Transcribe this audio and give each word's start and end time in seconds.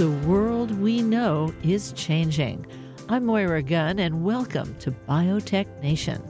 The 0.00 0.10
world 0.26 0.70
we 0.80 1.02
know 1.02 1.52
is 1.62 1.92
changing. 1.92 2.64
I'm 3.10 3.26
Moira 3.26 3.62
Gunn, 3.62 3.98
and 3.98 4.24
welcome 4.24 4.74
to 4.78 4.92
Biotech 4.92 5.66
Nation. 5.82 6.22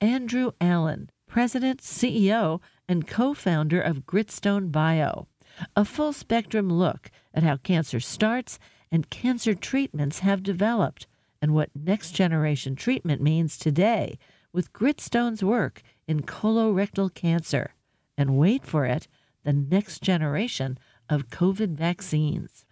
Andrew 0.00 0.52
Allen, 0.60 1.10
President, 1.26 1.80
CEO, 1.80 2.60
and 2.88 3.08
co 3.08 3.34
founder 3.34 3.80
of 3.80 4.06
Gritstone 4.06 4.70
Bio, 4.70 5.26
a 5.74 5.84
full 5.84 6.12
spectrum 6.12 6.68
look 6.72 7.10
at 7.34 7.42
how 7.42 7.56
cancer 7.56 7.98
starts 7.98 8.60
and 8.92 9.10
cancer 9.10 9.52
treatments 9.52 10.20
have 10.20 10.44
developed, 10.44 11.08
and 11.40 11.52
what 11.52 11.70
next 11.74 12.12
generation 12.12 12.76
treatment 12.76 13.20
means 13.20 13.58
today 13.58 14.16
with 14.52 14.72
Gritstone's 14.72 15.42
work 15.42 15.82
in 16.06 16.22
colorectal 16.22 17.12
cancer. 17.12 17.74
And 18.16 18.38
wait 18.38 18.64
for 18.64 18.86
it, 18.86 19.08
the 19.42 19.52
next 19.52 20.02
generation 20.02 20.78
of 21.12 21.28
COVID 21.28 21.74
vaccines. 21.76 22.64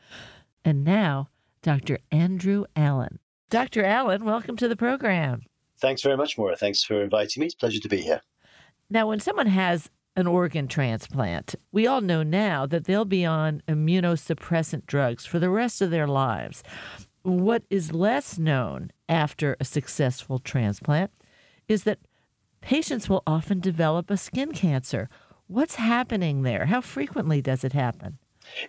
And 0.65 0.83
now, 0.83 1.29
Dr. 1.63 1.99
Andrew 2.11 2.65
Allen. 2.75 3.19
Dr. 3.51 3.85
Allen, 3.85 4.25
welcome 4.25 4.57
to 4.57 4.67
the 4.67 4.77
program. 4.77 5.43
Thanks 5.79 6.01
very 6.01 6.17
much, 6.17 6.39
Moira. 6.39 6.57
Thanks 6.57 6.83
for 6.83 7.03
inviting 7.03 7.41
me. 7.41 7.47
It's 7.47 7.55
a 7.55 7.59
pleasure 7.59 7.81
to 7.81 7.89
be 7.89 8.01
here. 8.01 8.23
Now, 8.89 9.09
when 9.09 9.21
someone 9.21 9.47
has 9.47 9.91
an 10.17 10.27
organ 10.27 10.69
transplant, 10.69 11.55
we 11.71 11.87
all 11.87 12.01
know 12.01 12.23
now 12.23 12.65
that 12.65 12.85
they'll 12.85 13.05
be 13.05 13.27
on 13.27 13.63
immunosuppressant 13.69 14.87
drugs 14.87 15.27
for 15.27 15.39
the 15.39 15.51
rest 15.51 15.83
of 15.83 15.91
their 15.91 16.09
lives. 16.09 16.63
What 17.23 17.65
is 17.69 17.93
less 17.93 18.39
known 18.39 18.91
after 19.07 19.55
a 19.61 19.67
successful 19.67 20.39
transplant 20.39 21.11
is 21.69 21.85
that 21.85 21.99
patients 22.63 23.07
will 23.07 23.23
often 23.27 23.61
develop 23.61 24.11
a 24.11 24.17
skin 24.17 24.53
cancer. 24.53 25.11
What's 25.47 25.75
happening 25.75 26.43
there? 26.43 26.67
How 26.67 26.81
frequently 26.81 27.43
does 27.43 27.65
it 27.65 27.75
happen? 27.75 28.19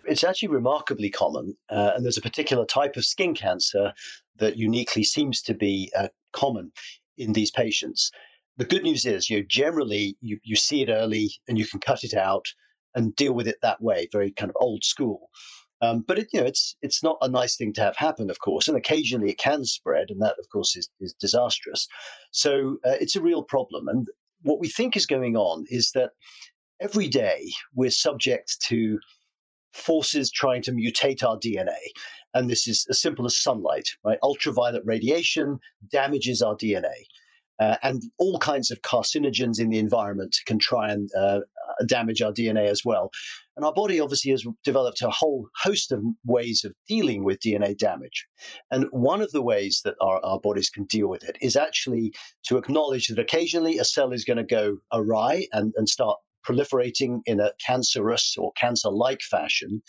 It's 0.06 0.24
actually 0.24 0.50
remarkably 0.50 1.10
common, 1.10 1.58
uh, 1.70 1.92
and 1.96 2.04
there's 2.04 2.18
a 2.18 2.22
particular 2.22 2.66
type 2.66 2.98
of 2.98 3.06
skin 3.06 3.34
cancer 3.34 3.94
that 4.38 4.58
uniquely 4.58 5.04
seems 5.04 5.42
to 5.44 5.54
be 5.54 5.92
uh, 5.98 6.10
common 6.34 6.72
in 7.18 7.34
these 7.34 7.52
patients. 7.52 8.12
The 8.58 8.66
good 8.66 8.84
news 8.84 9.06
is, 9.06 9.30
you 9.30 9.38
know, 9.38 9.46
generally 9.48 10.18
you, 10.22 10.40
you 10.44 10.56
see 10.56 10.82
it 10.82 10.90
early 10.90 11.32
and 11.48 11.58
you 11.58 11.66
can 11.66 11.80
cut 11.80 12.04
it 12.04 12.14
out 12.14 12.46
and 12.94 13.16
deal 13.16 13.34
with 13.34 13.48
it 13.48 13.58
that 13.62 13.82
way, 13.82 14.08
very 14.12 14.32
kind 14.32 14.50
of 14.50 14.58
old 14.60 14.84
school. 14.84 15.30
Um, 15.82 16.04
but 16.08 16.20
it, 16.20 16.28
you 16.32 16.40
know, 16.40 16.46
it's 16.46 16.76
it's 16.82 17.02
not 17.02 17.18
a 17.22 17.30
nice 17.30 17.56
thing 17.56 17.74
to 17.74 17.82
have 17.82 17.96
happen, 17.96 18.30
of 18.30 18.40
course, 18.40 18.68
and 18.68 18.78
occasionally 18.78 19.32
it 19.32 19.40
can 19.40 19.66
spread, 19.66 20.10
and 20.10 20.22
that, 20.22 20.36
of 20.38 20.48
course, 20.52 20.76
is, 20.76 20.90
is 21.00 21.14
disastrous. 21.14 21.88
So 22.32 22.78
uh, 22.86 22.98
it's 23.02 23.16
a 23.16 23.22
real 23.22 23.42
problem. 23.42 23.88
And 23.88 24.08
what 24.44 24.60
we 24.60 24.68
think 24.68 24.96
is 24.96 25.06
going 25.08 25.36
on 25.36 25.66
is 25.70 25.92
that 25.94 26.12
every 26.80 27.08
day 27.08 27.52
we're 27.74 27.90
subject 27.90 28.60
to 28.68 29.00
forces 29.74 30.32
trying 30.32 30.62
to 30.64 30.72
mutate 30.72 31.24
our 31.24 31.38
DNA. 31.38 31.78
And 32.34 32.50
this 32.50 32.68
is 32.68 32.86
as 32.90 33.02
simple 33.02 33.26
as 33.26 33.38
sunlight, 33.38 33.90
right? 34.04 34.20
Ultraviolet 34.24 34.84
radiation 34.86 35.60
damages 35.90 36.42
our 36.42 36.56
DNA. 36.56 37.06
Uh, 37.60 37.78
and 37.84 38.02
all 38.18 38.40
kinds 38.40 38.72
of 38.72 38.82
carcinogens 38.82 39.60
in 39.60 39.70
the 39.70 39.78
environment 39.78 40.36
can 40.48 40.58
try 40.58 40.92
and 40.92 41.10
uh, 41.16 41.42
damage 41.86 42.22
our 42.22 42.32
DNA 42.32 42.66
as 42.66 42.84
well. 42.84 43.12
And 43.56 43.64
our 43.64 43.74
body 43.74 44.00
obviously 44.00 44.32
has 44.32 44.44
developed 44.64 45.02
a 45.04 45.12
whole 45.12 45.48
host 45.62 45.92
of 45.92 46.02
ways 46.26 46.64
of 46.64 46.74
dealing 46.88 47.24
with 47.24 47.40
DNA 47.40 47.78
damage. 47.78 48.26
And 48.72 48.86
one 48.90 49.22
of 49.22 49.32
the 49.32 49.44
ways 49.44 49.82
that 49.84 49.96
our, 50.02 50.20
our 50.26 50.40
bodies 50.40 50.72
can 50.72 50.86
deal 50.86 51.08
with 51.08 51.24
it 51.24 51.38
is 51.40 51.56
actually 51.56 52.14
to 52.48 52.58
acknowledge 52.58 53.08
that 53.10 53.20
occasionally 53.20 53.78
a 53.78 53.86
cell 53.86 54.12
is 54.12 54.26
going 54.26 54.38
to 54.38 54.44
go 54.44 54.78
awry 54.92 55.46
and, 55.52 55.74
and 55.76 55.88
start 55.88 56.18
proliferating 56.48 57.22
in 57.26 57.40
a 57.40 57.52
cancerous 57.66 58.36
or 58.38 58.52
cancer 58.54 58.90
like 58.90 59.22
fashion. 59.22 59.82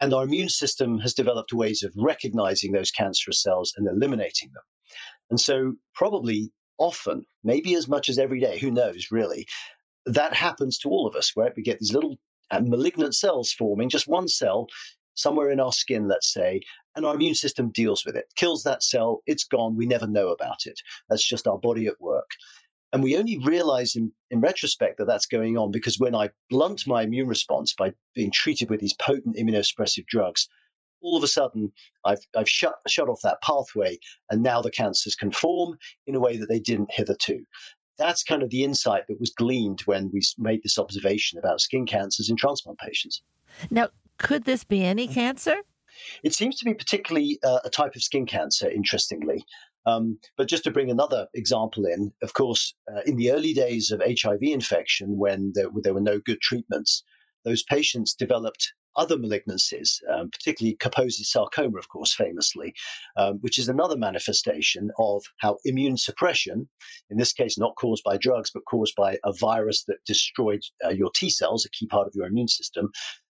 And 0.00 0.12
our 0.12 0.24
immune 0.24 0.48
system 0.48 0.98
has 0.98 1.14
developed 1.14 1.52
ways 1.52 1.82
of 1.82 1.92
recognizing 1.96 2.72
those 2.72 2.90
cancerous 2.90 3.42
cells 3.42 3.72
and 3.76 3.88
eliminating 3.88 4.50
them. 4.52 4.62
And 5.30 5.40
so, 5.40 5.74
probably 5.94 6.52
often, 6.78 7.24
maybe 7.42 7.74
as 7.74 7.88
much 7.88 8.08
as 8.08 8.18
every 8.18 8.40
day, 8.40 8.58
who 8.58 8.70
knows 8.70 9.08
really, 9.10 9.46
that 10.06 10.34
happens 10.34 10.78
to 10.78 10.88
all 10.88 11.06
of 11.06 11.14
us, 11.14 11.32
where 11.34 11.52
we 11.56 11.62
get 11.62 11.78
these 11.78 11.94
little 11.94 12.16
uh, 12.50 12.60
malignant 12.60 13.14
cells 13.14 13.52
forming, 13.52 13.88
just 13.88 14.08
one 14.08 14.28
cell 14.28 14.66
somewhere 15.14 15.50
in 15.50 15.60
our 15.60 15.72
skin, 15.72 16.08
let's 16.08 16.32
say, 16.32 16.60
and 16.96 17.06
our 17.06 17.14
immune 17.14 17.34
system 17.34 17.70
deals 17.70 18.04
with 18.04 18.16
it, 18.16 18.26
kills 18.36 18.62
that 18.64 18.82
cell, 18.82 19.22
it's 19.26 19.44
gone, 19.44 19.76
we 19.76 19.86
never 19.86 20.06
know 20.06 20.28
about 20.28 20.66
it. 20.66 20.80
That's 21.08 21.26
just 21.26 21.46
our 21.46 21.58
body 21.58 21.86
at 21.86 22.00
work. 22.00 22.30
And 22.94 23.02
we 23.02 23.16
only 23.16 23.38
realize 23.38 23.96
in, 23.96 24.12
in 24.30 24.40
retrospect 24.40 24.98
that 24.98 25.06
that's 25.06 25.26
going 25.26 25.58
on 25.58 25.72
because 25.72 25.98
when 25.98 26.14
I 26.14 26.30
blunt 26.48 26.86
my 26.86 27.02
immune 27.02 27.26
response 27.26 27.74
by 27.74 27.92
being 28.14 28.30
treated 28.30 28.70
with 28.70 28.78
these 28.78 28.94
potent 28.94 29.36
immunosuppressive 29.36 30.06
drugs, 30.06 30.48
all 31.02 31.16
of 31.16 31.24
a 31.24 31.26
sudden 31.26 31.72
I've, 32.04 32.20
I've 32.36 32.48
shut, 32.48 32.76
shut 32.86 33.08
off 33.08 33.20
that 33.22 33.42
pathway 33.42 33.98
and 34.30 34.44
now 34.44 34.62
the 34.62 34.70
cancers 34.70 35.16
can 35.16 35.32
form 35.32 35.76
in 36.06 36.14
a 36.14 36.20
way 36.20 36.36
that 36.36 36.48
they 36.48 36.60
didn't 36.60 36.92
hitherto. 36.92 37.44
That's 37.98 38.22
kind 38.22 38.44
of 38.44 38.50
the 38.50 38.62
insight 38.62 39.08
that 39.08 39.18
was 39.18 39.30
gleaned 39.30 39.80
when 39.86 40.12
we 40.12 40.22
made 40.38 40.62
this 40.62 40.78
observation 40.78 41.36
about 41.36 41.60
skin 41.60 41.86
cancers 41.86 42.30
in 42.30 42.36
transplant 42.36 42.78
patients. 42.78 43.22
Now, 43.72 43.88
could 44.18 44.44
this 44.44 44.62
be 44.62 44.84
any 44.84 45.08
cancer? 45.08 45.56
It 46.22 46.32
seems 46.32 46.58
to 46.58 46.64
be 46.64 46.74
particularly 46.74 47.40
uh, 47.42 47.58
a 47.64 47.70
type 47.70 47.96
of 47.96 48.04
skin 48.04 48.24
cancer, 48.24 48.70
interestingly. 48.70 49.44
Um, 49.86 50.18
but 50.36 50.48
just 50.48 50.64
to 50.64 50.70
bring 50.70 50.90
another 50.90 51.28
example 51.34 51.84
in, 51.84 52.12
of 52.22 52.34
course, 52.34 52.74
uh, 52.90 53.00
in 53.06 53.16
the 53.16 53.30
early 53.30 53.52
days 53.52 53.90
of 53.90 54.02
HIV 54.04 54.42
infection, 54.42 55.18
when 55.18 55.52
there, 55.54 55.66
there, 55.82 55.94
were 55.94 56.00
no 56.00 56.18
good 56.18 56.40
treatments, 56.40 57.02
those 57.44 57.62
patients 57.62 58.14
developed 58.14 58.72
other 58.96 59.16
malignancies, 59.16 60.00
um, 60.12 60.30
particularly 60.30 60.76
Kaposi 60.76 61.24
sarcoma, 61.24 61.78
of 61.78 61.88
course, 61.88 62.14
famously, 62.14 62.74
um, 63.16 63.38
which 63.40 63.58
is 63.58 63.68
another 63.68 63.96
manifestation 63.96 64.90
of 64.98 65.24
how 65.38 65.58
immune 65.64 65.96
suppression, 65.96 66.68
in 67.10 67.18
this 67.18 67.32
case 67.32 67.58
not 67.58 67.76
caused 67.76 68.04
by 68.04 68.16
drugs, 68.16 68.50
but 68.52 68.64
caused 68.68 68.94
by 68.94 69.18
a 69.24 69.32
virus 69.32 69.84
that 69.84 70.04
destroyed 70.06 70.62
uh, 70.84 70.90
your 70.90 71.10
T 71.14 71.28
cells, 71.28 71.64
a 71.64 71.70
key 71.70 71.86
part 71.86 72.06
of 72.06 72.14
your 72.14 72.26
immune 72.26 72.48
system, 72.48 72.90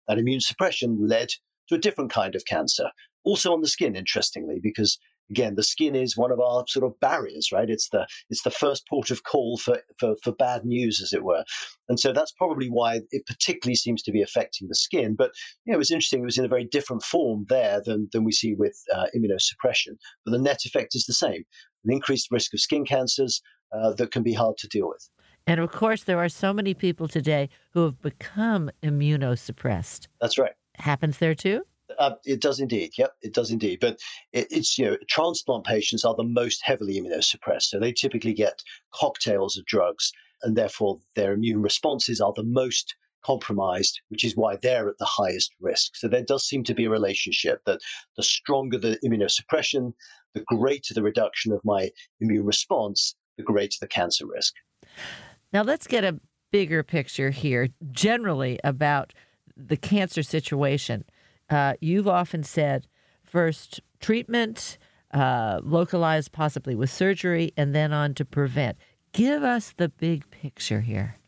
that 0.08 0.18
immune 0.18 0.40
suppression 0.40 1.06
led 1.06 1.28
to 1.68 1.74
a 1.74 1.78
different 1.78 2.10
kind 2.10 2.34
of 2.34 2.46
cancer. 2.46 2.90
Also 3.22 3.52
on 3.52 3.60
the 3.60 3.68
skin, 3.68 3.94
interestingly, 3.94 4.60
because 4.62 4.98
again, 5.30 5.54
the 5.54 5.62
skin 5.62 5.94
is 5.94 6.16
one 6.16 6.32
of 6.32 6.40
our 6.40 6.64
sort 6.68 6.84
of 6.84 6.98
barriers, 7.00 7.50
right? 7.52 7.70
It's 7.70 7.88
the 7.90 8.06
it's 8.28 8.42
the 8.42 8.50
first 8.50 8.86
port 8.88 9.10
of 9.10 9.24
call 9.24 9.56
for, 9.58 9.78
for, 9.98 10.14
for 10.22 10.32
bad 10.32 10.64
news, 10.64 11.00
as 11.00 11.12
it 11.12 11.24
were. 11.24 11.44
And 11.88 11.98
so 11.98 12.12
that's 12.12 12.32
probably 12.32 12.68
why 12.68 13.00
it 13.10 13.26
particularly 13.26 13.76
seems 13.76 14.02
to 14.02 14.12
be 14.12 14.22
affecting 14.22 14.68
the 14.68 14.74
skin. 14.74 15.14
But 15.14 15.32
you 15.64 15.72
know, 15.72 15.76
it 15.76 15.78
was 15.78 15.90
interesting. 15.90 16.22
It 16.22 16.26
was 16.26 16.38
in 16.38 16.44
a 16.44 16.48
very 16.48 16.64
different 16.64 17.02
form 17.02 17.46
there 17.48 17.80
than 17.84 18.08
than 18.12 18.24
we 18.24 18.32
see 18.32 18.54
with 18.54 18.76
uh, 18.94 19.06
immunosuppression. 19.16 19.96
But 20.24 20.32
the 20.32 20.42
net 20.42 20.64
effect 20.64 20.94
is 20.94 21.06
the 21.06 21.14
same: 21.14 21.44
an 21.84 21.92
increased 21.92 22.28
risk 22.30 22.52
of 22.52 22.60
skin 22.60 22.84
cancers 22.84 23.40
uh, 23.72 23.92
that 23.94 24.10
can 24.10 24.22
be 24.22 24.34
hard 24.34 24.56
to 24.58 24.68
deal 24.68 24.88
with. 24.88 25.08
And 25.46 25.58
of 25.58 25.72
course, 25.72 26.04
there 26.04 26.18
are 26.18 26.28
so 26.28 26.52
many 26.52 26.74
people 26.74 27.08
today 27.08 27.48
who 27.72 27.84
have 27.84 28.00
become 28.02 28.70
immunosuppressed. 28.82 30.06
That's 30.20 30.38
right. 30.38 30.52
Happens 30.76 31.18
there 31.18 31.34
too? 31.34 31.62
Uh, 31.98 32.14
it 32.24 32.40
does 32.40 32.60
indeed. 32.60 32.92
Yep, 32.96 33.12
it 33.22 33.34
does 33.34 33.50
indeed. 33.50 33.78
But 33.80 33.98
it, 34.32 34.48
it's 34.50 34.78
you 34.78 34.86
know, 34.86 34.96
transplant 35.08 35.64
patients 35.64 36.04
are 36.04 36.14
the 36.14 36.24
most 36.24 36.60
heavily 36.64 37.00
immunosuppressed, 37.00 37.62
so 37.62 37.78
they 37.78 37.92
typically 37.92 38.34
get 38.34 38.62
cocktails 38.94 39.56
of 39.56 39.66
drugs, 39.66 40.12
and 40.42 40.56
therefore 40.56 40.98
their 41.16 41.32
immune 41.32 41.62
responses 41.62 42.20
are 42.20 42.32
the 42.34 42.44
most 42.44 42.94
compromised, 43.24 44.00
which 44.08 44.24
is 44.24 44.36
why 44.36 44.56
they're 44.62 44.88
at 44.88 44.98
the 44.98 45.04
highest 45.04 45.52
risk. 45.60 45.94
So 45.96 46.08
there 46.08 46.22
does 46.22 46.46
seem 46.46 46.64
to 46.64 46.74
be 46.74 46.86
a 46.86 46.90
relationship 46.90 47.62
that 47.66 47.80
the 48.16 48.22
stronger 48.22 48.78
the 48.78 48.98
immunosuppression, 49.04 49.92
the 50.34 50.44
greater 50.46 50.94
the 50.94 51.02
reduction 51.02 51.52
of 51.52 51.60
my 51.64 51.90
immune 52.20 52.46
response, 52.46 53.14
the 53.36 53.42
greater 53.42 53.76
the 53.80 53.88
cancer 53.88 54.26
risk. 54.26 54.54
Now 55.52 55.62
let's 55.62 55.86
get 55.86 56.04
a 56.04 56.20
bigger 56.50 56.82
picture 56.82 57.30
here, 57.30 57.68
generally 57.92 58.58
about 58.64 59.12
the 59.56 59.76
cancer 59.76 60.22
situation 60.22 61.04
uh, 61.50 61.74
you've 61.80 62.08
often 62.08 62.42
said 62.42 62.86
first 63.24 63.80
treatment, 64.00 64.78
uh, 65.12 65.60
localized 65.62 66.32
possibly 66.32 66.74
with 66.74 66.90
surgery, 66.90 67.52
and 67.56 67.74
then 67.74 67.92
on 67.92 68.14
to 68.14 68.24
prevent. 68.24 68.76
Give 69.12 69.42
us 69.42 69.74
the 69.76 69.88
big 69.88 70.30
picture 70.30 70.80
here. 70.80 71.18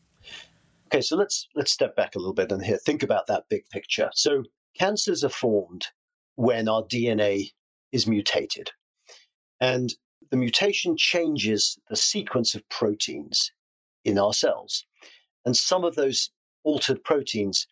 Okay, 0.86 1.00
so 1.00 1.16
let's 1.16 1.48
let's 1.54 1.72
step 1.72 1.96
back 1.96 2.14
a 2.14 2.18
little 2.18 2.34
bit 2.34 2.52
and 2.52 2.62
here 2.62 2.76
think 2.76 3.02
about 3.02 3.26
that 3.26 3.44
big 3.48 3.68
picture. 3.70 4.10
So 4.14 4.44
cancers 4.78 5.24
are 5.24 5.30
formed 5.30 5.86
when 6.36 6.68
our 6.68 6.82
DNA 6.82 7.52
is 7.92 8.06
mutated, 8.06 8.70
and 9.60 9.92
the 10.30 10.36
mutation 10.36 10.96
changes 10.96 11.78
the 11.88 11.96
sequence 11.96 12.54
of 12.54 12.68
proteins 12.68 13.52
in 14.04 14.18
our 14.18 14.32
cells, 14.32 14.84
and 15.44 15.56
some 15.56 15.82
of 15.84 15.94
those 15.94 16.30
altered 16.62 17.02
proteins 17.02 17.66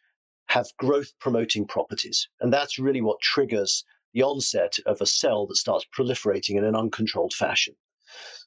have 0.50 0.66
growth 0.78 1.12
promoting 1.20 1.64
properties. 1.64 2.28
And 2.40 2.52
that's 2.52 2.76
really 2.78 3.00
what 3.00 3.20
triggers 3.20 3.84
the 4.12 4.24
onset 4.24 4.78
of 4.84 5.00
a 5.00 5.06
cell 5.06 5.46
that 5.46 5.54
starts 5.54 5.86
proliferating 5.96 6.56
in 6.56 6.64
an 6.64 6.74
uncontrolled 6.74 7.32
fashion. 7.32 7.74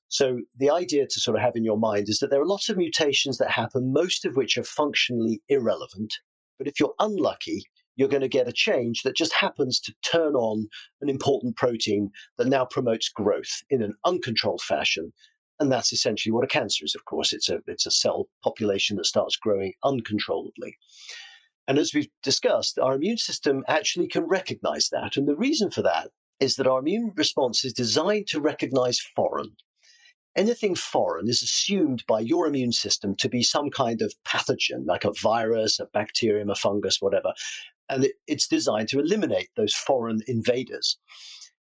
So 0.09 0.41
the 0.57 0.69
idea 0.69 1.07
to 1.07 1.19
sort 1.21 1.38
of 1.38 1.44
have 1.44 1.55
in 1.55 1.63
your 1.63 1.77
mind 1.77 2.09
is 2.09 2.19
that 2.19 2.29
there 2.29 2.41
are 2.41 2.45
lots 2.45 2.67
of 2.67 2.75
mutations 2.75 3.38
that 3.38 3.50
happen, 3.50 3.94
most 3.94 4.25
of 4.25 4.35
which 4.35 4.57
are 4.57 4.65
functionally 4.65 5.41
irrelevant. 5.47 6.15
But 6.57 6.67
if 6.67 6.77
you're 6.77 6.94
unlucky, 7.00 7.63
you're 7.95 8.09
going 8.09 8.21
to 8.21 8.27
get 8.27 8.50
a 8.50 8.53
change 8.53 9.03
that 9.03 9.15
just 9.15 9.33
happens 9.33 9.79
to 9.79 9.94
turn 10.03 10.35
on 10.35 10.67
an 11.00 11.09
important 11.09 11.55
protein 11.55 12.11
that 12.38 12.47
now 12.47 12.65
promotes 12.65 13.07
growth 13.07 13.63
in 13.69 13.81
an 13.81 13.94
uncontrolled 14.03 14.61
fashion. 14.61 15.13
And 15.61 15.71
that's 15.71 15.94
essentially 15.94 16.33
what 16.33 16.44
a 16.44 16.47
cancer 16.47 16.83
is, 16.83 16.95
of 16.95 17.05
course. 17.05 17.31
It's 17.31 17.47
a, 17.47 17.59
it's 17.65 17.85
a 17.85 17.91
cell 17.91 18.27
population 18.44 18.97
that 18.97 19.05
starts 19.05 19.38
growing 19.38 19.71
uncontrollably. 19.85 20.75
And 21.68 21.77
as 21.77 21.94
we've 21.94 22.10
discussed, 22.21 22.77
our 22.77 22.95
immune 22.95 23.18
system 23.18 23.63
actually 23.68 24.07
can 24.07 24.24
recognize 24.24 24.89
that. 24.92 25.15
And 25.15 25.27
the 25.27 25.36
reason 25.36 25.71
for 25.71 25.81
that 25.83 26.10
is 26.39 26.56
that 26.57 26.68
our 26.68 26.80
immune 26.80 27.13
response 27.15 27.63
is 27.63 27.74
designed 27.74 28.27
to 28.27 28.42
recognize 28.42 29.00
foreign. 29.00 29.56
Anything 30.36 30.75
foreign 30.75 31.30
is 31.30 31.44
assumed 31.44 32.04
by 32.07 32.19
your 32.19 32.48
immune 32.48 32.71
system 32.71 33.15
to 33.18 33.30
be 33.30 33.44
some 33.44 33.69
kind 33.69 34.01
of 34.01 34.13
pathogen, 34.27 34.86
like 34.86 35.06
a 35.06 35.13
virus, 35.21 35.80
a 35.80 35.86
bacterium, 35.94 36.50
a 36.50 36.56
fungus, 36.56 36.98
whatever. 37.00 37.33
And 37.88 38.06
it, 38.06 38.13
it's 38.27 38.48
designed 38.48 38.89
to 38.89 39.00
eliminate 39.00 39.50
those 39.56 39.74
foreign 39.74 40.21
invaders. 40.27 40.98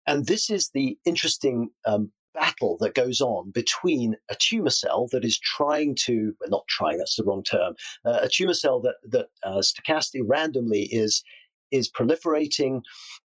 And 0.07 0.27
this 0.27 0.51
is 0.51 0.71
the 0.73 0.97
interesting 1.05 1.71
um, 1.85 2.13
battle 2.35 2.77
that 2.81 2.95
goes 2.95 3.21
on 3.21 3.51
between 3.51 4.17
a 4.29 4.37
tumor 4.39 4.71
cell 4.71 5.09
that 5.13 5.25
is 5.25 5.39
trying 5.39 5.95
to, 5.95 6.35
well, 6.41 6.51
not 6.51 6.67
trying, 6.69 6.99
that's 6.99 7.17
the 7.17 7.25
wrong 7.25 7.43
term, 7.43 7.75
uh, 8.05 8.21
a 8.23 8.29
tumor 8.29 8.55
cell 8.55 8.81
that, 8.81 8.97
that 9.09 9.29
uh, 9.45 9.59
stochastically 9.59 10.23
randomly 10.25 10.89
is, 10.91 11.23
is 11.71 11.91
proliferating, 11.91 12.83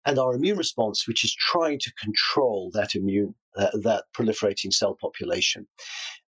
and 0.05 0.19
our 0.19 0.33
immune 0.33 0.57
response, 0.57 1.07
which 1.07 1.23
is 1.23 1.33
trying 1.33 1.79
to 1.79 1.93
control 1.93 2.69
that 2.73 2.95
immune, 2.95 3.33
uh, 3.55 3.77
that 3.81 4.05
proliferating 4.15 4.73
cell 4.73 4.97
population. 4.99 5.67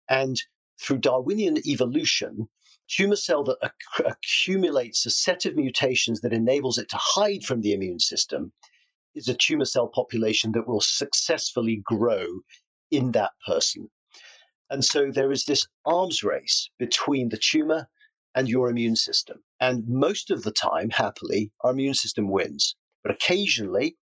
And 0.08 0.40
through 0.80 0.98
Darwinian 0.98 1.58
evolution, 1.66 2.48
tumor 2.88 3.16
cell 3.16 3.44
that 3.44 3.58
acc- 3.62 4.06
accumulates 4.06 5.04
a 5.04 5.10
set 5.10 5.44
of 5.44 5.56
mutations 5.56 6.20
that 6.20 6.32
enables 6.32 6.78
it 6.78 6.88
to 6.88 6.96
hide 6.98 7.44
from 7.44 7.60
the 7.60 7.72
immune 7.72 8.00
system 8.00 8.52
is 9.14 9.28
a 9.28 9.34
tumor 9.34 9.64
cell 9.64 9.88
population 9.88 10.52
that 10.52 10.66
will 10.66 10.80
successfully 10.80 11.82
grow 11.84 12.26
in 12.90 13.12
that 13.12 13.32
person. 13.46 13.88
And 14.70 14.84
so 14.84 15.10
there 15.10 15.32
is 15.32 15.44
this 15.44 15.66
arms 15.86 16.22
race 16.22 16.70
between 16.78 17.30
the 17.30 17.38
tumor 17.38 17.88
and 18.34 18.48
your 18.48 18.68
immune 18.68 18.96
system. 18.96 19.38
And 19.60 19.84
most 19.88 20.30
of 20.30 20.42
the 20.42 20.52
time, 20.52 20.90
happily, 20.90 21.50
our 21.62 21.72
immune 21.72 21.94
system 21.94 22.30
wins. 22.30 22.76
But 23.02 23.12
occasionally, 23.12 23.96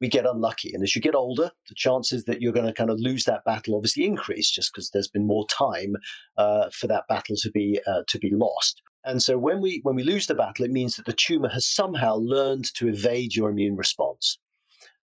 we 0.00 0.08
get 0.08 0.26
unlucky. 0.26 0.72
And 0.74 0.82
as 0.82 0.94
you 0.94 1.02
get 1.02 1.14
older, 1.14 1.50
the 1.68 1.74
chances 1.74 2.24
that 2.24 2.40
you're 2.40 2.52
going 2.52 2.66
to 2.66 2.72
kind 2.72 2.90
of 2.90 3.00
lose 3.00 3.24
that 3.24 3.44
battle 3.44 3.76
obviously 3.76 4.04
increase 4.04 4.50
just 4.50 4.72
because 4.72 4.90
there's 4.90 5.08
been 5.08 5.26
more 5.26 5.46
time 5.48 5.96
uh, 6.36 6.68
for 6.70 6.86
that 6.86 7.04
battle 7.08 7.36
to 7.36 7.50
be 7.50 7.80
uh, 7.86 8.02
to 8.08 8.18
be 8.18 8.30
lost. 8.30 8.82
And 9.04 9.22
so 9.22 9.38
when 9.38 9.60
we 9.60 9.80
when 9.84 9.96
we 9.96 10.02
lose 10.02 10.26
the 10.26 10.34
battle, 10.34 10.64
it 10.64 10.70
means 10.70 10.96
that 10.96 11.06
the 11.06 11.12
tumor 11.12 11.48
has 11.48 11.66
somehow 11.66 12.16
learned 12.16 12.72
to 12.74 12.88
evade 12.88 13.34
your 13.34 13.50
immune 13.50 13.76
response, 13.76 14.38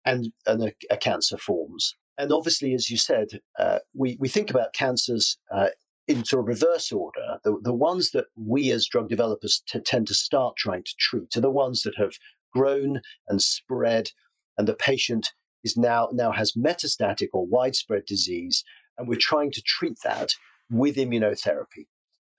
and, 0.06 0.32
and 0.46 0.64
a, 0.64 0.74
a 0.90 0.98
cancer 0.98 1.38
forms. 1.38 1.96
And 2.20 2.34
obviously, 2.34 2.74
as 2.74 2.90
you 2.90 2.98
said, 2.98 3.40
uh, 3.58 3.80
we, 3.96 4.18
we 4.20 4.28
think 4.28 4.50
about 4.50 4.74
cancers 4.74 5.38
uh, 5.52 5.70
in 6.06 6.26
sort 6.26 6.42
of 6.42 6.48
reverse 6.48 6.92
order. 6.92 7.40
The, 7.46 7.58
the 7.62 7.74
ones 7.74 8.12
that 8.12 8.26
we 8.36 8.72
as 8.72 8.86
drug 8.86 9.08
developers 9.08 9.64
t- 9.66 9.80
tend 9.80 10.08
to 10.08 10.14
start 10.14 10.58
trying 10.58 10.84
to 10.84 10.96
treat 11.00 11.38
are 11.38 11.42
the 11.42 11.50
ones 11.50 11.84
that 11.84 11.96
have 11.98 12.14
grown 12.54 13.02
and 13.30 13.42
spread, 13.42 14.12
and 14.58 14.68
the 14.68 14.74
patient 14.74 15.32
is 15.64 15.78
now, 15.78 16.10
now 16.12 16.32
has 16.32 16.54
metastatic 16.54 17.30
or 17.32 17.46
widespread 17.46 18.06
disease, 18.06 18.66
and 18.98 19.08
we're 19.08 19.18
trying 19.18 19.52
to 19.52 19.62
treat 19.62 19.98
that 20.04 20.34
with 20.70 20.98
immunotherapy. 20.98 21.88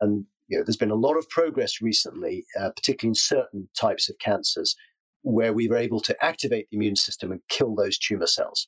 And 0.02 0.26
you 0.48 0.58
know, 0.58 0.64
there's 0.64 0.76
been 0.76 0.90
a 0.90 0.94
lot 0.94 1.16
of 1.16 1.28
progress 1.30 1.80
recently, 1.80 2.44
uh, 2.58 2.70
particularly 2.70 3.12
in 3.12 3.14
certain 3.14 3.68
types 3.74 4.10
of 4.10 4.18
cancers, 4.18 4.76
where 5.22 5.54
we 5.54 5.68
were 5.68 5.76
able 5.76 6.00
to 6.00 6.24
activate 6.24 6.68
the 6.70 6.76
immune 6.76 6.96
system 6.96 7.32
and 7.32 7.40
kill 7.48 7.74
those 7.74 7.96
tumor 7.96 8.26
cells. 8.26 8.66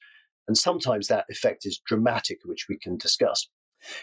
And 0.48 0.56
sometimes 0.56 1.06
that 1.06 1.26
effect 1.28 1.64
is 1.64 1.80
dramatic, 1.86 2.38
which 2.44 2.66
we 2.68 2.78
can 2.78 2.96
discuss. 2.96 3.48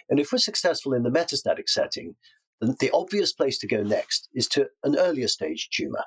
And 0.09 0.19
if 0.19 0.31
we're 0.31 0.39
successful 0.39 0.93
in 0.93 1.03
the 1.03 1.09
metastatic 1.09 1.67
setting, 1.67 2.15
then 2.61 2.75
the 2.79 2.91
obvious 2.91 3.33
place 3.33 3.57
to 3.59 3.67
go 3.67 3.83
next 3.83 4.29
is 4.33 4.47
to 4.49 4.67
an 4.83 4.97
earlier 4.97 5.27
stage 5.27 5.69
tumor. 5.71 6.03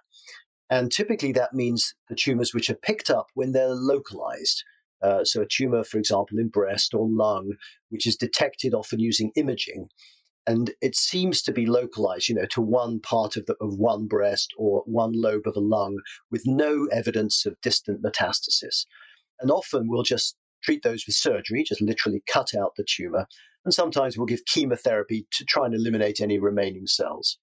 And 0.70 0.90
typically 0.90 1.32
that 1.32 1.54
means 1.54 1.94
the 2.08 2.14
tumors 2.14 2.54
which 2.54 2.70
are 2.70 2.74
picked 2.74 3.10
up 3.10 3.26
when 3.34 3.52
they're 3.52 3.68
localized. 3.68 4.64
Uh, 5.02 5.24
so 5.24 5.42
a 5.42 5.46
tumor, 5.46 5.84
for 5.84 5.98
example, 5.98 6.38
in 6.38 6.48
breast 6.48 6.94
or 6.94 7.08
lung, 7.08 7.52
which 7.90 8.06
is 8.06 8.16
detected 8.16 8.72
often 8.72 9.00
using 9.00 9.32
imaging. 9.36 9.88
And 10.46 10.72
it 10.80 10.96
seems 10.96 11.42
to 11.42 11.52
be 11.52 11.66
localized, 11.66 12.28
you 12.28 12.34
know, 12.34 12.46
to 12.46 12.60
one 12.60 13.00
part 13.00 13.36
of, 13.36 13.46
the, 13.46 13.54
of 13.60 13.78
one 13.78 14.06
breast 14.06 14.52
or 14.56 14.82
one 14.86 15.12
lobe 15.14 15.46
of 15.46 15.56
a 15.56 15.60
lung 15.60 15.98
with 16.30 16.42
no 16.46 16.86
evidence 16.90 17.46
of 17.46 17.60
distant 17.60 18.02
metastasis. 18.02 18.86
And 19.42 19.50
often 19.50 19.88
we'll 19.88 20.02
just 20.02 20.36
treat 20.62 20.82
those 20.82 21.04
with 21.06 21.16
surgery, 21.16 21.64
just 21.64 21.82
literally 21.82 22.22
cut 22.32 22.54
out 22.58 22.72
the 22.76 22.84
tumor. 22.88 23.26
And 23.64 23.74
sometimes 23.74 24.16
we'll 24.16 24.26
give 24.26 24.44
chemotherapy 24.46 25.26
to 25.32 25.44
try 25.44 25.66
and 25.66 25.74
eliminate 25.74 26.20
any 26.20 26.38
remaining 26.38 26.86
cells. 26.86 27.38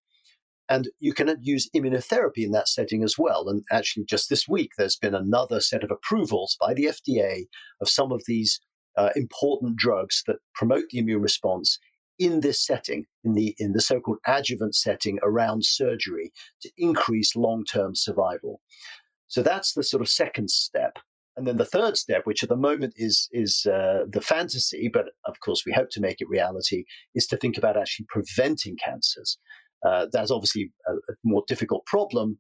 And 0.70 0.90
you 1.00 1.14
can 1.14 1.36
use 1.42 1.70
immunotherapy 1.76 2.44
in 2.44 2.52
that 2.52 2.68
setting 2.68 3.04
as 3.04 3.16
well. 3.18 3.50
And 3.50 3.64
actually, 3.72 4.06
just 4.06 4.30
this 4.30 4.48
week, 4.48 4.72
there's 4.78 4.98
been 4.98 5.16
another 5.16 5.60
set 5.60 5.84
of 5.84 5.92
approvals 5.92 6.58
by 6.60 6.74
the 6.74 6.86
FDA 6.86 7.46
of 7.82 7.90
some 7.90 8.12
of 8.12 8.22
these 8.28 8.60
uh, 8.96 9.10
important 9.16 9.78
drugs 9.78 10.24
that 10.28 10.38
promote 10.54 10.86
the 10.92 11.00
immune 11.00 11.22
response 11.22 11.80
in 12.20 12.42
this 12.42 12.64
setting, 12.64 13.06
in 13.24 13.34
the 13.34 13.56
in 13.58 13.72
the 13.72 13.82
so-called 13.82 14.20
adjuvant 14.28 14.76
setting 14.76 15.18
around 15.24 15.66
surgery, 15.66 16.32
to 16.62 16.70
increase 16.78 17.36
long-term 17.36 17.96
survival. 17.96 18.62
So 19.28 19.42
that's 19.42 19.74
the 19.74 19.84
sort 19.84 20.02
of 20.02 20.10
second 20.10 20.52
step. 20.52 21.00
And 21.40 21.48
then 21.48 21.56
the 21.56 21.64
third 21.64 21.96
step, 21.96 22.24
which 22.26 22.44
at 22.44 22.50
the 22.50 22.58
moment 22.58 22.94
is 22.98 23.30
is 23.32 23.66
uh, 23.66 24.04
the 24.10 24.20
fantasy, 24.20 24.90
but 24.92 25.06
of 25.26 25.40
course 25.40 25.64
we 25.66 25.72
hope 25.72 25.88
to 25.92 26.02
make 26.02 26.20
it 26.20 26.28
reality, 26.28 26.84
is 27.16 27.26
to 27.28 27.38
think 27.38 27.58
about 27.58 27.78
actually 27.78 28.08
preventing 28.10 28.76
cancers. 28.84 29.38
Uh, 29.88 30.08
that's 30.12 30.32
obviously 30.32 30.74
a, 30.86 30.92
a, 30.92 31.16
more 31.24 31.44
difficult 31.48 31.86
problem, 31.86 32.38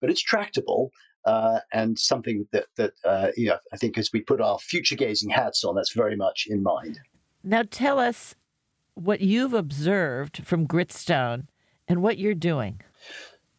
but 0.00 0.08
it's 0.08 0.22
tractable 0.22 0.90
uh, 1.26 1.60
and 1.74 1.98
something 1.98 2.46
that 2.52 2.64
that 2.78 2.92
uh, 3.04 3.28
you 3.36 3.48
know 3.48 3.58
I 3.74 3.76
think 3.76 3.98
as 3.98 4.08
we 4.10 4.22
put 4.22 4.40
our 4.40 4.58
future 4.58 4.96
gazing 4.96 5.28
hats 5.28 5.62
on, 5.62 5.74
that's 5.74 5.92
very 5.92 6.16
much 6.16 6.46
in 6.48 6.62
mind. 6.62 6.98
Now 7.44 7.64
tell 7.70 7.98
us 7.98 8.34
what 8.94 9.20
you've 9.20 9.54
observed 9.54 10.46
from 10.46 10.66
Gritstone 10.66 11.48
and 11.86 12.02
what 12.02 12.16
you're 12.16 12.34
doing. 12.34 12.80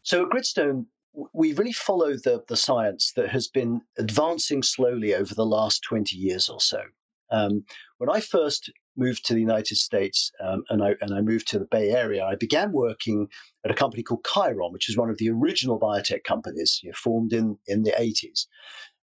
So 0.02 0.24
at 0.24 0.30
Gritstone, 0.30 0.88
we 1.34 1.54
really 1.54 1.74
follow 1.74 2.14
the, 2.14 2.44
the 2.48 2.58
science 2.58 3.12
that 3.16 3.30
has 3.30 3.48
been 3.48 3.82
advancing 3.98 4.64
slowly 4.64 5.14
over 5.14 5.36
the 5.36 5.46
last 5.46 5.84
20 5.84 6.16
years 6.16 6.50
or 6.50 6.60
so. 6.60 6.84
Um, 7.32 7.64
when 7.98 8.10
I 8.10 8.20
first 8.20 8.72
moved 8.98 9.26
to 9.26 9.34
the 9.34 9.40
United 9.40 9.78
States 9.78 10.32
um, 10.44 10.64
and, 10.70 10.84
I, 10.84 10.96
and 11.00 11.14
I 11.14 11.22
moved 11.22 11.48
to 11.50 11.60
the 11.60 11.68
Bay 11.70 11.92
Area, 11.92 12.26
I 12.26 12.36
began 12.36 12.72
working 12.74 13.28
at 13.64 13.72
a 13.72 13.76
company 13.76 14.04
called 14.04 14.26
Chiron, 14.32 14.72
which 14.72 14.90
is 14.90 14.98
one 14.98 15.10
of 15.10 15.18
the 15.18 15.30
original 15.30 15.80
biotech 15.80 16.24
companies 16.24 16.80
you 16.84 16.90
know, 16.90 16.96
formed 16.96 17.32
in, 17.32 17.58
in 17.68 17.84
the 17.84 17.92
80s. 17.92 18.48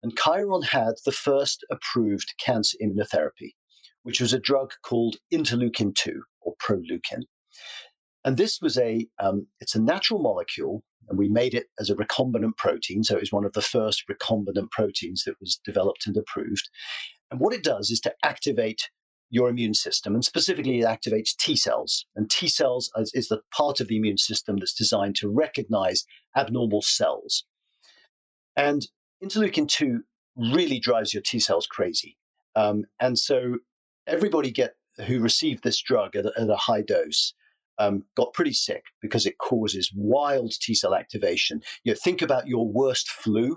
And 0.03 0.17
Chiron 0.17 0.63
had 0.63 0.95
the 1.05 1.13
first 1.13 1.65
approved 1.71 2.35
cancer 2.39 2.77
immunotherapy, 2.83 3.55
which 4.03 4.21
was 4.21 4.33
a 4.33 4.39
drug 4.39 4.73
called 4.83 5.17
interleukin 5.33 5.95
2 5.95 6.23
or 6.43 6.55
Proleukin. 6.57 7.23
And 8.25 8.37
this 8.37 8.61
was 8.61 8.77
a, 8.79 9.07
um, 9.19 9.47
it's 9.61 9.75
a 9.75 9.81
natural 9.81 10.21
molecule 10.21 10.83
and 11.09 11.19
we 11.19 11.29
made 11.29 11.55
it 11.55 11.67
as 11.79 11.91
a 11.91 11.95
recombinant 11.95 12.57
protein. 12.57 13.03
So 13.03 13.17
it 13.17 13.21
was 13.21 13.33
one 13.33 13.45
of 13.45 13.53
the 13.53 13.63
first 13.63 14.05
recombinant 14.09 14.71
proteins 14.71 15.25
that 15.25 15.41
was 15.41 15.61
developed 15.65 16.07
and 16.07 16.17
approved. 16.17 16.69
And 17.31 17.41
what 17.41 17.55
it 17.55 17.65
does 17.65 17.91
is 17.91 18.01
to 18.01 18.15
activate 18.25 18.91
your 19.31 19.51
immune 19.51 19.75
system, 19.75 20.15
and 20.15 20.25
specifically 20.25 20.81
it 20.81 20.87
activates 20.87 21.37
T 21.37 21.55
cells. 21.55 22.07
And 22.17 22.31
T 22.31 22.49
cells 22.49 22.91
is, 22.97 23.13
is 23.15 23.29
the 23.29 23.43
part 23.55 23.81
of 23.81 23.89
the 23.89 23.97
immune 23.97 24.17
system 24.17 24.57
that's 24.57 24.73
designed 24.73 25.17
to 25.17 25.29
recognize 25.29 26.05
abnormal 26.37 26.81
cells. 26.81 27.45
And 28.57 28.87
interleukin 29.23 29.69
2 29.69 30.03
really 30.53 30.79
drives 30.79 31.13
your 31.13 31.23
T 31.23 31.41
cells 31.41 31.67
crazy. 31.67 32.17
Um, 32.57 32.85
and 32.99 33.19
so 33.19 33.59
everybody 34.07 34.51
get 34.51 34.75
who 35.07 35.21
received 35.21 35.63
this 35.63 35.81
drug 35.81 36.17
at 36.17 36.27
at 36.27 36.51
a 36.51 36.57
high 36.57 36.83
dose 36.83 37.35
um, 37.79 38.05
got 38.17 38.33
pretty 38.33 38.53
sick 38.53 38.85
because 39.01 39.27
it 39.27 39.39
causes 39.39 39.93
wild 39.95 40.53
T 40.61 40.75
cell 40.75 40.95
activation. 40.95 41.63
You 41.85 41.93
know, 41.93 41.99
think 42.03 42.23
about 42.23 42.49
your 42.49 42.69
worst 42.69 43.09
flu 43.09 43.57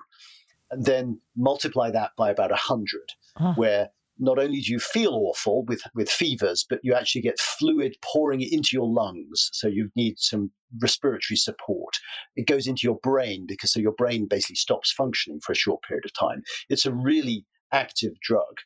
and 0.70 0.86
then 0.86 1.20
multiply 1.36 1.92
that 1.92 2.12
by 2.18 2.30
about 2.32 2.51
100, 2.51 3.01
oh. 3.40 3.54
where 3.54 3.90
not 4.22 4.38
only 4.38 4.62
do 4.62 4.72
you 4.72 4.80
feel 4.80 5.13
awful 5.13 5.66
with, 5.66 5.82
with 5.96 6.10
fevers, 6.10 6.66
but 6.70 6.80
you 6.84 6.94
actually 6.94 7.22
get 7.22 7.40
fluid 7.40 7.96
pouring 8.04 8.42
into 8.42 8.70
your 8.74 8.88
lungs. 8.88 9.50
So 9.51 9.68
you 9.68 9.90
need 9.96 10.20
some 10.20 10.51
respiratory 10.80 11.38
support. 11.38 11.98
It 12.36 12.48
goes 12.48 12.68
into 12.68 12.82
your 12.84 13.00
brain 13.01 13.46
because 13.48 13.74
so 13.74 13.80
your 13.80 13.94
brain 13.94 14.28
basically 14.30 14.58
stops 14.58 14.92
functioning 14.92 15.40
for 15.40 15.51
a 15.54 15.56
short 15.56 15.82
period 15.84 16.06
of 16.06 16.13
time. 16.13 16.44
It's 16.70 16.86
a 16.86 16.94
really 16.94 17.46
active 17.74 18.13
drug. 18.22 18.60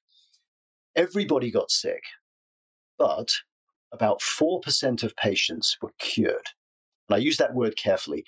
Everybody 0.96 1.52
got 1.52 1.72
sick, 1.72 2.04
but 2.98 3.30
about 3.96 4.20
4% 4.20 5.04
of 5.04 5.16
patients 5.16 5.78
were 5.82 5.94
cured. 5.98 6.48
And 7.10 7.16
I 7.16 7.18
use 7.18 7.38
that 7.38 7.56
word 7.56 7.78
carefully. 7.78 8.26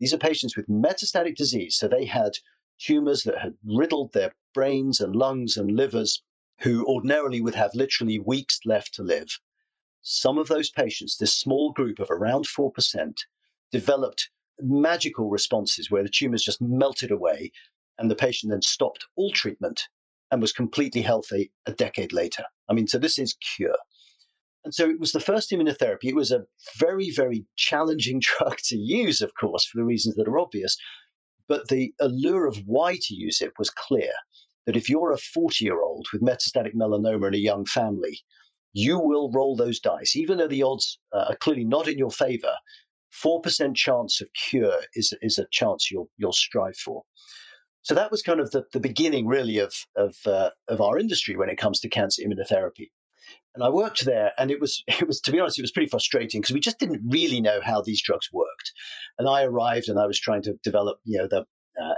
These 0.00 0.12
are 0.12 0.18
patients 0.18 0.56
with 0.56 0.68
metastatic 0.68 1.36
disease. 1.36 1.76
So 1.76 1.88
they 1.88 2.04
had 2.04 2.32
tumors 2.78 3.22
that 3.22 3.38
had 3.38 3.54
riddled 3.64 4.12
their 4.12 4.32
brains 4.52 5.00
and 5.00 5.14
lungs 5.14 5.56
and 5.56 5.76
livers, 5.76 6.22
who 6.60 6.84
ordinarily 6.86 7.40
would 7.40 7.54
have 7.54 7.70
literally 7.74 8.18
weeks 8.18 8.58
left 8.64 8.94
to 8.94 9.02
live. 9.02 9.38
Some 10.02 10.36
of 10.36 10.48
those 10.48 10.70
patients, 10.70 11.16
this 11.16 11.34
small 11.34 11.72
group 11.72 11.98
of 11.98 12.10
around 12.10 12.46
4%, 12.46 13.14
developed 13.72 14.30
magical 14.60 15.30
responses 15.30 15.90
where 15.90 16.02
the 16.02 16.08
tumors 16.08 16.42
just 16.42 16.60
melted 16.60 17.10
away 17.10 17.50
and 17.98 18.10
the 18.10 18.16
patient 18.16 18.50
then 18.50 18.62
stopped 18.62 19.06
all 19.16 19.30
treatment 19.30 19.88
and 20.30 20.40
was 20.40 20.52
completely 20.52 21.02
healthy 21.02 21.52
a 21.66 21.72
decade 21.72 22.12
later. 22.12 22.44
I 22.68 22.72
mean, 22.72 22.86
so 22.86 22.98
this 22.98 23.18
is 23.18 23.34
cure. 23.34 23.76
And 24.64 24.74
so 24.74 24.88
it 24.88 24.98
was 24.98 25.12
the 25.12 25.20
first 25.20 25.50
immunotherapy. 25.50 26.04
It 26.04 26.16
was 26.16 26.30
a 26.30 26.44
very, 26.78 27.10
very 27.10 27.44
challenging 27.56 28.20
drug 28.38 28.56
to 28.64 28.76
use, 28.76 29.20
of 29.20 29.32
course, 29.38 29.66
for 29.66 29.78
the 29.78 29.84
reasons 29.84 30.14
that 30.16 30.28
are 30.28 30.38
obvious. 30.38 30.76
But 31.48 31.68
the 31.68 31.92
allure 32.00 32.46
of 32.46 32.62
why 32.64 32.96
to 33.02 33.14
use 33.14 33.40
it 33.42 33.52
was 33.58 33.70
clear 33.70 34.12
that 34.66 34.76
if 34.76 34.88
you're 34.88 35.12
a 35.12 35.18
40 35.18 35.64
year 35.64 35.82
old 35.82 36.06
with 36.12 36.22
metastatic 36.22 36.74
melanoma 36.74 37.28
in 37.28 37.34
a 37.34 37.38
young 37.38 37.66
family, 37.66 38.20
you 38.72 38.98
will 38.98 39.30
roll 39.30 39.54
those 39.54 39.78
dice, 39.78 40.16
even 40.16 40.38
though 40.38 40.48
the 40.48 40.62
odds 40.62 40.98
uh, 41.12 41.26
are 41.28 41.36
clearly 41.36 41.64
not 41.64 41.86
in 41.86 41.98
your 41.98 42.10
favor. 42.10 42.54
4% 43.24 43.76
chance 43.76 44.20
of 44.20 44.28
cure 44.32 44.80
is, 44.94 45.14
is 45.22 45.38
a 45.38 45.46
chance 45.52 45.88
you'll, 45.90 46.10
you'll 46.16 46.32
strive 46.32 46.76
for. 46.76 47.02
So 47.82 47.94
that 47.94 48.10
was 48.10 48.22
kind 48.22 48.40
of 48.40 48.50
the, 48.50 48.64
the 48.72 48.80
beginning, 48.80 49.26
really, 49.28 49.58
of, 49.58 49.72
of, 49.96 50.16
uh, 50.26 50.50
of 50.68 50.80
our 50.80 50.98
industry 50.98 51.36
when 51.36 51.48
it 51.48 51.58
comes 51.58 51.78
to 51.80 51.88
cancer 51.88 52.22
immunotherapy. 52.22 52.88
And 53.54 53.62
I 53.62 53.68
worked 53.68 54.04
there, 54.04 54.32
and 54.38 54.50
it 54.50 54.60
was 54.60 54.82
it 54.88 55.06
was 55.06 55.20
to 55.22 55.32
be 55.32 55.40
honest, 55.40 55.58
it 55.58 55.62
was 55.62 55.72
pretty 55.72 55.88
frustrating 55.88 56.40
because 56.40 56.54
we 56.54 56.60
just 56.60 56.78
didn't 56.78 57.02
really 57.08 57.40
know 57.40 57.60
how 57.62 57.80
these 57.80 58.02
drugs 58.02 58.28
worked. 58.32 58.72
And 59.18 59.28
I 59.28 59.44
arrived, 59.44 59.88
and 59.88 59.98
I 59.98 60.06
was 60.06 60.18
trying 60.18 60.42
to 60.42 60.54
develop, 60.62 60.98
you 61.04 61.18
know, 61.18 61.28
the 61.28 61.44
uh, 61.80 61.94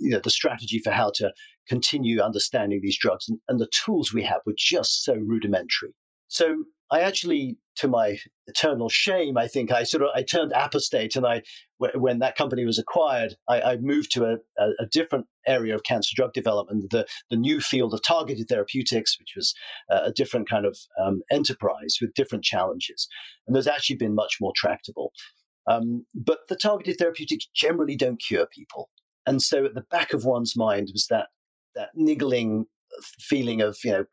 you 0.00 0.10
know 0.10 0.20
the 0.22 0.30
strategy 0.30 0.78
for 0.78 0.90
how 0.90 1.10
to 1.16 1.32
continue 1.68 2.20
understanding 2.20 2.80
these 2.82 2.98
drugs, 2.98 3.28
and, 3.28 3.38
and 3.48 3.60
the 3.60 3.68
tools 3.84 4.12
we 4.12 4.22
have 4.22 4.40
were 4.46 4.54
just 4.56 5.04
so 5.04 5.14
rudimentary. 5.14 5.94
So 6.28 6.64
I 6.92 7.00
actually, 7.00 7.56
to 7.76 7.88
my 7.88 8.18
eternal 8.46 8.88
shame, 8.88 9.38
I 9.38 9.46
think 9.46 9.70
I 9.70 9.84
sort 9.84 10.02
of 10.02 10.08
I 10.14 10.22
turned 10.22 10.52
apostate, 10.52 11.14
and 11.16 11.26
I 11.26 11.42
when 11.78 12.18
that 12.18 12.36
company 12.36 12.64
was 12.64 12.78
acquired, 12.78 13.34
I, 13.48 13.60
I 13.60 13.76
moved 13.78 14.12
to 14.12 14.24
a, 14.24 14.62
a, 14.78 14.86
different 14.90 15.26
area 15.46 15.74
of 15.74 15.82
cancer 15.82 16.10
drug 16.14 16.32
development, 16.32 16.90
the 16.90 17.06
the 17.30 17.36
new 17.36 17.60
field 17.60 17.94
of 17.94 18.02
targeted 18.02 18.48
therapeutics, 18.48 19.18
which 19.18 19.32
was 19.36 19.54
a 19.90 20.12
different 20.12 20.48
kind 20.48 20.66
of 20.66 20.76
um, 21.02 21.22
enterprise 21.30 21.98
with 22.00 22.14
different 22.14 22.44
challenges, 22.44 23.08
and 23.46 23.54
there's 23.54 23.68
actually 23.68 23.96
been 23.96 24.14
much 24.14 24.38
more 24.40 24.52
tractable. 24.56 25.12
Um, 25.66 26.06
but 26.14 26.40
the 26.48 26.56
targeted 26.56 26.96
therapeutics 26.98 27.46
generally 27.54 27.96
don't 27.96 28.20
cure 28.20 28.46
people, 28.46 28.90
and 29.26 29.40
so 29.40 29.64
at 29.64 29.74
the 29.74 29.84
back 29.90 30.12
of 30.12 30.24
one's 30.24 30.56
mind 30.56 30.88
was 30.92 31.06
that 31.08 31.28
that 31.76 31.90
niggling 31.94 32.66
feeling 33.20 33.60
of 33.60 33.78
you 33.84 33.92
know 33.92 34.04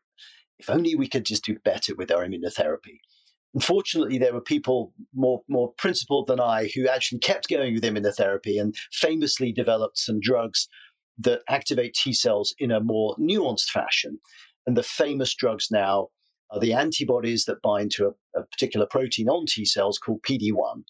if 0.58 0.68
only 0.68 0.94
we 0.94 1.08
could 1.08 1.24
just 1.24 1.44
do 1.44 1.58
better 1.64 1.94
with 1.94 2.10
our 2.10 2.26
immunotherapy. 2.26 2.98
Unfortunately, 3.54 4.18
there 4.18 4.34
were 4.34 4.40
people 4.40 4.92
more, 5.14 5.42
more 5.48 5.72
principled 5.78 6.26
than 6.26 6.40
I 6.40 6.70
who 6.74 6.86
actually 6.86 7.20
kept 7.20 7.48
going 7.48 7.74
with 7.74 7.82
immunotherapy 7.82 8.60
and 8.60 8.76
famously 8.92 9.52
developed 9.52 9.98
some 9.98 10.20
drugs 10.20 10.68
that 11.18 11.42
activate 11.48 11.94
T 11.94 12.12
cells 12.12 12.54
in 12.58 12.70
a 12.70 12.80
more 12.80 13.16
nuanced 13.16 13.70
fashion. 13.70 14.18
And 14.66 14.76
the 14.76 14.82
famous 14.82 15.34
drugs 15.34 15.68
now 15.70 16.08
are 16.50 16.60
the 16.60 16.72
antibodies 16.72 17.44
that 17.44 17.62
bind 17.62 17.90
to 17.92 18.06
a, 18.06 18.40
a 18.40 18.44
particular 18.46 18.86
protein 18.86 19.28
on 19.28 19.46
T 19.46 19.64
cells 19.64 19.98
called 19.98 20.22
PD1. 20.22 20.82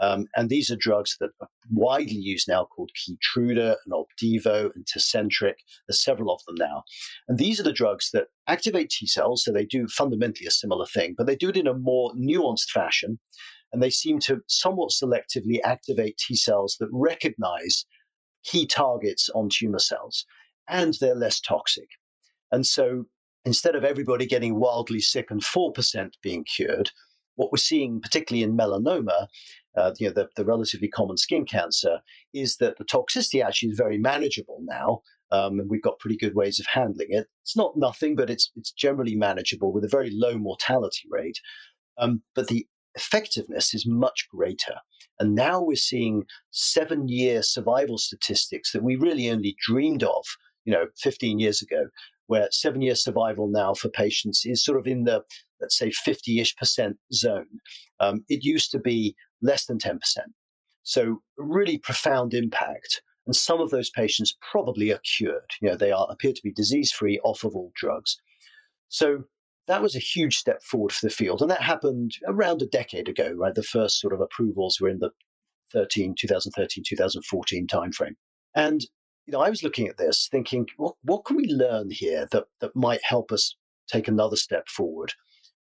Um, 0.00 0.26
and 0.36 0.48
these 0.48 0.70
are 0.70 0.76
drugs 0.76 1.16
that 1.20 1.30
are 1.40 1.48
widely 1.70 2.16
used 2.16 2.48
now 2.48 2.64
called 2.64 2.90
Keytruda 2.96 3.76
and 3.84 3.92
Opdivo 3.94 4.70
and 4.74 4.86
Tecentriq. 4.86 5.54
There's 5.86 6.02
several 6.02 6.32
of 6.32 6.40
them 6.46 6.56
now. 6.56 6.84
And 7.28 7.38
these 7.38 7.58
are 7.58 7.64
the 7.64 7.72
drugs 7.72 8.10
that 8.12 8.28
activate 8.46 8.90
T 8.90 9.06
cells. 9.06 9.44
So 9.44 9.52
they 9.52 9.64
do 9.64 9.88
fundamentally 9.88 10.46
a 10.46 10.52
similar 10.52 10.86
thing, 10.86 11.14
but 11.16 11.26
they 11.26 11.36
do 11.36 11.48
it 11.48 11.56
in 11.56 11.66
a 11.66 11.74
more 11.74 12.12
nuanced 12.14 12.70
fashion. 12.70 13.18
And 13.72 13.82
they 13.82 13.90
seem 13.90 14.18
to 14.20 14.40
somewhat 14.46 14.90
selectively 14.90 15.60
activate 15.64 16.16
T 16.18 16.36
cells 16.36 16.76
that 16.80 16.88
recognize 16.92 17.84
key 18.44 18.66
targets 18.66 19.28
on 19.34 19.48
tumor 19.50 19.78
cells. 19.80 20.24
And 20.68 20.94
they're 21.00 21.14
less 21.14 21.40
toxic. 21.40 21.88
And 22.52 22.66
so 22.66 23.04
instead 23.44 23.74
of 23.74 23.84
everybody 23.84 24.26
getting 24.26 24.60
wildly 24.60 25.00
sick 25.00 25.30
and 25.30 25.42
4% 25.42 26.10
being 26.22 26.44
cured, 26.44 26.90
what 27.38 27.52
we're 27.52 27.58
seeing, 27.58 28.00
particularly 28.00 28.42
in 28.42 28.56
melanoma, 28.56 29.28
uh, 29.76 29.94
you 29.98 30.08
know, 30.08 30.12
the, 30.12 30.28
the, 30.34 30.44
relatively 30.44 30.88
common 30.88 31.16
skin 31.16 31.44
cancer, 31.44 32.00
is 32.34 32.56
that 32.56 32.78
the 32.78 32.84
toxicity 32.84 33.44
actually 33.44 33.70
is 33.70 33.78
very 33.78 33.96
manageable 33.96 34.58
now. 34.62 35.02
Um, 35.30 35.60
and 35.60 35.70
we've 35.70 35.82
got 35.82 36.00
pretty 36.00 36.16
good 36.16 36.34
ways 36.34 36.58
of 36.58 36.66
handling 36.66 37.08
it. 37.10 37.28
It's 37.42 37.56
not 37.56 37.76
nothing, 37.76 38.16
but 38.16 38.28
it's 38.28 38.50
it's 38.56 38.72
generally 38.72 39.14
manageable 39.14 39.72
with 39.72 39.84
a 39.84 39.88
very 39.88 40.10
low 40.10 40.36
mortality 40.36 41.06
rate. 41.10 41.38
Um, 41.96 42.22
but 42.34 42.48
the 42.48 42.66
effectiveness 42.96 43.72
is 43.72 43.86
much 43.86 44.26
greater. 44.30 44.76
And 45.20 45.34
now 45.34 45.62
we're 45.62 45.76
seeing 45.76 46.24
seven 46.50 47.08
year 47.08 47.42
survival 47.42 47.98
statistics 47.98 48.72
that 48.72 48.82
we 48.82 48.96
really 48.96 49.30
only 49.30 49.54
dreamed 49.64 50.02
of, 50.02 50.24
you 50.64 50.72
know, 50.72 50.86
15 50.96 51.38
years 51.38 51.62
ago, 51.62 51.88
where 52.28 52.48
seven 52.50 52.80
year 52.80 52.94
survival 52.94 53.48
now 53.48 53.74
for 53.74 53.88
patients 53.88 54.46
is 54.46 54.64
sort 54.64 54.78
of 54.78 54.86
in 54.86 55.04
the 55.04 55.24
let's 55.60 55.76
say 55.76 55.90
50-ish 55.90 56.54
percent 56.56 56.96
zone. 57.12 57.46
Um, 57.98 58.24
it 58.28 58.44
used 58.44 58.70
to 58.70 58.78
be 58.78 59.16
less 59.42 59.66
than 59.66 59.78
10%. 59.78 59.98
So 60.84 61.20
really 61.36 61.78
profound 61.78 62.32
impact. 62.32 63.02
And 63.26 63.34
some 63.34 63.60
of 63.60 63.70
those 63.70 63.90
patients 63.90 64.36
probably 64.52 64.92
are 64.92 65.00
cured. 65.16 65.50
You 65.60 65.70
know, 65.70 65.76
they 65.76 65.90
are 65.90 66.06
appear 66.08 66.32
to 66.32 66.42
be 66.42 66.52
disease-free 66.52 67.18
off 67.24 67.44
of 67.44 67.56
all 67.56 67.72
drugs. 67.74 68.16
So 68.88 69.24
that 69.66 69.82
was 69.82 69.94
a 69.94 70.00
huge 70.00 70.36
step 70.36 70.62
forward 70.62 70.92
for 70.92 71.04
the 71.04 71.14
field. 71.14 71.42
And 71.42 71.50
that 71.50 71.60
happened 71.60 72.12
around 72.26 72.62
a 72.62 72.66
decade 72.66 73.08
ago, 73.08 73.32
right? 73.36 73.54
The 73.54 73.62
first 73.62 74.00
sort 74.00 74.14
of 74.14 74.20
approvals 74.20 74.80
were 74.80 74.88
in 74.88 75.00
the 75.00 75.10
13, 75.72 76.14
2013, 76.18 76.84
2014 76.86 77.66
timeframe. 77.66 78.14
And 78.54 78.86
you 79.28 79.32
know, 79.32 79.42
I 79.42 79.50
was 79.50 79.62
looking 79.62 79.88
at 79.88 79.98
this 79.98 80.26
thinking, 80.32 80.66
what, 80.78 80.94
what 81.02 81.26
can 81.26 81.36
we 81.36 81.44
learn 81.48 81.90
here 81.90 82.26
that, 82.32 82.46
that 82.62 82.74
might 82.74 83.04
help 83.04 83.30
us 83.30 83.54
take 83.86 84.08
another 84.08 84.36
step 84.36 84.68
forward? 84.68 85.12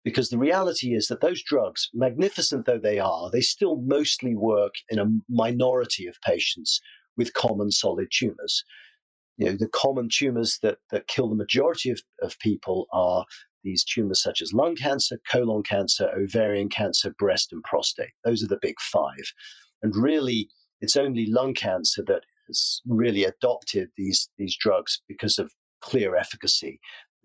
Because 0.03 0.29
the 0.29 0.39
reality 0.39 0.95
is 0.95 1.05
that 1.07 1.21
those 1.21 1.43
drugs, 1.43 1.87
magnificent 1.93 2.65
though 2.65 2.79
they 2.79 2.97
are, 2.97 3.29
they 3.29 3.41
still 3.41 3.79
mostly 3.83 4.33
work 4.33 4.73
in 4.89 4.97
a 4.97 5.05
minority 5.29 6.07
of 6.07 6.19
patients 6.25 6.81
with 7.15 7.35
common 7.35 7.69
solid 7.69 8.07
tumors. 8.11 8.63
You 9.37 9.45
know, 9.45 9.57
the 9.59 9.67
common 9.67 10.09
tumors 10.11 10.57
that, 10.63 10.79
that 10.89 11.07
kill 11.07 11.29
the 11.29 11.35
majority 11.35 11.91
of, 11.91 12.01
of 12.23 12.39
people 12.39 12.87
are 12.91 13.25
these 13.63 13.83
tumors 13.83 14.23
such 14.23 14.41
as 14.41 14.53
lung 14.53 14.75
cancer, 14.75 15.19
colon 15.31 15.61
cancer, 15.61 16.09
ovarian 16.17 16.69
cancer, 16.69 17.13
breast, 17.19 17.53
and 17.53 17.63
prostate. 17.63 18.09
Those 18.25 18.43
are 18.43 18.47
the 18.47 18.57
big 18.59 18.79
five. 18.79 19.33
And 19.83 19.95
really, 19.95 20.49
it's 20.79 20.95
only 20.95 21.27
lung 21.27 21.53
cancer 21.53 22.03
that 22.07 22.23
has 22.47 22.81
really 22.87 23.23
adopted 23.23 23.89
these, 23.97 24.29
these 24.37 24.55
drugs 24.57 25.01
because 25.07 25.39
of 25.39 25.51
clear 25.81 26.15
efficacy 26.15 26.79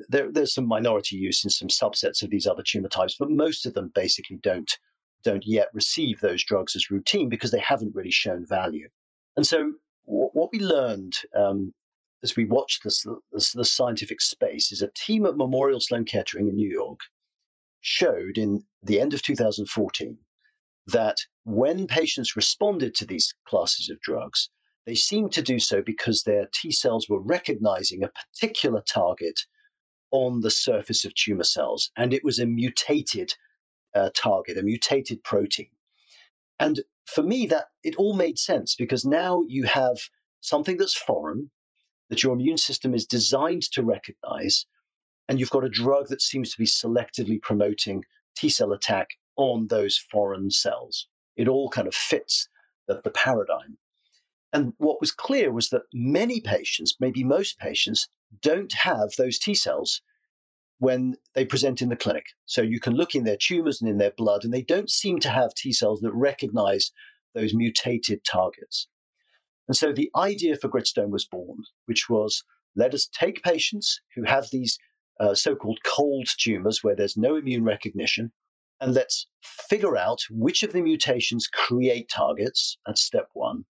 there, 0.08 0.30
there's 0.30 0.54
some 0.54 0.66
minority 0.66 1.16
use 1.16 1.44
in 1.44 1.50
some 1.50 1.68
subsets 1.68 2.22
of 2.22 2.30
these 2.30 2.46
other 2.46 2.62
tumor 2.62 2.88
types, 2.88 3.16
but 3.18 3.30
most 3.30 3.66
of 3.66 3.74
them 3.74 3.90
basically 3.94 4.38
don't 4.42 4.78
don't 5.24 5.46
yet 5.46 5.68
receive 5.72 6.20
those 6.20 6.44
drugs 6.44 6.76
as 6.76 6.90
routine 6.90 7.28
because 7.28 7.50
they 7.50 7.58
haven't 7.58 7.94
really 7.94 8.12
shown 8.12 8.46
value. 8.46 8.88
And 9.36 9.44
so, 9.44 9.72
w- 10.06 10.30
what 10.34 10.50
we 10.52 10.60
learned 10.60 11.16
um, 11.34 11.74
as 12.22 12.36
we 12.36 12.44
watched 12.44 12.84
this, 12.84 13.04
the 13.32 13.64
scientific 13.64 14.20
space 14.20 14.70
is 14.70 14.82
a 14.82 14.90
team 14.94 15.26
at 15.26 15.36
Memorial 15.36 15.80
Sloan 15.80 16.04
Kettering 16.04 16.48
in 16.48 16.54
New 16.54 16.68
York 16.68 17.00
showed 17.80 18.38
in 18.38 18.64
the 18.82 19.00
end 19.00 19.14
of 19.14 19.22
2014 19.22 20.18
that 20.86 21.16
when 21.44 21.86
patients 21.86 22.36
responded 22.36 22.94
to 22.94 23.04
these 23.04 23.34
classes 23.48 23.90
of 23.90 24.00
drugs, 24.00 24.50
they 24.86 24.94
seemed 24.94 25.32
to 25.32 25.42
do 25.42 25.58
so 25.58 25.82
because 25.82 26.22
their 26.22 26.48
T 26.52 26.70
cells 26.70 27.08
were 27.08 27.20
recognizing 27.20 28.02
a 28.02 28.10
particular 28.10 28.82
target 28.82 29.40
on 30.12 30.40
the 30.40 30.50
surface 30.50 31.04
of 31.04 31.14
tumor 31.14 31.44
cells, 31.44 31.90
and 31.96 32.14
it 32.14 32.24
was 32.24 32.38
a 32.38 32.46
mutated 32.46 33.34
uh, 33.94 34.10
target, 34.14 34.56
a 34.56 34.62
mutated 34.62 35.22
protein. 35.24 35.68
And 36.60 36.80
for 37.06 37.22
me, 37.22 37.46
that 37.46 37.66
it 37.82 37.96
all 37.96 38.14
made 38.14 38.38
sense 38.38 38.74
because 38.74 39.04
now 39.04 39.42
you 39.48 39.64
have 39.64 39.98
something 40.40 40.76
that's 40.76 40.96
foreign 40.96 41.50
that 42.08 42.22
your 42.22 42.32
immune 42.32 42.56
system 42.56 42.94
is 42.94 43.04
designed 43.04 43.62
to 43.72 43.82
recognize, 43.82 44.66
and 45.28 45.40
you've 45.40 45.50
got 45.50 45.64
a 45.64 45.68
drug 45.68 46.06
that 46.08 46.22
seems 46.22 46.52
to 46.52 46.58
be 46.58 46.66
selectively 46.66 47.42
promoting 47.42 48.04
T 48.36 48.48
cell 48.48 48.72
attack 48.72 49.08
on 49.36 49.66
those 49.66 49.98
foreign 49.98 50.50
cells. 50.50 51.08
It 51.36 51.48
all 51.48 51.68
kind 51.68 51.88
of 51.88 51.94
fits 51.94 52.48
the, 52.86 53.00
the 53.02 53.10
paradigm. 53.10 53.78
And 54.52 54.72
what 54.78 55.00
was 55.00 55.12
clear 55.12 55.52
was 55.52 55.70
that 55.70 55.82
many 55.92 56.40
patients, 56.40 56.96
maybe 57.00 57.24
most 57.24 57.58
patients, 57.58 58.08
don't 58.42 58.72
have 58.72 59.10
those 59.18 59.38
T 59.38 59.54
cells 59.54 60.00
when 60.78 61.16
they 61.34 61.44
present 61.44 61.82
in 61.82 61.88
the 61.88 61.96
clinic. 61.96 62.26
So 62.44 62.62
you 62.62 62.80
can 62.80 62.94
look 62.94 63.14
in 63.14 63.24
their 63.24 63.38
tumors 63.38 63.80
and 63.80 63.90
in 63.90 63.98
their 63.98 64.12
blood, 64.16 64.44
and 64.44 64.52
they 64.52 64.62
don't 64.62 64.90
seem 64.90 65.20
to 65.20 65.30
have 65.30 65.54
T 65.54 65.72
cells 65.72 66.00
that 66.00 66.12
recognize 66.12 66.92
those 67.34 67.54
mutated 67.54 68.24
targets. 68.24 68.88
And 69.68 69.76
so 69.76 69.92
the 69.92 70.10
idea 70.16 70.56
for 70.56 70.68
Gritstone 70.68 71.10
was 71.10 71.26
born, 71.26 71.58
which 71.86 72.08
was 72.08 72.42
let 72.76 72.94
us 72.94 73.08
take 73.12 73.42
patients 73.42 74.00
who 74.14 74.22
have 74.24 74.48
these 74.52 74.78
uh, 75.18 75.34
so 75.34 75.56
called 75.56 75.80
cold 75.84 76.28
tumors 76.38 76.84
where 76.84 76.94
there's 76.94 77.16
no 77.16 77.36
immune 77.36 77.64
recognition, 77.64 78.32
and 78.80 78.92
let's 78.92 79.26
figure 79.42 79.96
out 79.96 80.20
which 80.30 80.62
of 80.62 80.72
the 80.72 80.82
mutations 80.82 81.46
create 81.46 82.10
targets. 82.10 82.76
That's 82.86 83.02
step 83.02 83.28
one. 83.32 83.64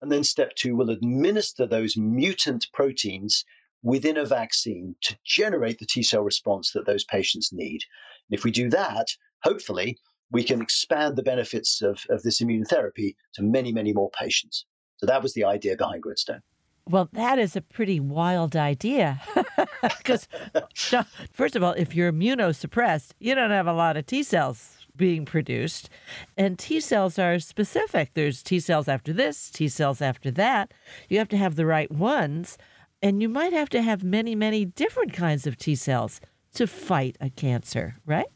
And 0.00 0.12
then 0.12 0.24
step 0.24 0.54
two, 0.54 0.76
we'll 0.76 0.90
administer 0.90 1.66
those 1.66 1.96
mutant 1.96 2.68
proteins 2.72 3.44
within 3.82 4.16
a 4.16 4.24
vaccine 4.24 4.94
to 5.02 5.16
generate 5.24 5.78
the 5.78 5.86
T 5.86 6.02
cell 6.02 6.22
response 6.22 6.72
that 6.72 6.86
those 6.86 7.04
patients 7.04 7.52
need. 7.52 7.82
And 8.28 8.38
if 8.38 8.44
we 8.44 8.50
do 8.50 8.68
that, 8.70 9.08
hopefully, 9.42 9.98
we 10.30 10.44
can 10.44 10.60
expand 10.60 11.16
the 11.16 11.22
benefits 11.22 11.80
of, 11.82 12.04
of 12.10 12.22
this 12.22 12.40
immune 12.40 12.64
therapy 12.64 13.16
to 13.34 13.42
many, 13.42 13.72
many 13.72 13.92
more 13.92 14.10
patients. 14.10 14.66
So 14.98 15.06
that 15.06 15.22
was 15.22 15.34
the 15.34 15.44
idea 15.44 15.76
behind 15.76 16.02
Gritstone. 16.02 16.40
Well, 16.88 17.08
that 17.12 17.38
is 17.38 17.54
a 17.54 17.60
pretty 17.60 18.00
wild 18.00 18.56
idea. 18.56 19.20
Because, 19.80 20.26
first 21.32 21.54
of 21.54 21.62
all, 21.62 21.72
if 21.72 21.94
you're 21.94 22.12
immunosuppressed, 22.12 23.12
you 23.20 23.36
don't 23.36 23.50
have 23.50 23.68
a 23.68 23.72
lot 23.72 23.96
of 23.96 24.06
T 24.06 24.24
cells 24.24 24.77
being 24.98 25.24
produced. 25.24 25.88
And 26.36 26.58
T 26.58 26.80
cells 26.80 27.18
are 27.18 27.38
specific. 27.38 28.10
There's 28.12 28.42
T 28.42 28.60
cells 28.60 28.88
after 28.88 29.14
this, 29.14 29.48
T 29.48 29.68
cells 29.68 30.02
after 30.02 30.30
that. 30.32 30.74
You 31.08 31.18
have 31.18 31.28
to 31.30 31.38
have 31.38 31.56
the 31.56 31.64
right 31.64 31.90
ones. 31.90 32.58
And 33.00 33.22
you 33.22 33.28
might 33.28 33.52
have 33.52 33.70
to 33.70 33.80
have 33.80 34.02
many, 34.02 34.34
many 34.34 34.66
different 34.66 35.14
kinds 35.14 35.46
of 35.46 35.56
T 35.56 35.74
cells 35.74 36.20
to 36.54 36.66
fight 36.66 37.16
a 37.20 37.30
cancer, 37.30 37.96
right? 38.04 38.26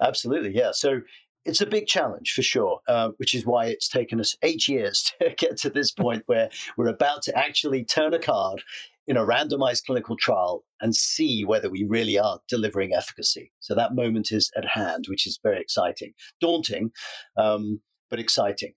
Absolutely, 0.00 0.54
yeah. 0.54 0.72
So 0.72 1.00
it's 1.44 1.60
a 1.60 1.66
big 1.66 1.86
challenge 1.86 2.32
for 2.34 2.42
sure, 2.42 2.80
uh, 2.88 3.10
which 3.16 3.34
is 3.34 3.46
why 3.46 3.66
it's 3.66 3.88
taken 3.88 4.20
us 4.20 4.36
eight 4.42 4.68
years 4.68 5.12
to 5.20 5.30
get 5.30 5.56
to 5.58 5.70
this 5.70 5.90
point 5.90 6.22
where 6.26 6.50
we're 6.76 6.88
about 6.88 7.22
to 7.22 7.38
actually 7.38 7.84
turn 7.84 8.12
a 8.12 8.18
card 8.18 8.62
in 9.08 9.16
a 9.16 9.24
randomized 9.24 9.86
clinical 9.86 10.16
trial 10.16 10.64
and 10.80 10.94
see 10.94 11.42
whether 11.42 11.70
we 11.70 11.84
really 11.88 12.18
are 12.18 12.38
delivering 12.46 12.92
efficacy. 12.94 13.50
So 13.58 13.74
that 13.74 13.94
moment 13.94 14.30
is 14.30 14.50
at 14.56 14.66
hand, 14.66 15.06
which 15.08 15.26
is 15.26 15.40
very 15.42 15.60
exciting, 15.60 16.12
daunting, 16.40 16.92
um, 17.38 17.80
but 18.10 18.20
exciting. 18.20 18.74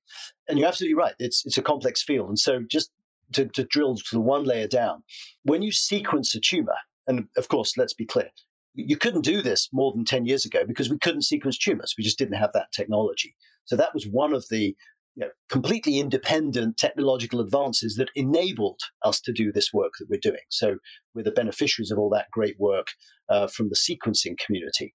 And 0.47 0.57
you're 0.57 0.69
absolutely 0.69 0.95
right; 0.95 1.13
it's 1.19 1.45
it's 1.45 1.57
a 1.57 1.61
complex 1.61 2.01
field. 2.01 2.29
And 2.29 2.39
so 2.39 2.61
just 2.67 2.91
to, 3.33 3.45
to 3.45 3.65
drill 3.65 3.95
to 3.95 4.03
the 4.13 4.21
one 4.21 4.45
layer 4.45 4.67
down, 4.67 5.03
when 5.43 5.61
you 5.61 5.71
sequence 5.71 6.33
a 6.33 6.39
tumor, 6.39 6.77
and 7.07 7.27
of 7.37 7.49
course, 7.49 7.77
let's 7.77 7.93
be 7.93 8.05
clear, 8.05 8.29
you 8.73 8.97
couldn't 8.97 9.25
do 9.25 9.41
this 9.41 9.69
more 9.73 9.91
than 9.91 10.05
10 10.05 10.25
years 10.25 10.45
ago 10.45 10.63
because 10.65 10.89
we 10.89 10.97
couldn't 10.97 11.23
sequence 11.23 11.57
tumors. 11.57 11.93
We 11.97 12.03
just 12.03 12.17
didn't 12.17 12.37
have 12.37 12.53
that 12.53 12.71
technology. 12.73 13.35
So 13.65 13.75
that 13.75 13.93
was 13.93 14.07
one 14.07 14.33
of 14.33 14.45
the 14.49 14.75
you 15.15 15.25
know, 15.25 15.31
completely 15.49 15.99
independent 15.99 16.77
technological 16.77 17.41
advances 17.41 17.95
that 17.95 18.09
enabled 18.15 18.79
us 19.03 19.19
to 19.21 19.33
do 19.33 19.51
this 19.51 19.73
work 19.73 19.91
that 19.99 20.09
we're 20.09 20.19
doing. 20.21 20.43
So 20.49 20.77
we're 21.13 21.23
the 21.23 21.31
beneficiaries 21.31 21.91
of 21.91 21.99
all 21.99 22.09
that 22.11 22.31
great 22.31 22.55
work 22.59 22.87
uh, 23.29 23.47
from 23.47 23.69
the 23.69 23.75
sequencing 23.75 24.37
community. 24.37 24.93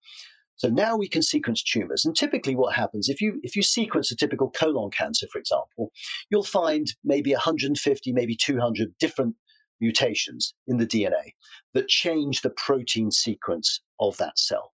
So 0.57 0.69
now 0.69 0.97
we 0.97 1.09
can 1.09 1.23
sequence 1.23 1.63
tumors. 1.63 2.05
And 2.07 2.17
typically 2.17 2.57
what 2.57 2.75
happens 2.75 3.11
if 3.11 3.21
you 3.21 3.39
if 3.43 3.55
you 3.55 3.63
sequence 3.63 4.11
a 4.11 4.17
typical 4.17 4.51
colon 4.51 4.91
cancer, 4.91 5.27
for 5.31 5.39
example, 5.39 5.93
you'll 6.31 6.45
find 6.45 6.87
maybe 7.05 7.33
150, 7.33 8.13
maybe 8.13 8.37
200 8.37 8.95
different 8.99 9.37
mutations 9.81 10.55
in 10.67 10.79
the 10.79 10.87
DNA 10.87 11.35
that 11.75 11.89
change 11.89 12.41
the 12.41 12.51
protein 12.51 13.11
sequence 13.11 13.83
of 14.01 14.17
that 14.17 14.39
cell. 14.39 14.73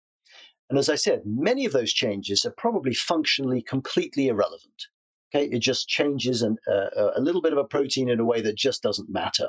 And 0.68 0.78
as 0.78 0.90
I 0.90 0.94
said, 0.96 1.22
many 1.24 1.64
of 1.64 1.72
those 1.72 1.92
changes 1.92 2.44
are 2.44 2.54
probably 2.56 2.94
functionally 2.94 3.62
completely 3.62 4.28
irrelevant. 4.28 4.86
Okay, 5.32 5.46
it 5.46 5.60
just 5.60 5.88
changes 5.88 6.42
an, 6.42 6.56
uh, 6.68 7.10
a 7.14 7.20
little 7.20 7.40
bit 7.40 7.52
of 7.52 7.58
a 7.58 7.64
protein 7.64 8.08
in 8.08 8.18
a 8.18 8.24
way 8.24 8.40
that 8.40 8.56
just 8.56 8.82
doesn't 8.82 9.10
matter. 9.10 9.48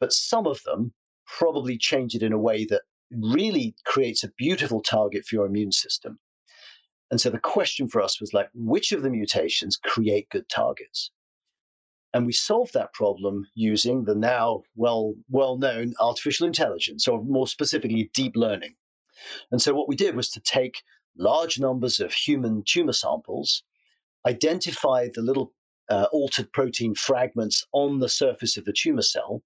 But 0.00 0.12
some 0.12 0.46
of 0.46 0.60
them 0.64 0.92
probably 1.38 1.78
change 1.78 2.14
it 2.14 2.22
in 2.22 2.32
a 2.32 2.38
way 2.38 2.64
that 2.64 2.82
really 3.10 3.74
creates 3.84 4.24
a 4.24 4.32
beautiful 4.36 4.82
target 4.82 5.24
for 5.24 5.36
your 5.36 5.46
immune 5.46 5.72
system. 5.72 6.18
And 7.10 7.20
so 7.20 7.30
the 7.30 7.38
question 7.38 7.88
for 7.88 8.00
us 8.00 8.20
was 8.20 8.32
like, 8.32 8.48
which 8.54 8.92
of 8.92 9.02
the 9.02 9.10
mutations 9.10 9.76
create 9.76 10.28
good 10.30 10.48
targets? 10.48 11.10
And 12.12 12.26
we 12.26 12.32
solved 12.32 12.74
that 12.74 12.92
problem 12.92 13.46
using 13.54 14.04
the 14.04 14.14
now 14.14 14.62
well 14.74 15.14
well 15.28 15.56
known 15.56 15.94
artificial 16.00 16.46
intelligence, 16.46 17.06
or 17.06 17.22
more 17.22 17.46
specifically, 17.46 18.10
deep 18.14 18.32
learning. 18.34 18.74
And 19.52 19.62
so 19.62 19.74
what 19.74 19.88
we 19.88 19.96
did 19.96 20.16
was 20.16 20.30
to 20.30 20.40
take 20.40 20.82
large 21.16 21.60
numbers 21.60 22.00
of 22.00 22.12
human 22.12 22.62
tumor 22.66 22.92
samples, 22.92 23.62
identify 24.26 25.08
the 25.12 25.22
little 25.22 25.52
uh, 25.88 26.06
altered 26.12 26.52
protein 26.52 26.94
fragments 26.94 27.64
on 27.72 27.98
the 27.98 28.08
surface 28.08 28.56
of 28.56 28.64
the 28.64 28.74
tumor 28.76 29.02
cell, 29.02 29.42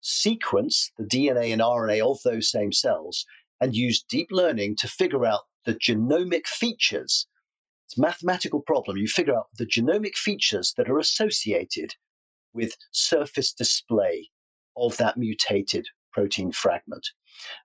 sequence 0.00 0.92
the 0.98 1.04
DNA 1.04 1.52
and 1.52 1.60
RNA 1.60 2.00
of 2.00 2.18
those 2.24 2.50
same 2.50 2.72
cells, 2.72 3.24
and 3.60 3.74
use 3.74 4.02
deep 4.02 4.28
learning 4.30 4.76
to 4.76 4.88
figure 4.88 5.26
out 5.26 5.42
the 5.64 5.74
genomic 5.74 6.46
features 6.46 7.26
it's 7.90 7.98
a 7.98 8.02
mathematical 8.02 8.60
problem. 8.60 8.98
You 8.98 9.08
figure 9.08 9.36
out 9.36 9.48
the 9.58 9.66
genomic 9.66 10.14
features 10.14 10.74
that 10.76 10.88
are 10.88 11.00
associated 11.00 11.96
with 12.54 12.76
surface 12.92 13.52
display 13.52 14.30
of 14.76 14.96
that 14.98 15.16
mutated 15.16 15.88
protein 16.12 16.52
fragment. 16.52 17.08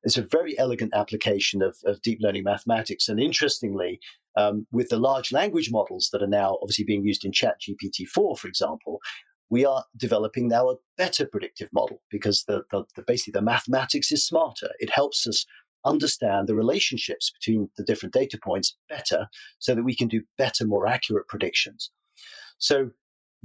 It's 0.03 0.17
a 0.17 0.21
very 0.21 0.57
elegant 0.57 0.93
application 0.93 1.61
of, 1.61 1.77
of 1.85 2.01
deep 2.01 2.19
learning 2.21 2.43
mathematics. 2.43 3.09
And 3.09 3.19
interestingly, 3.19 3.99
um, 4.37 4.67
with 4.71 4.89
the 4.89 4.99
large 4.99 5.31
language 5.31 5.69
models 5.71 6.09
that 6.11 6.21
are 6.21 6.27
now 6.27 6.57
obviously 6.61 6.85
being 6.85 7.03
used 7.03 7.25
in 7.25 7.31
ChatGPT-4, 7.31 8.37
for 8.37 8.47
example, 8.47 8.99
we 9.49 9.65
are 9.65 9.83
developing 9.95 10.47
now 10.47 10.69
a 10.69 10.75
better 10.97 11.25
predictive 11.25 11.69
model 11.71 12.01
because 12.09 12.43
the, 12.47 12.63
the, 12.71 12.83
the, 12.95 13.03
basically 13.03 13.31
the 13.31 13.41
mathematics 13.41 14.11
is 14.11 14.25
smarter. 14.25 14.69
It 14.79 14.89
helps 14.89 15.27
us 15.27 15.45
understand 15.85 16.47
the 16.47 16.55
relationships 16.55 17.31
between 17.39 17.69
the 17.77 17.83
different 17.83 18.13
data 18.13 18.39
points 18.43 18.75
better 18.89 19.27
so 19.59 19.75
that 19.75 19.83
we 19.83 19.95
can 19.95 20.07
do 20.07 20.21
better, 20.37 20.65
more 20.65 20.87
accurate 20.87 21.27
predictions. 21.27 21.91
So 22.57 22.89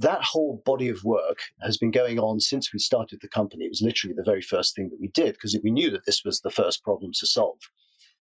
that 0.01 0.23
whole 0.23 0.61
body 0.65 0.89
of 0.89 1.03
work 1.03 1.39
has 1.61 1.77
been 1.77 1.91
going 1.91 2.19
on 2.19 2.39
since 2.39 2.73
we 2.73 2.79
started 2.79 3.19
the 3.21 3.27
company. 3.27 3.65
It 3.65 3.71
was 3.71 3.81
literally 3.81 4.15
the 4.15 4.23
very 4.23 4.41
first 4.41 4.75
thing 4.75 4.89
that 4.89 4.99
we 4.99 5.09
did 5.09 5.33
because 5.33 5.57
we 5.63 5.71
knew 5.71 5.89
that 5.91 6.05
this 6.05 6.23
was 6.23 6.41
the 6.41 6.49
first 6.49 6.83
problem 6.83 7.11
to 7.19 7.27
solve. 7.27 7.59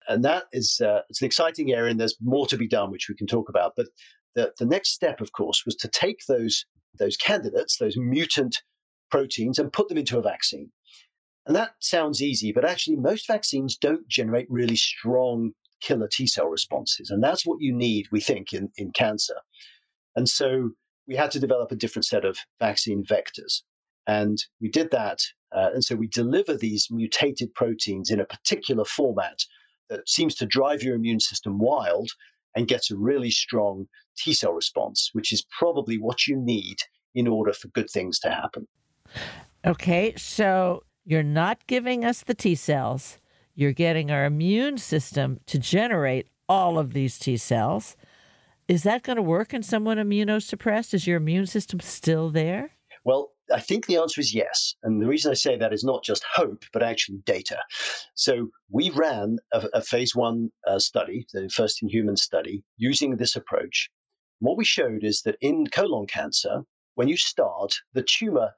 And 0.08 0.24
that 0.24 0.44
is 0.52 0.80
uh, 0.84 1.00
it's 1.08 1.20
an 1.20 1.26
exciting 1.26 1.72
area, 1.72 1.90
and 1.90 2.00
there's 2.00 2.16
more 2.20 2.46
to 2.46 2.56
be 2.56 2.68
done, 2.68 2.90
which 2.90 3.08
we 3.08 3.14
can 3.14 3.26
talk 3.26 3.48
about. 3.48 3.72
But 3.76 3.86
the, 4.34 4.52
the 4.58 4.66
next 4.66 4.90
step, 4.90 5.20
of 5.20 5.32
course, 5.32 5.62
was 5.64 5.76
to 5.76 5.88
take 5.88 6.20
those 6.28 6.64
those 6.98 7.16
candidates, 7.16 7.76
those 7.76 7.96
mutant 7.96 8.62
proteins, 9.10 9.58
and 9.58 9.72
put 9.72 9.88
them 9.88 9.98
into 9.98 10.18
a 10.18 10.22
vaccine. 10.22 10.70
And 11.46 11.54
that 11.56 11.72
sounds 11.80 12.22
easy, 12.22 12.52
but 12.52 12.64
actually, 12.64 12.96
most 12.96 13.26
vaccines 13.26 13.76
don't 13.76 14.08
generate 14.08 14.46
really 14.50 14.76
strong 14.76 15.52
killer 15.80 16.08
T 16.10 16.26
cell 16.26 16.46
responses. 16.46 17.10
And 17.10 17.22
that's 17.22 17.46
what 17.46 17.60
you 17.60 17.74
need, 17.74 18.06
we 18.10 18.20
think, 18.20 18.52
in, 18.52 18.70
in 18.76 18.90
cancer. 18.92 19.36
And 20.16 20.28
so 20.28 20.70
we 21.10 21.16
had 21.16 21.32
to 21.32 21.40
develop 21.40 21.72
a 21.72 21.76
different 21.76 22.06
set 22.06 22.24
of 22.24 22.38
vaccine 22.60 23.02
vectors. 23.02 23.62
And 24.06 24.38
we 24.60 24.68
did 24.68 24.92
that. 24.92 25.18
Uh, 25.52 25.70
and 25.74 25.84
so 25.84 25.96
we 25.96 26.06
deliver 26.06 26.56
these 26.56 26.86
mutated 26.88 27.52
proteins 27.52 28.10
in 28.10 28.20
a 28.20 28.24
particular 28.24 28.84
format 28.84 29.40
that 29.88 30.08
seems 30.08 30.36
to 30.36 30.46
drive 30.46 30.84
your 30.84 30.94
immune 30.94 31.18
system 31.18 31.58
wild 31.58 32.10
and 32.54 32.68
gets 32.68 32.92
a 32.92 32.96
really 32.96 33.30
strong 33.30 33.88
T 34.16 34.32
cell 34.32 34.52
response, 34.52 35.10
which 35.12 35.32
is 35.32 35.44
probably 35.58 35.98
what 35.98 36.28
you 36.28 36.36
need 36.36 36.76
in 37.16 37.26
order 37.26 37.52
for 37.52 37.66
good 37.68 37.90
things 37.90 38.20
to 38.20 38.30
happen. 38.30 38.68
Okay, 39.66 40.14
so 40.16 40.84
you're 41.04 41.24
not 41.24 41.66
giving 41.66 42.04
us 42.04 42.22
the 42.22 42.34
T 42.34 42.54
cells. 42.54 43.18
You're 43.56 43.72
getting 43.72 44.12
our 44.12 44.26
immune 44.26 44.78
system 44.78 45.40
to 45.46 45.58
generate 45.58 46.28
all 46.48 46.78
of 46.78 46.92
these 46.92 47.18
T 47.18 47.36
cells. 47.36 47.96
Is 48.70 48.84
that 48.84 49.02
going 49.02 49.16
to 49.16 49.22
work 49.22 49.52
in 49.52 49.64
someone 49.64 49.96
immunosuppressed? 49.96 50.94
Is 50.94 51.04
your 51.04 51.16
immune 51.16 51.46
system 51.46 51.80
still 51.80 52.30
there? 52.30 52.70
Well, 53.04 53.32
I 53.52 53.58
think 53.58 53.86
the 53.86 53.96
answer 53.96 54.20
is 54.20 54.32
yes. 54.32 54.76
And 54.84 55.02
the 55.02 55.08
reason 55.08 55.32
I 55.32 55.34
say 55.34 55.56
that 55.56 55.72
is 55.72 55.82
not 55.82 56.04
just 56.04 56.24
hope, 56.36 56.62
but 56.72 56.80
actually 56.80 57.18
data. 57.26 57.58
So 58.14 58.50
we 58.70 58.90
ran 58.90 59.38
a, 59.52 59.66
a 59.74 59.82
phase 59.82 60.14
one 60.14 60.50
uh, 60.68 60.78
study, 60.78 61.26
the 61.32 61.48
first 61.48 61.82
in 61.82 61.88
human 61.88 62.16
study, 62.16 62.62
using 62.76 63.16
this 63.16 63.34
approach. 63.34 63.90
What 64.38 64.56
we 64.56 64.64
showed 64.64 65.02
is 65.02 65.22
that 65.22 65.38
in 65.40 65.66
colon 65.66 66.06
cancer, 66.06 66.60
when 66.94 67.08
you 67.08 67.16
start, 67.16 67.74
the 67.94 68.04
tumor 68.04 68.50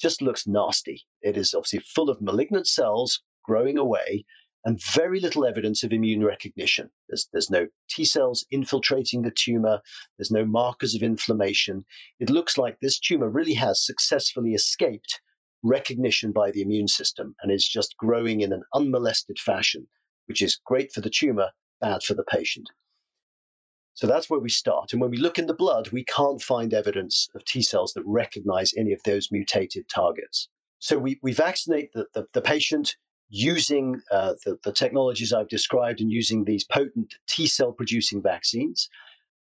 just 0.00 0.20
looks 0.20 0.44
nasty. 0.44 1.04
It 1.20 1.36
is 1.36 1.54
obviously 1.54 1.84
full 1.94 2.10
of 2.10 2.20
malignant 2.20 2.66
cells 2.66 3.22
growing 3.44 3.78
away 3.78 4.24
and 4.64 4.82
very 4.82 5.20
little 5.20 5.44
evidence 5.44 5.82
of 5.82 5.92
immune 5.92 6.24
recognition. 6.24 6.90
There's, 7.08 7.28
there's 7.32 7.50
no 7.50 7.66
T 7.90 8.04
cells 8.04 8.46
infiltrating 8.50 9.22
the 9.22 9.32
tumor. 9.32 9.80
There's 10.18 10.30
no 10.30 10.44
markers 10.44 10.94
of 10.94 11.02
inflammation. 11.02 11.84
It 12.20 12.30
looks 12.30 12.56
like 12.56 12.78
this 12.80 12.98
tumor 12.98 13.28
really 13.28 13.54
has 13.54 13.84
successfully 13.84 14.54
escaped 14.54 15.20
recognition 15.62 16.32
by 16.32 16.50
the 16.50 16.62
immune 16.62 16.88
system 16.88 17.34
and 17.42 17.52
is 17.52 17.66
just 17.66 17.96
growing 17.96 18.40
in 18.40 18.52
an 18.52 18.62
unmolested 18.74 19.38
fashion, 19.38 19.86
which 20.26 20.42
is 20.42 20.60
great 20.64 20.92
for 20.92 21.00
the 21.00 21.10
tumor, 21.10 21.50
bad 21.80 22.02
for 22.02 22.14
the 22.14 22.24
patient. 22.24 22.68
So 23.94 24.06
that's 24.06 24.30
where 24.30 24.40
we 24.40 24.48
start. 24.48 24.92
And 24.92 25.02
when 25.02 25.10
we 25.10 25.18
look 25.18 25.38
in 25.38 25.46
the 25.46 25.54
blood, 25.54 25.90
we 25.90 26.04
can't 26.04 26.40
find 26.40 26.72
evidence 26.72 27.28
of 27.34 27.44
T 27.44 27.62
cells 27.62 27.92
that 27.92 28.02
recognize 28.06 28.72
any 28.76 28.92
of 28.92 29.02
those 29.04 29.30
mutated 29.30 29.88
targets. 29.88 30.48
So 30.78 30.98
we, 30.98 31.20
we 31.22 31.32
vaccinate 31.32 31.92
the, 31.92 32.06
the, 32.14 32.26
the 32.32 32.40
patient 32.40 32.96
using 33.34 34.02
uh, 34.10 34.34
the, 34.44 34.58
the 34.62 34.72
technologies 34.72 35.32
I've 35.32 35.48
described 35.48 36.02
and 36.02 36.12
using 36.12 36.44
these 36.44 36.64
potent 36.64 37.14
T 37.26 37.46
cell 37.46 37.72
producing 37.72 38.22
vaccines. 38.22 38.90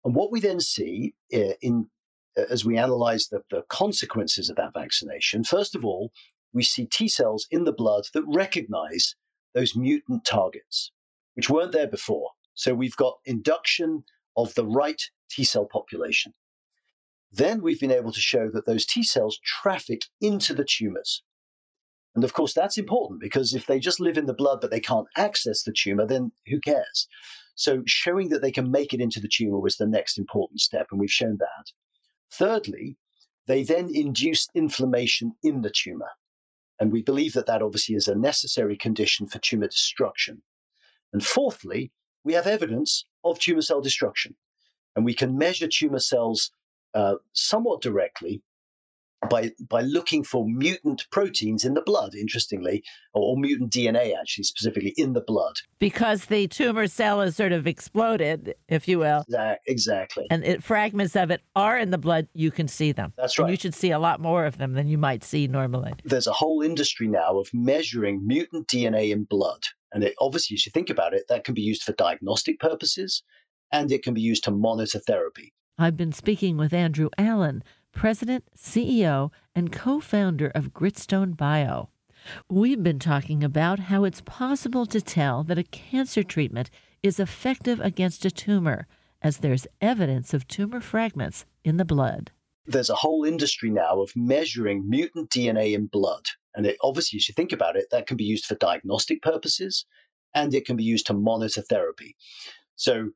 And 0.05 0.15
what 0.15 0.31
we 0.31 0.41
then 0.41 0.61
see 0.61 1.15
uh, 1.35 1.55
in, 1.63 1.89
uh, 2.37 2.43
as 2.51 2.67
we 2.67 2.77
analyze 2.77 3.29
the, 3.29 3.41
the 3.51 3.63
consequences 3.71 4.51
of 4.51 4.57
that 4.57 4.75
vaccination, 4.75 5.43
first 5.43 5.75
of 5.75 5.87
all, 5.87 6.13
we 6.53 6.63
see 6.63 6.85
T 6.85 7.09
cells 7.09 7.47
in 7.51 7.65
the 7.65 7.73
blood 7.73 8.05
that 8.13 8.25
recognize 8.27 9.17
those 9.55 9.75
mutant 9.75 10.27
targets, 10.27 10.93
which 11.33 11.49
weren't 11.49 11.73
there 11.73 11.89
before. 11.89 12.33
So 12.53 12.75
we've 12.75 12.97
got 12.97 13.21
induction 13.25 14.05
of 14.37 14.53
the 14.53 14.67
right 14.67 15.01
T 15.31 15.45
cell 15.45 15.65
population. 15.65 16.35
Then 17.33 17.63
we've 17.63 17.81
been 17.81 17.91
able 17.91 18.13
to 18.13 18.21
show 18.21 18.51
that 18.51 18.67
those 18.67 18.85
T 18.85 19.03
cells 19.03 19.41
traffic 19.43 20.03
into 20.21 20.53
the 20.53 20.67
tumors. 20.69 21.23
And 22.15 22.25
of 22.25 22.35
course, 22.35 22.53
that's 22.53 22.79
important 22.79 23.21
because 23.21 23.55
if 23.55 23.67
they 23.67 23.79
just 23.79 24.01
live 24.01 24.19
in 24.19 24.27
the 24.27 24.35
blood 24.35 24.59
but 24.61 24.71
they 24.71 24.81
can't 24.81 25.09
access 25.17 25.63
the 25.63 25.73
tumor, 25.73 26.07
then 26.07 26.33
who 26.47 26.61
cares? 26.61 27.09
So, 27.55 27.83
showing 27.87 28.29
that 28.31 28.43
they 28.43 28.51
can 28.51 28.71
make 28.71 28.93
it 28.93 29.01
into 29.01 29.21
the 29.21 29.29
tumor 29.29 29.61
was 29.61 29.77
the 29.77 29.87
next 29.87 30.19
important 30.19 30.61
step, 30.61 30.89
and 30.91 30.99
we've 31.01 31.11
shown 31.11 31.39
that. 31.39 31.73
Thirdly, 32.33 32.97
they 33.47 33.63
then 33.63 33.91
induce 33.93 34.49
inflammation 34.55 35.35
in 35.43 35.63
the 35.63 35.71
tumor. 35.71 36.11
And 36.81 36.91
we 36.91 37.03
believe 37.03 37.35
that 37.35 37.47
that 37.47 37.63
obviously 37.63 37.95
is 37.95 38.09
a 38.09 38.15
necessary 38.15 38.77
condition 38.77 39.27
for 39.27 39.39
tumor 39.39 39.69
destruction. 39.69 40.43
And 41.13 41.25
fourthly, 41.25 41.93
we 42.25 42.33
have 42.33 42.47
evidence 42.47 43.05
of 43.25 43.39
tumor 43.39 43.63
cell 43.63 43.81
destruction. 43.81 44.35
And 44.97 45.05
we 45.05 45.15
can 45.15 45.37
measure 45.37 45.69
tumor 45.69 45.99
cells 45.99 46.51
uh, 46.95 47.17
somewhat 47.33 47.83
directly 47.83 48.43
by 49.29 49.51
by 49.69 49.81
looking 49.83 50.25
for 50.25 50.47
mutant 50.47 51.07
proteins 51.11 51.65
in 51.65 51.75
the 51.75 51.83
blood, 51.83 52.15
interestingly, 52.15 52.83
or, 53.15 53.37
mutant 53.37 53.73
DNA 53.73 54.15
actually, 54.19 54.45
specifically 54.45 54.95
in 54.97 55.13
the 55.13 55.21
blood. 55.21 55.55
Because 55.79 56.27
the 56.27 56.49
tumor 56.49 56.87
cell 56.87 57.21
is 57.21 57.37
sort 57.37 57.53
of 57.53 57.67
exploded, 57.67 58.55
if 58.69 58.87
you 58.89 58.99
will. 58.99 59.25
Exactly. 59.67 60.27
And 60.31 60.45
it, 60.45 60.63
fragments 60.63 61.17
of 61.17 61.31
it 61.31 61.43
are 61.57 61.79
in 61.79 61.91
the 61.91 61.99
blood, 61.99 62.29
you 62.35 62.51
can 62.51 62.69
see 62.69 62.93
them. 62.93 63.13
That's 63.17 63.39
right. 63.39 63.47
And 63.47 63.51
you 63.51 63.61
should 63.61 63.75
see 63.75 63.91
a 63.91 63.99
lot 63.99 64.21
more 64.21 64.45
of 64.45 64.59
them 64.59 64.75
than 64.75 64.89
you 64.89 64.99
might 64.99 65.25
see 65.25 65.47
normally. 65.47 65.93
There's 66.05 66.27
a 66.27 66.33
whole 66.33 66.63
industry 66.63 67.09
now 67.09 67.39
of 67.39 67.49
measuring 67.53 68.27
mutant 68.27 68.69
DNA 68.69 69.11
in 69.11 69.25
blood. 69.25 69.63
And 69.93 70.05
it, 70.05 70.15
obviously, 70.21 70.55
as 70.55 70.65
you 70.65 70.73
think 70.73 70.89
about 70.89 71.15
it, 71.15 71.25
that 71.29 71.45
can 71.45 71.55
be 71.55 71.63
used 71.63 71.83
for 71.83 71.93
diagnostic 71.93 72.59
purposes 72.61 73.23
and 73.71 73.91
it 73.91 74.03
can 74.03 74.15
be 74.15 74.21
used 74.21 74.45
to 74.45 74.51
monitor 74.51 74.99
therapy. 74.99 75.53
I've 75.79 75.97
been 75.97 76.13
speaking 76.13 76.57
with 76.57 76.73
Andrew 76.73 77.09
Allen, 77.19 77.65
President, 77.93 78.45
CEO, 78.57 79.31
and 79.55 79.73
co 79.73 80.01
founder 80.01 80.49
of 80.55 80.73
Gritstone 80.73 81.37
Bio. 81.37 81.91
We've 82.49 82.83
been 82.83 82.99
talking 82.99 83.43
about 83.43 83.79
how 83.79 84.05
it's 84.05 84.21
possible 84.21 84.87
to 84.87 85.01
tell 85.01 85.45
that 85.45 85.59
a 85.59 85.65
cancer 85.65 86.23
treatment 86.23 86.71
is 87.03 87.19
effective 87.19 87.81
against 87.81 88.25
a 88.25 88.31
tumor, 88.31 88.87
as 89.21 89.39
there's 89.39 89.67
evidence 89.81 90.35
of 90.35 90.49
tumor 90.49 90.81
fragments 90.81 91.45
in 91.65 91.77
the 91.77 91.85
blood. 91.85 92.31
There's 92.67 92.91
a 92.91 92.97
whole 92.97 93.25
industry 93.25 93.71
now 93.71 94.01
of 94.01 94.15
measuring 94.15 94.89
mutant 94.89 95.31
DNA 95.31 95.75
in 95.75 95.87
blood. 95.87 96.27
And 96.55 96.67
it, 96.67 96.77
obviously, 96.83 97.17
as 97.17 97.29
you 97.29 97.35
think 97.35 97.53
about 97.53 97.77
it, 97.77 97.87
that 97.91 98.07
can 98.07 98.17
be 98.17 98.25
used 98.25 98.47
for 98.47 98.55
diagnostic 98.55 99.23
purposes 99.23 99.85
and 100.35 100.55
it 100.55 100.65
can 100.65 100.77
be 100.77 100.85
used 100.85 101.07
to 101.09 101.15
monitor 101.15 101.63
therapy. 101.63 102.17
So 102.77 103.11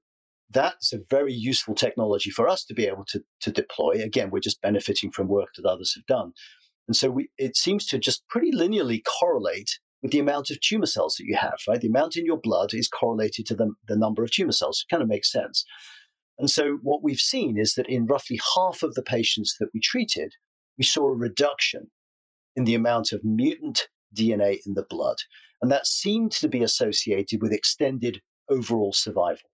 that's 0.50 0.92
a 0.92 1.00
very 1.11 1.32
useful 1.32 1.74
technology 1.74 2.30
for 2.30 2.48
us 2.48 2.64
to 2.64 2.74
be 2.74 2.87
able 2.87 3.04
to, 3.09 3.22
to 3.40 3.50
deploy. 3.50 3.92
Again, 4.02 4.30
we're 4.30 4.40
just 4.40 4.62
benefiting 4.62 5.11
from 5.11 5.28
work 5.28 5.48
that 5.56 5.68
others 5.68 5.94
have 5.96 6.06
done. 6.06 6.32
And 6.87 6.96
so 6.96 7.11
we, 7.11 7.28
it 7.37 7.56
seems 7.56 7.87
to 7.88 7.98
just 7.98 8.26
pretty 8.28 8.52
linearly 8.52 9.02
correlate 9.04 9.78
with 10.02 10.12
the 10.12 10.18
amount 10.20 10.50
of 10.50 10.61
tumor 10.61 10.87
cells 10.87 11.16
that 11.16 11.26
you 11.26 11.37
have, 11.37 11.59
right? 11.68 11.80
The 11.80 11.88
amount 11.88 12.16
in 12.16 12.24
your 12.24 12.38
blood 12.38 12.72
is 12.72 12.88
correlated 12.88 13.46
to 13.46 13.56
the, 13.56 13.72
the 13.88 13.96
number 13.96 14.22
of 14.22 14.30
tumor 14.30 14.52
cells. 14.52 14.85
It 14.85 14.92
kind 14.92 15.02
of 15.02 15.09
makes 15.09 15.32
sense. 15.32 15.64
And 16.38 16.50
so 16.50 16.78
what 16.82 17.02
we've 17.02 17.18
seen 17.18 17.59
is 17.59 17.74
that 17.74 17.88
in 17.88 18.06
roughly 18.06 18.38
half 18.54 18.82
of 18.82 18.94
the 18.94 19.02
patients 19.02 19.56
that 19.59 19.70
we 19.74 19.80
treated, 19.80 20.35
we 20.78 20.85
saw 20.85 21.06
a 21.06 21.16
reduction 21.16 21.90
in 22.54 22.64
the 22.64 22.74
amount 22.74 23.12
of 23.12 23.24
mutant 23.24 23.88
DNA 24.14 24.59
in 24.66 24.74
the 24.74 24.87
blood. 24.88 25.16
And 25.61 25.70
that 25.70 25.87
seemed 25.87 26.32
to 26.32 26.48
be 26.48 26.62
associated 26.62 27.40
with 27.42 27.52
extended 27.52 28.20
overall 28.48 28.92
survival. 28.92 29.50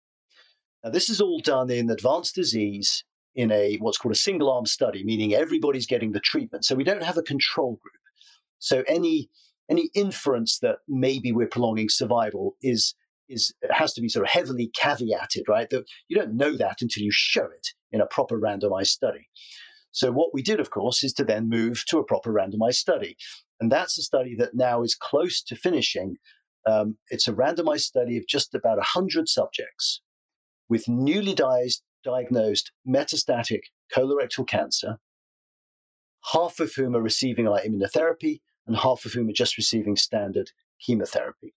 Now, 0.82 0.90
this 0.90 1.10
is 1.10 1.20
all 1.20 1.40
done 1.40 1.70
in 1.70 1.90
advanced 1.90 2.34
disease 2.34 3.04
in 3.34 3.52
a 3.52 3.76
what's 3.76 3.98
called 3.98 4.14
a 4.14 4.18
single 4.18 4.50
arm 4.50 4.66
study, 4.66 5.04
meaning 5.04 5.34
everybody's 5.34 5.86
getting 5.86 6.12
the 6.12 6.20
treatment. 6.20 6.64
So 6.64 6.74
we 6.74 6.84
don't 6.84 7.02
have 7.02 7.18
a 7.18 7.22
control 7.22 7.78
group. 7.82 8.02
So 8.58 8.82
any 8.86 9.30
any 9.70 9.90
inference 9.94 10.58
that 10.60 10.78
maybe 10.88 11.32
we're 11.32 11.46
prolonging 11.46 11.88
survival 11.88 12.56
is 12.62 12.94
is 13.28 13.54
has 13.70 13.92
to 13.94 14.00
be 14.00 14.08
sort 14.08 14.26
of 14.26 14.32
heavily 14.32 14.70
caveated, 14.76 15.48
right? 15.48 15.70
That 15.70 15.84
you 16.08 16.16
don't 16.16 16.34
know 16.34 16.56
that 16.56 16.78
until 16.80 17.02
you 17.02 17.12
show 17.12 17.44
it 17.44 17.68
in 17.92 18.00
a 18.00 18.06
proper 18.06 18.38
randomized 18.38 18.88
study. 18.88 19.28
So 19.92 20.12
what 20.12 20.32
we 20.32 20.42
did, 20.42 20.60
of 20.60 20.70
course, 20.70 21.02
is 21.02 21.12
to 21.14 21.24
then 21.24 21.48
move 21.48 21.84
to 21.88 21.98
a 21.98 22.04
proper 22.04 22.32
randomized 22.32 22.76
study, 22.76 23.16
and 23.60 23.70
that's 23.70 23.98
a 23.98 24.02
study 24.02 24.34
that 24.38 24.54
now 24.54 24.82
is 24.82 24.94
close 24.94 25.42
to 25.42 25.56
finishing. 25.56 26.16
Um, 26.66 26.98
it's 27.08 27.26
a 27.26 27.32
randomized 27.32 27.80
study 27.80 28.18
of 28.18 28.26
just 28.26 28.54
about 28.54 28.76
100 28.76 29.28
subjects 29.28 30.02
with 30.70 30.88
newly 30.88 31.34
diagnosed 31.34 32.72
metastatic 32.88 33.60
colorectal 33.94 34.46
cancer, 34.46 34.98
half 36.32 36.60
of 36.60 36.72
whom 36.74 36.96
are 36.96 37.02
receiving 37.02 37.46
our 37.46 37.60
immunotherapy 37.60 38.40
and 38.66 38.76
half 38.76 39.04
of 39.04 39.12
whom 39.12 39.28
are 39.28 39.32
just 39.32 39.58
receiving 39.58 39.96
standard 39.96 40.52
chemotherapy. 40.80 41.54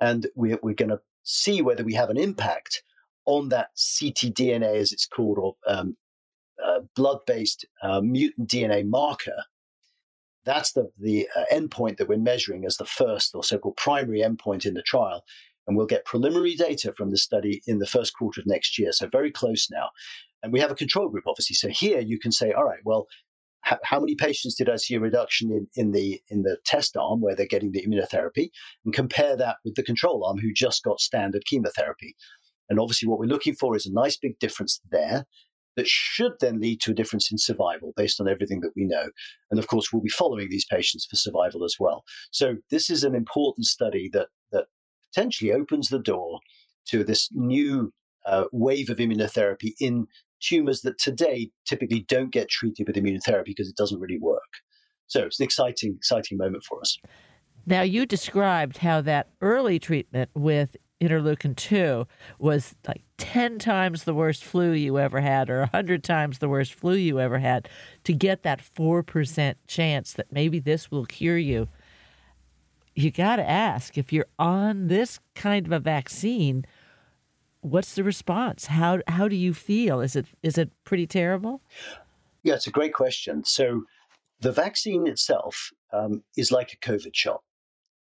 And 0.00 0.26
we're, 0.36 0.58
we're 0.62 0.74
going 0.74 0.90
to 0.90 1.00
see 1.22 1.62
whether 1.62 1.82
we 1.82 1.94
have 1.94 2.10
an 2.10 2.18
impact 2.18 2.82
on 3.24 3.48
that 3.48 3.68
ctDNA, 3.76 4.76
as 4.76 4.92
it's 4.92 5.06
called, 5.06 5.38
or 5.38 5.54
um, 5.66 5.96
uh, 6.62 6.80
blood 6.94 7.20
based 7.26 7.64
uh, 7.82 8.00
mutant 8.02 8.48
DNA 8.48 8.86
marker. 8.86 9.44
That's 10.44 10.72
the, 10.72 10.90
the 10.98 11.26
uh, 11.34 11.44
endpoint 11.50 11.96
that 11.96 12.08
we're 12.08 12.18
measuring 12.18 12.66
as 12.66 12.76
the 12.76 12.84
first 12.84 13.34
or 13.34 13.42
so 13.42 13.56
called 13.56 13.78
primary 13.78 14.20
endpoint 14.20 14.66
in 14.66 14.74
the 14.74 14.82
trial. 14.82 15.24
And 15.66 15.76
we'll 15.76 15.86
get 15.86 16.04
preliminary 16.04 16.54
data 16.54 16.92
from 16.96 17.10
the 17.10 17.16
study 17.16 17.62
in 17.66 17.78
the 17.78 17.86
first 17.86 18.14
quarter 18.16 18.40
of 18.40 18.46
next 18.46 18.78
year. 18.78 18.92
So 18.92 19.08
very 19.08 19.30
close 19.30 19.68
now. 19.70 19.90
And 20.42 20.52
we 20.52 20.60
have 20.60 20.70
a 20.70 20.74
control 20.74 21.08
group, 21.08 21.24
obviously. 21.26 21.54
So 21.54 21.68
here 21.68 22.00
you 22.00 22.18
can 22.18 22.32
say, 22.32 22.52
all 22.52 22.64
right, 22.64 22.80
well, 22.84 23.06
how, 23.82 23.98
many 23.98 24.14
patients 24.14 24.54
did 24.54 24.68
I 24.68 24.76
see 24.76 24.94
a 24.94 25.00
reduction 25.00 25.50
in, 25.50 25.66
in 25.74 25.92
the 25.92 26.20
in 26.28 26.42
the 26.42 26.58
test 26.66 26.96
arm 26.96 27.20
where 27.20 27.34
they're 27.34 27.46
getting 27.46 27.72
the 27.72 27.84
immunotherapy, 27.86 28.50
and 28.84 28.94
compare 28.94 29.36
that 29.36 29.56
with 29.64 29.74
the 29.74 29.82
control 29.82 30.24
arm 30.24 30.38
who 30.38 30.52
just 30.52 30.84
got 30.84 31.00
standard 31.00 31.46
chemotherapy. 31.46 32.14
And 32.68 32.78
obviously, 32.78 33.08
what 33.08 33.18
we're 33.18 33.26
looking 33.26 33.54
for 33.54 33.74
is 33.76 33.86
a 33.86 33.92
nice 33.92 34.16
big 34.16 34.38
difference 34.38 34.80
there 34.90 35.24
that 35.76 35.88
should 35.88 36.32
then 36.40 36.60
lead 36.60 36.80
to 36.82 36.92
a 36.92 36.94
difference 36.94 37.32
in 37.32 37.38
survival 37.38 37.92
based 37.96 38.20
on 38.20 38.28
everything 38.28 38.60
that 38.60 38.72
we 38.76 38.84
know. 38.84 39.08
And 39.50 39.58
of 39.58 39.66
course, 39.66 39.92
we'll 39.92 40.02
be 40.02 40.08
following 40.08 40.48
these 40.48 40.66
patients 40.66 41.06
for 41.06 41.16
survival 41.16 41.64
as 41.64 41.76
well. 41.80 42.04
So 42.30 42.56
this 42.70 42.90
is 42.90 43.02
an 43.02 43.14
important 43.14 43.66
study 43.66 44.08
that 44.12 44.28
that 44.52 44.66
potentially 45.14 45.52
opens 45.52 45.88
the 45.88 45.98
door 45.98 46.40
to 46.86 47.04
this 47.04 47.28
new 47.32 47.92
uh, 48.26 48.44
wave 48.52 48.90
of 48.90 48.98
immunotherapy 48.98 49.72
in 49.80 50.06
tumors 50.40 50.82
that 50.82 50.98
today 50.98 51.50
typically 51.66 52.04
don't 52.08 52.32
get 52.32 52.48
treated 52.48 52.86
with 52.86 52.96
immunotherapy 52.96 53.46
because 53.46 53.68
it 53.68 53.76
doesn't 53.76 54.00
really 54.00 54.18
work. 54.18 54.40
So 55.06 55.22
it's 55.22 55.40
an 55.40 55.44
exciting, 55.44 55.94
exciting 55.96 56.38
moment 56.38 56.64
for 56.64 56.80
us. 56.80 56.98
Now, 57.66 57.82
you 57.82 58.04
described 58.04 58.78
how 58.78 59.00
that 59.02 59.28
early 59.40 59.78
treatment 59.78 60.30
with 60.34 60.76
interleukin 61.00 61.56
2 61.56 62.06
was 62.38 62.74
like 62.86 63.02
10 63.18 63.58
times 63.58 64.04
the 64.04 64.14
worst 64.14 64.44
flu 64.44 64.72
you 64.72 64.98
ever 64.98 65.20
had 65.20 65.50
or 65.50 65.60
100 65.60 66.04
times 66.04 66.38
the 66.38 66.48
worst 66.48 66.74
flu 66.74 66.94
you 66.94 67.20
ever 67.20 67.38
had 67.38 67.68
to 68.04 68.12
get 68.12 68.42
that 68.42 68.62
4% 68.62 69.54
chance 69.66 70.12
that 70.12 70.32
maybe 70.32 70.58
this 70.58 70.90
will 70.90 71.04
cure 71.04 71.38
you 71.38 71.68
you 72.94 73.10
got 73.10 73.36
to 73.36 73.48
ask 73.48 73.98
if 73.98 74.12
you're 74.12 74.28
on 74.38 74.88
this 74.88 75.20
kind 75.34 75.66
of 75.66 75.72
a 75.72 75.80
vaccine 75.80 76.64
what's 77.64 77.94
the 77.94 78.04
response? 78.04 78.66
How 78.66 79.00
how 79.08 79.26
do 79.26 79.36
you 79.36 79.54
feel? 79.54 80.00
Is 80.00 80.14
it 80.14 80.26
is 80.42 80.58
it 80.58 80.70
pretty 80.84 81.06
terrible? 81.06 81.62
Yeah 82.42 82.54
it's 82.54 82.66
a 82.66 82.70
great 82.70 82.92
question. 82.92 83.44
So 83.44 83.84
the 84.40 84.52
vaccine 84.52 85.06
itself 85.06 85.70
um, 85.92 86.22
is 86.36 86.52
like 86.52 86.72
a 86.72 86.76
covid 86.76 87.14
shot. 87.14 87.42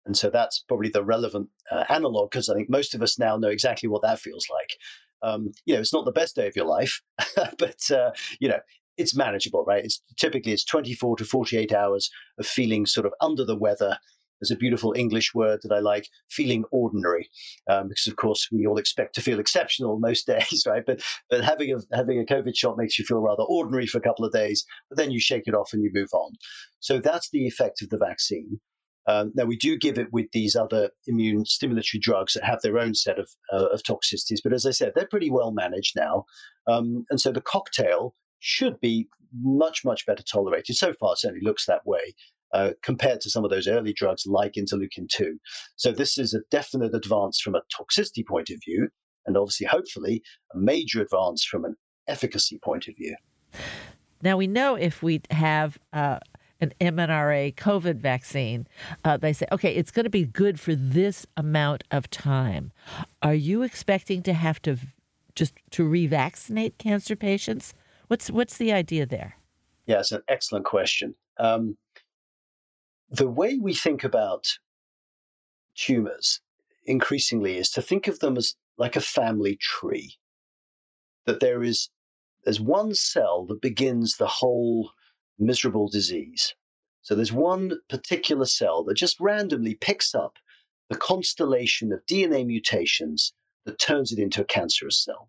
And 0.04 0.16
so 0.16 0.30
that's 0.30 0.64
probably 0.66 0.88
the 0.88 1.04
relevant 1.04 1.48
uh, 1.70 1.84
analog 1.88 2.32
because 2.32 2.48
i 2.48 2.54
think 2.54 2.68
most 2.68 2.92
of 2.92 3.02
us 3.02 3.20
now 3.20 3.36
know 3.36 3.48
exactly 3.48 3.88
what 3.88 4.02
that 4.02 4.18
feels 4.18 4.46
like. 4.50 4.76
Um, 5.22 5.52
you 5.64 5.74
know 5.74 5.80
it's 5.80 5.92
not 5.92 6.04
the 6.04 6.12
best 6.12 6.34
day 6.34 6.48
of 6.48 6.56
your 6.56 6.66
life 6.66 7.00
but 7.58 7.90
uh, 7.92 8.10
you 8.40 8.48
know 8.48 8.58
it's 8.98 9.14
manageable 9.14 9.64
right? 9.64 9.84
It's 9.84 10.02
typically 10.18 10.52
it's 10.52 10.64
24 10.64 11.16
to 11.18 11.24
48 11.24 11.72
hours 11.72 12.10
of 12.38 12.46
feeling 12.46 12.84
sort 12.84 13.06
of 13.06 13.14
under 13.20 13.44
the 13.44 13.56
weather 13.56 13.96
there's 14.42 14.50
a 14.50 14.56
beautiful 14.56 14.92
English 14.96 15.34
word 15.34 15.60
that 15.62 15.72
I 15.72 15.78
like, 15.78 16.08
feeling 16.28 16.64
ordinary, 16.72 17.30
um, 17.70 17.88
because 17.88 18.08
of 18.08 18.16
course 18.16 18.48
we 18.50 18.66
all 18.66 18.76
expect 18.76 19.14
to 19.14 19.20
feel 19.20 19.38
exceptional 19.38 20.00
most 20.00 20.26
days, 20.26 20.64
right? 20.66 20.82
But 20.84 21.00
but 21.30 21.44
having 21.44 21.72
a 21.72 21.96
having 21.96 22.20
a 22.20 22.24
COVID 22.24 22.56
shot 22.56 22.76
makes 22.76 22.98
you 22.98 23.04
feel 23.04 23.20
rather 23.20 23.44
ordinary 23.44 23.86
for 23.86 23.98
a 23.98 24.02
couple 24.02 24.24
of 24.24 24.32
days, 24.32 24.66
but 24.90 24.98
then 24.98 25.12
you 25.12 25.20
shake 25.20 25.44
it 25.46 25.54
off 25.54 25.72
and 25.72 25.82
you 25.82 25.90
move 25.94 26.10
on. 26.12 26.32
So 26.80 26.98
that's 26.98 27.30
the 27.30 27.46
effect 27.46 27.82
of 27.82 27.90
the 27.90 27.98
vaccine. 27.98 28.60
Um, 29.06 29.32
now 29.34 29.44
we 29.44 29.56
do 29.56 29.76
give 29.76 29.98
it 29.98 30.12
with 30.12 30.26
these 30.32 30.54
other 30.54 30.90
immune 31.06 31.44
stimulatory 31.44 32.00
drugs 32.00 32.34
that 32.34 32.44
have 32.44 32.62
their 32.62 32.78
own 32.78 32.94
set 32.94 33.18
of, 33.18 33.28
uh, 33.52 33.66
of 33.66 33.82
toxicities, 33.82 34.38
but 34.42 34.52
as 34.52 34.64
I 34.64 34.70
said, 34.70 34.92
they're 34.94 35.08
pretty 35.08 35.30
well 35.30 35.50
managed 35.50 35.94
now, 35.96 36.24
um, 36.68 37.04
and 37.10 37.20
so 37.20 37.32
the 37.32 37.40
cocktail 37.40 38.14
should 38.38 38.80
be 38.80 39.08
much 39.40 39.84
much 39.84 40.04
better 40.06 40.22
tolerated. 40.22 40.76
So 40.76 40.92
far, 40.92 41.12
it 41.12 41.18
certainly 41.18 41.44
looks 41.44 41.66
that 41.66 41.86
way. 41.86 42.14
Uh, 42.52 42.72
compared 42.82 43.18
to 43.18 43.30
some 43.30 43.44
of 43.44 43.50
those 43.50 43.66
early 43.66 43.94
drugs 43.94 44.26
like 44.26 44.52
interleukin 44.58 45.08
2. 45.08 45.38
So, 45.76 45.90
this 45.90 46.18
is 46.18 46.34
a 46.34 46.40
definite 46.50 46.94
advance 46.94 47.40
from 47.40 47.54
a 47.54 47.62
toxicity 47.74 48.26
point 48.26 48.50
of 48.50 48.58
view, 48.62 48.88
and 49.24 49.38
obviously, 49.38 49.66
hopefully, 49.66 50.22
a 50.54 50.58
major 50.58 51.00
advance 51.00 51.44
from 51.44 51.64
an 51.64 51.76
efficacy 52.08 52.58
point 52.62 52.88
of 52.88 52.94
view. 52.96 53.16
Now, 54.22 54.36
we 54.36 54.46
know 54.46 54.74
if 54.74 55.02
we 55.02 55.22
have 55.30 55.78
uh, 55.92 56.18
an 56.62 56.72
mRNA 56.80 57.56
COVID 57.56 57.96
vaccine, 57.96 58.66
uh, 59.04 59.16
they 59.16 59.32
say, 59.32 59.46
okay, 59.50 59.74
it's 59.74 59.90
going 59.90 60.04
to 60.04 60.10
be 60.10 60.24
good 60.24 60.60
for 60.60 60.74
this 60.74 61.26
amount 61.36 61.84
of 61.90 62.08
time. 62.08 62.72
Are 63.20 63.34
you 63.34 63.62
expecting 63.62 64.22
to 64.22 64.32
have 64.32 64.62
to 64.62 64.78
just 65.34 65.54
to 65.72 65.82
revaccinate 65.82 66.78
cancer 66.78 67.16
patients? 67.16 67.74
What's 68.06 68.30
what's 68.30 68.58
the 68.58 68.72
idea 68.72 69.06
there? 69.06 69.36
Yeah, 69.86 70.00
it's 70.00 70.12
an 70.12 70.22
excellent 70.28 70.64
question. 70.64 71.14
Um, 71.38 71.76
the 73.12 73.28
way 73.28 73.58
we 73.60 73.74
think 73.74 74.02
about 74.02 74.46
tumors 75.76 76.40
increasingly 76.84 77.58
is 77.58 77.70
to 77.70 77.82
think 77.82 78.08
of 78.08 78.18
them 78.18 78.36
as 78.36 78.56
like 78.78 78.96
a 78.96 79.00
family 79.00 79.56
tree. 79.60 80.16
That 81.26 81.40
there 81.40 81.62
is 81.62 81.90
there's 82.44 82.60
one 82.60 82.94
cell 82.94 83.46
that 83.46 83.60
begins 83.60 84.16
the 84.16 84.26
whole 84.26 84.90
miserable 85.38 85.88
disease. 85.88 86.54
So 87.02 87.14
there's 87.14 87.32
one 87.32 87.74
particular 87.88 88.46
cell 88.46 88.82
that 88.84 88.94
just 88.94 89.20
randomly 89.20 89.74
picks 89.74 90.14
up 90.14 90.38
the 90.88 90.96
constellation 90.96 91.92
of 91.92 92.04
DNA 92.06 92.44
mutations 92.46 93.32
that 93.64 93.78
turns 93.78 94.10
it 94.10 94.18
into 94.18 94.40
a 94.40 94.44
cancerous 94.44 95.04
cell. 95.04 95.28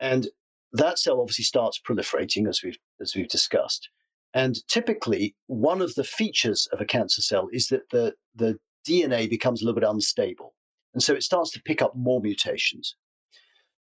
And 0.00 0.28
that 0.72 0.98
cell 0.98 1.20
obviously 1.20 1.44
starts 1.44 1.80
proliferating 1.80 2.48
as 2.48 2.62
we've 2.62 2.78
as 3.00 3.14
we've 3.14 3.28
discussed. 3.28 3.88
And 4.34 4.56
typically, 4.66 5.36
one 5.46 5.80
of 5.80 5.94
the 5.94 6.04
features 6.04 6.68
of 6.72 6.80
a 6.80 6.84
cancer 6.84 7.22
cell 7.22 7.48
is 7.52 7.68
that 7.68 7.88
the, 7.90 8.14
the 8.34 8.58
DNA 8.86 9.30
becomes 9.30 9.62
a 9.62 9.64
little 9.64 9.80
bit 9.80 9.88
unstable. 9.88 10.54
And 10.92 11.02
so 11.02 11.14
it 11.14 11.22
starts 11.22 11.52
to 11.52 11.62
pick 11.62 11.80
up 11.80 11.94
more 11.96 12.20
mutations. 12.20 12.96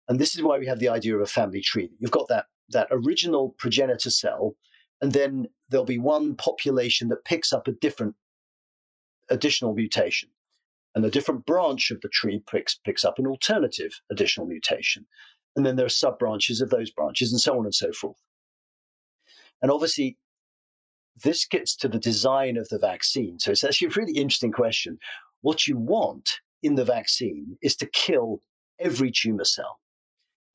And 0.08 0.20
this 0.20 0.36
is 0.36 0.44
why 0.44 0.60
we 0.60 0.68
have 0.68 0.80
the 0.80 0.90
idea 0.90 1.16
of 1.16 1.22
a 1.22 1.26
family 1.26 1.62
tree. 1.62 1.90
You've 2.00 2.12
got 2.12 2.28
that, 2.30 2.46
that 2.70 2.88
original 2.92 3.56
progenitor 3.58 4.12
cell, 4.12 4.56
and 5.02 5.12
then 5.12 5.48
there'll 5.70 5.86
be 5.86 6.00
one 6.00 6.36
population 6.36 7.10
that 7.10 7.26
picks 7.26 7.52
up 7.52 7.68
a 7.68 7.74
different 7.74 8.16
additional 9.30 9.74
mutation. 9.74 10.30
And 10.96 11.06
a 11.06 11.12
different 11.12 11.46
branch 11.46 11.92
of 11.92 12.02
the 12.02 12.10
tree 12.10 12.42
picks, 12.50 12.76
picks 12.76 13.06
up 13.06 13.20
an 13.20 13.28
alternative 13.28 14.02
additional 14.10 14.48
mutation. 14.48 15.06
And 15.56 15.66
then 15.66 15.76
there 15.76 15.86
are 15.86 15.90
sub 15.90 16.18
branches 16.18 16.62
of 16.62 16.70
those 16.70 16.90
branches, 16.90 17.32
and 17.32 17.42
so 17.42 17.58
on 17.58 17.66
and 17.66 17.76
so 17.76 17.92
forth. 17.92 18.18
And 19.62 19.70
obviously, 19.70 20.18
this 21.24 21.46
gets 21.46 21.76
to 21.78 21.88
the 21.88 22.00
design 22.00 22.58
of 22.58 22.68
the 22.70 22.80
vaccine. 22.80 23.40
So 23.40 23.52
it's 23.52 23.64
actually 23.64 23.88
a 23.88 23.92
really 23.96 24.14
interesting 24.14 24.52
question. 24.52 25.00
What 25.42 25.68
you 25.68 25.78
want 25.78 26.30
in 26.64 26.76
the 26.76 26.86
vaccine 26.86 27.58
is 27.62 27.76
to 27.78 27.86
kill 27.88 28.42
every 28.80 29.12
tumor 29.12 29.46
cell. 29.46 29.80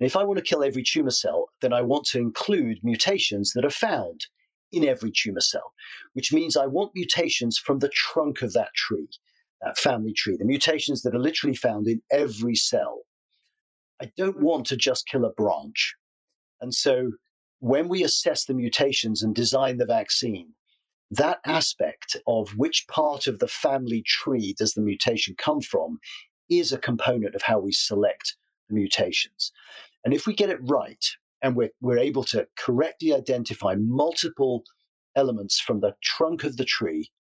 And 0.01 0.07
if 0.07 0.17
I 0.17 0.25
want 0.25 0.39
to 0.39 0.45
kill 0.45 0.65
every 0.65 0.83
tumor 0.83 1.11
cell, 1.11 1.49
then 1.61 1.73
I 1.73 1.83
want 1.83 2.07
to 2.07 2.19
include 2.19 2.79
mutations 2.83 3.53
that 3.53 3.65
are 3.65 3.71
found 3.71 4.27
in 4.73 4.85
every 4.85 5.13
tumor 5.13 5.41
cell, 5.41 5.75
which 6.15 6.33
means 6.33 6.57
I 6.57 6.67
want 6.67 6.93
mutations 6.95 7.59
from 7.59 7.79
the 7.79 7.91
trunk 7.91 8.43
of 8.43 8.53
that 8.55 8.75
tree, 8.75 9.09
that 9.61 9.79
family 9.79 10.13
tree, 10.13 10.37
the 10.37 10.45
mutations 10.45 11.03
that 11.03 11.15
are 11.15 11.21
literally 11.21 11.55
found 11.55 11.87
in 11.87 12.03
every 12.11 12.55
cell. 12.55 13.03
I 14.01 14.11
don't 14.17 14.41
want 14.41 14.67
to 14.67 14.77
just 14.77 15.07
kill 15.07 15.25
a 15.25 15.31
branch. 15.31 15.95
And 16.61 16.75
so 16.75 17.13
when 17.63 17.89
we 17.89 18.03
assess 18.03 18.45
the 18.45 18.55
mutations 18.55 19.23
and 19.23 19.37
design 19.37 19.77
the 19.77 19.87
vaccine, 19.87 20.49
that 21.13 21.39
aspect 21.47 22.17
of 22.27 22.59
which 22.59 22.89
part 22.89 23.29
of 23.29 23.39
the 23.39 23.47
family 23.47 24.03
tree 24.05 24.53
does 24.59 24.75
the 24.75 24.81
mutation 24.81 25.37
come 25.39 25.61
from 25.61 26.01
is 26.51 26.73
a 26.73 26.79
component 26.79 27.37
of 27.37 27.43
how 27.43 27.61
we 27.61 27.71
select 27.71 28.35
the 28.69 28.75
mutations. 28.75 29.53
And 30.05 30.13
if 30.13 30.27
we 30.27 30.35
get 30.35 30.51
it 30.51 30.59
right, 30.63 31.07
and 31.41 31.55
we're, 31.55 31.71
we're 31.81 31.99
able 31.99 32.25
to 32.25 32.49
correctly 32.59 33.15
identify 33.15 33.77
multiple 33.79 34.65
elements 35.15 35.61
from 35.61 35.79
the 35.79 35.95
trunk 36.03 36.43
of 36.43 36.57
the 36.57 36.65
tree, 36.65 37.13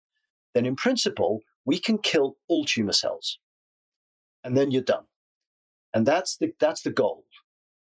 then 0.55 0.67
in 0.67 0.75
principle, 0.75 1.39
we 1.65 1.79
can 1.79 1.99
kill 1.99 2.37
all 2.49 2.65
tumor 2.65 2.93
cells. 2.93 3.39
And 4.43 4.57
then 4.57 4.73
you're 4.73 4.83
done. 4.83 5.05
And 5.95 6.05
that's 6.05 6.37
the, 6.39 6.53
that's 6.59 6.83
the 6.83 6.91
goal. 6.91 7.27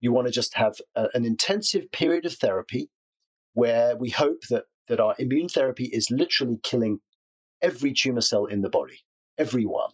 You 0.02 0.12
want 0.12 0.28
to 0.28 0.34
just 0.34 0.54
have 0.56 0.76
a, 0.96 1.08
an 1.14 1.26
intensive 1.26 1.92
period 1.92 2.26
of 2.26 2.34
therapy 2.34 2.90
where 3.54 3.96
we 3.98 4.10
hope 4.10 4.42
that, 4.50 4.66
that 4.88 5.00
our 5.00 5.16
immune 5.20 5.50
therapy 5.50 5.86
is 5.86 6.10
literally 6.12 6.60
killing 6.64 7.00
every 7.62 7.94
tumor 7.94 8.22
cell 8.22 8.46
in 8.46 8.62
the 8.62 8.70
body, 8.70 9.00
every 9.38 9.66
one, 9.66 9.92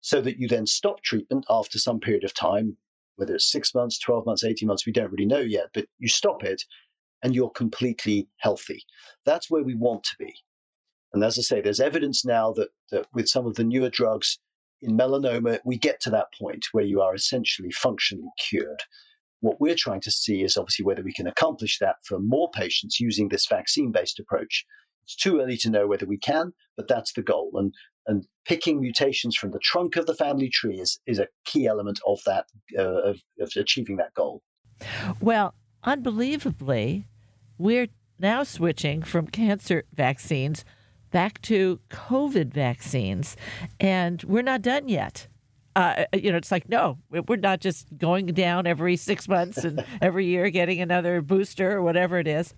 so 0.00 0.20
that 0.20 0.38
you 0.38 0.46
then 0.46 0.66
stop 0.66 1.02
treatment 1.02 1.44
after 1.48 1.78
some 1.78 1.98
period 1.98 2.24
of 2.24 2.34
time, 2.34 2.76
whether 3.16 3.34
it's 3.34 3.50
six 3.50 3.74
months, 3.74 3.98
12 3.98 4.26
months, 4.26 4.44
18 4.44 4.66
months, 4.66 4.86
we 4.86 4.92
don't 4.92 5.10
really 5.10 5.26
know 5.26 5.40
yet, 5.40 5.66
but 5.72 5.86
you 5.98 6.08
stop 6.08 6.44
it 6.44 6.62
and 7.22 7.34
you're 7.34 7.50
completely 7.50 8.28
healthy. 8.36 8.84
That's 9.24 9.50
where 9.50 9.62
we 9.62 9.74
want 9.74 10.04
to 10.04 10.16
be. 10.18 10.34
And 11.12 11.24
as 11.24 11.38
I 11.38 11.42
say, 11.42 11.60
there's 11.60 11.80
evidence 11.80 12.24
now 12.24 12.52
that, 12.52 12.68
that 12.90 13.06
with 13.14 13.28
some 13.28 13.46
of 13.46 13.54
the 13.54 13.64
newer 13.64 13.88
drugs 13.88 14.38
in 14.82 14.98
melanoma, 14.98 15.60
we 15.64 15.78
get 15.78 16.00
to 16.02 16.10
that 16.10 16.26
point 16.38 16.66
where 16.72 16.84
you 16.84 17.00
are 17.00 17.14
essentially 17.14 17.70
functionally 17.70 18.28
cured. 18.38 18.82
What 19.44 19.60
we're 19.60 19.74
trying 19.74 20.00
to 20.00 20.10
see 20.10 20.42
is 20.42 20.56
obviously 20.56 20.86
whether 20.86 21.02
we 21.02 21.12
can 21.12 21.26
accomplish 21.26 21.78
that 21.78 21.96
for 22.02 22.18
more 22.18 22.50
patients 22.50 22.98
using 22.98 23.28
this 23.28 23.46
vaccine 23.46 23.92
based 23.92 24.18
approach. 24.18 24.64
It's 25.02 25.14
too 25.14 25.38
early 25.38 25.58
to 25.58 25.70
know 25.70 25.86
whether 25.86 26.06
we 26.06 26.16
can, 26.16 26.54
but 26.78 26.88
that's 26.88 27.12
the 27.12 27.20
goal. 27.20 27.50
And, 27.52 27.74
and 28.06 28.26
picking 28.46 28.80
mutations 28.80 29.36
from 29.36 29.50
the 29.50 29.58
trunk 29.62 29.96
of 29.96 30.06
the 30.06 30.14
family 30.14 30.48
tree 30.48 30.80
is, 30.80 30.98
is 31.06 31.18
a 31.18 31.28
key 31.44 31.66
element 31.66 32.00
of 32.06 32.20
that, 32.24 32.46
uh, 32.78 33.02
of, 33.10 33.20
of 33.38 33.50
achieving 33.54 33.98
that 33.98 34.14
goal. 34.14 34.40
Well, 35.20 35.52
unbelievably, 35.82 37.04
we're 37.58 37.88
now 38.18 38.44
switching 38.44 39.02
from 39.02 39.26
cancer 39.26 39.84
vaccines 39.92 40.64
back 41.10 41.42
to 41.42 41.80
COVID 41.90 42.50
vaccines, 42.54 43.36
and 43.78 44.22
we're 44.22 44.40
not 44.40 44.62
done 44.62 44.88
yet 44.88 45.28
uh, 45.76 46.04
you 46.12 46.30
know, 46.30 46.36
it's 46.36 46.52
like, 46.52 46.68
no, 46.68 46.98
we're 47.10 47.36
not 47.36 47.60
just 47.60 47.86
going 47.98 48.26
down 48.26 48.66
every 48.66 48.96
six 48.96 49.28
months 49.28 49.58
and 49.58 49.84
every 50.00 50.26
year 50.26 50.48
getting 50.50 50.80
another 50.80 51.20
booster 51.20 51.72
or 51.72 51.82
whatever 51.82 52.18
it 52.18 52.28
is. 52.28 52.54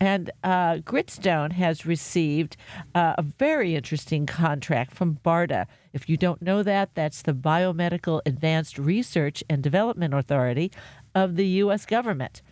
And 0.00 0.30
uh, 0.44 0.76
Gritstone 0.76 1.52
has 1.52 1.86
received 1.86 2.56
uh, 2.94 3.14
a 3.16 3.22
very 3.22 3.74
interesting 3.74 4.26
contract 4.26 4.92
from 4.92 5.18
BARDA. 5.24 5.66
If 5.92 6.08
you 6.08 6.16
don't 6.16 6.42
know 6.42 6.62
that, 6.62 6.94
that's 6.94 7.22
the 7.22 7.32
Biomedical 7.32 8.20
Advanced 8.26 8.78
Research 8.78 9.42
and 9.48 9.62
Development 9.62 10.12
Authority 10.12 10.70
of 11.14 11.36
the 11.36 11.46
U.S. 11.46 11.86
government. 11.86 12.42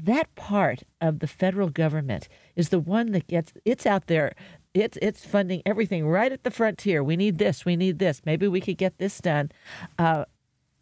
That 0.00 0.32
part 0.36 0.84
of 1.00 1.18
the 1.18 1.26
federal 1.26 1.70
government 1.70 2.28
is 2.54 2.68
the 2.68 2.78
one 2.78 3.10
that 3.12 3.26
gets, 3.26 3.52
it's 3.64 3.84
out 3.84 4.06
there 4.06 4.32
it's 4.74 4.98
it's 5.02 5.24
funding 5.24 5.62
everything 5.64 6.06
right 6.06 6.32
at 6.32 6.44
the 6.44 6.50
frontier. 6.50 7.02
We 7.02 7.16
need 7.16 7.38
this. 7.38 7.64
We 7.64 7.76
need 7.76 7.98
this. 7.98 8.22
Maybe 8.24 8.48
we 8.48 8.60
could 8.60 8.78
get 8.78 8.98
this 8.98 9.18
done. 9.18 9.50
Uh, 9.98 10.24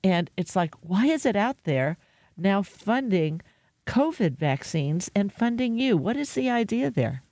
and 0.03 0.31
it's 0.37 0.55
like, 0.55 0.75
why 0.81 1.07
is 1.07 1.27
it 1.27 1.37
out 1.37 1.57
there 1.65 1.97
now 2.37 2.63
funding 2.63 3.41
COVID 3.87 4.37
vaccines 4.37 5.11
and 5.15 5.33
funding 5.33 5.79
you? 5.79 5.97
What 5.97 6.17
is 6.17 6.35
the 6.35 6.51
idea 6.51 6.91
there? 6.91 7.23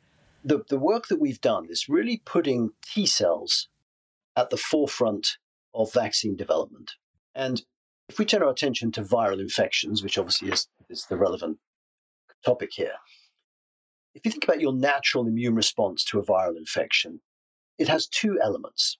The 0.44 0.64
the 0.68 0.78
work 0.78 1.08
that 1.08 1.20
we've 1.20 1.40
done 1.40 1.66
is 1.68 1.88
really 1.88 2.22
putting 2.24 2.70
T 2.82 3.06
cells 3.06 3.68
at 4.36 4.50
the 4.50 4.56
forefront 4.56 5.38
of 5.74 5.92
vaccine 5.92 6.36
development. 6.36 6.92
And 7.34 7.62
if 8.08 8.18
we 8.18 8.24
turn 8.24 8.42
our 8.42 8.50
attention 8.50 8.92
to 8.92 9.02
viral 9.02 9.40
infections, 9.40 10.02
which 10.02 10.18
obviously 10.18 10.50
is, 10.50 10.68
is 10.90 11.06
the 11.06 11.16
relevant 11.16 11.58
topic 12.44 12.70
here, 12.72 12.94
if 14.14 14.24
you 14.24 14.30
think 14.30 14.44
about 14.44 14.60
your 14.60 14.72
natural 14.72 15.26
immune 15.26 15.54
response 15.54 16.04
to 16.04 16.18
a 16.18 16.24
viral 16.24 16.56
infection, 16.56 17.20
it 17.78 17.88
has 17.88 18.06
two 18.06 18.38
elements. 18.40 18.98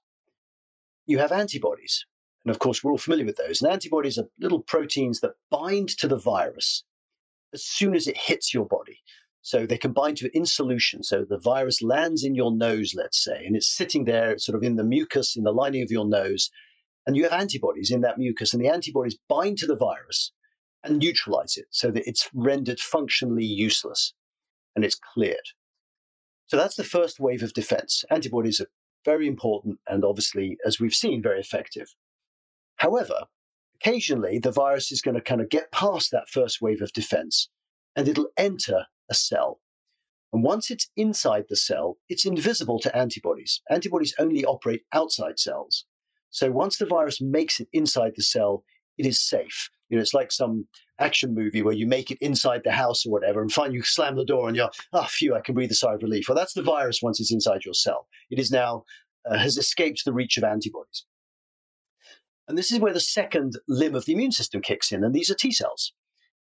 You 1.07 1.18
have 1.18 1.33
antibodies, 1.33 2.07
and 2.44 2.50
of 2.50 2.59
course, 2.59 2.83
we're 2.83 2.90
all 2.90 2.98
familiar 2.98 3.24
with 3.24 3.37
those. 3.37 3.62
And 3.62 3.72
antibodies 3.72 4.18
are 4.18 4.29
little 4.40 4.61
proteins 4.61 5.20
that 5.20 5.35
bind 5.50 5.90
to 5.98 6.09
the 6.09 6.18
virus 6.18 6.85
as 7.53 7.64
soon 7.64 7.94
as 7.94 8.07
it 8.07 8.16
hits 8.16 8.53
your 8.53 8.66
body. 8.66 9.00
So 9.40 9.66
they 9.66 9.79
can 9.79 9.92
bind 9.92 10.16
to 10.18 10.27
it 10.27 10.35
in 10.35 10.46
solution. 10.46 11.03
So 11.03 11.24
the 11.24 11.38
virus 11.38 11.83
lands 11.83 12.24
in 12.24 12.35
your 12.35 12.50
nose, 12.50 12.94
let's 12.96 13.22
say, 13.22 13.44
and 13.44 13.55
it's 13.55 13.68
sitting 13.68 14.05
there 14.05 14.38
sort 14.38 14.57
of 14.57 14.62
in 14.62 14.77
the 14.77 14.85
mucus, 14.85 15.37
in 15.37 15.44
the 15.44 15.53
lining 15.53 15.83
of 15.83 15.90
your 15.90 16.07
nose. 16.07 16.50
And 17.07 17.16
you 17.16 17.24
have 17.24 17.33
antibodies 17.33 17.90
in 17.90 18.00
that 18.00 18.18
mucus, 18.18 18.55
and 18.55 18.62
the 18.62 18.70
antibodies 18.70 19.18
bind 19.29 19.59
to 19.59 19.66
the 19.66 19.77
virus 19.77 20.33
and 20.83 20.98
neutralize 20.98 21.57
it 21.57 21.66
so 21.70 21.90
that 21.90 22.09
it's 22.09 22.29
rendered 22.35 22.81
functionally 22.81 23.44
useless 23.44 24.14
and 24.75 24.85
it's 24.85 24.99
cleared. 25.15 25.49
So 26.47 26.57
that's 26.57 26.77
the 26.77 26.85
first 26.85 27.21
wave 27.21 27.43
of 27.43 27.55
defense. 27.55 28.05
Antibodies 28.11 28.61
are 28.61 28.69
very 29.05 29.27
important 29.27 29.79
and 29.89 30.05
obviously, 30.05 30.57
as 30.67 30.81
we've 30.81 30.95
seen, 30.95 31.23
very 31.23 31.41
effective. 31.41 31.95
However, 32.77 33.25
occasionally 33.77 34.39
the 34.39 34.53
virus 34.53 34.93
is 34.93 35.03
going 35.03 35.15
to 35.15 35.21
kind 35.21 35.41
of 35.41 35.49
get 35.49 35.73
past 35.73 36.11
that 36.11 36.29
first 36.29 36.61
wave 36.61 36.83
of 36.83 36.93
defense 36.93 37.49
and 37.97 38.09
it'll 38.09 38.31
enter 38.37 38.87
a 39.11 39.15
cell. 39.15 39.61
And 40.33 40.43
once 40.43 40.71
it's 40.71 40.91
inside 40.97 41.45
the 41.49 41.57
cell, 41.57 41.99
it's 42.09 42.27
invisible 42.27 42.81
to 42.81 42.97
antibodies. 42.97 43.63
Antibodies 43.71 44.15
only 44.19 44.45
operate 44.45 44.83
outside 44.93 45.39
cells. 45.39 45.85
So 46.31 46.51
once 46.51 46.77
the 46.77 46.87
virus 46.87 47.21
makes 47.21 47.61
it 47.61 47.69
inside 47.73 48.15
the 48.17 48.23
cell, 48.23 48.65
it 48.99 49.07
is 49.07 49.21
safe. 49.21 49.71
You 49.89 49.97
know, 49.97 50.03
it's 50.03 50.15
like 50.15 50.33
some 50.33 50.67
action 50.99 51.35
movie 51.35 51.63
where 51.63 51.75
you 51.75 51.87
make 51.87 52.11
it 52.11 52.19
inside 52.21 52.63
the 52.65 52.73
house 52.73 53.05
or 53.05 53.11
whatever, 53.11 53.41
and 53.41 53.53
finally 53.53 53.77
you 53.77 53.83
slam 53.83 54.17
the 54.17 54.25
door 54.25 54.49
and 54.49 54.57
you're, 54.57 54.71
oh, 54.93 55.07
phew, 55.09 55.35
I 55.35 55.41
can 55.41 55.55
breathe 55.55 55.71
a 55.71 55.75
sigh 55.75 55.95
of 55.95 56.03
relief. 56.03 56.29
Well, 56.29 56.37
that's 56.37 56.55
the 56.55 56.63
virus 56.63 57.03
once 57.03 57.21
it's 57.21 57.33
inside 57.33 57.65
your 57.65 57.75
cell. 57.75 58.07
It 58.31 58.39
is 58.39 58.51
now, 58.51 58.85
uh, 59.29 59.39
has 59.39 59.57
escaped 59.57 60.05
the 60.05 60.13
reach 60.13 60.37
of 60.37 60.45
antibodies. 60.45 61.05
And 62.47 62.59
this 62.59 62.71
is 62.71 62.79
where 62.79 62.93
the 62.93 63.01
second 63.01 63.59
limb 63.69 63.95
of 63.95 64.05
the 64.05 64.13
immune 64.13 64.33
system 64.33 64.61
kicks 64.61 64.93
in, 64.93 65.03
and 65.03 65.15
these 65.15 65.31
are 65.31 65.35
T 65.35 65.51
cells. 65.51 65.93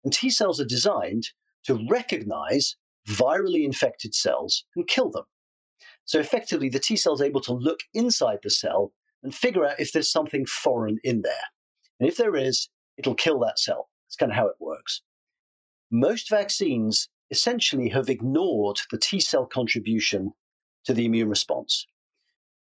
And 0.04 0.12
T 0.12 0.30
cells 0.30 0.60
are 0.60 0.66
designed 0.66 1.30
to 1.66 1.86
recognize 1.90 2.76
virally 3.08 3.64
infected 3.64 4.14
cells 4.14 4.66
and 4.76 4.88
kill 4.88 5.10
them. 5.10 5.24
So 6.06 6.20
effectively, 6.20 6.70
the 6.70 6.80
T 6.80 6.98
cell 6.98 7.14
is 7.14 7.22
able 7.22 7.42
to 7.42 7.54
look 7.54 7.80
inside 7.94 8.40
the 8.44 8.50
cell 8.50 8.92
and 9.24 9.34
figure 9.34 9.66
out 9.66 9.80
if 9.80 9.94
there's 9.94 10.12
something 10.12 10.46
foreign 10.46 11.00
in 11.04 11.22
there. 11.22 11.34
And 12.00 12.10
if 12.10 12.18
there 12.18 12.36
is, 12.36 12.70
it'll 12.98 13.16
kill 13.16 13.40
that 13.40 13.58
cell. 13.58 13.90
That's 14.14 14.20
kind 14.20 14.32
of 14.32 14.36
how 14.36 14.48
it 14.48 14.58
works. 14.60 15.02
Most 15.90 16.30
vaccines 16.30 17.10
essentially 17.32 17.90
have 17.90 18.10
ignored 18.10 18.82
the 18.92 19.00
T 19.00 19.20
cell 19.20 19.48
contribution 19.48 20.34
to 20.86 20.94
the 20.94 21.06
immune 21.06 21.30
response. 21.30 21.88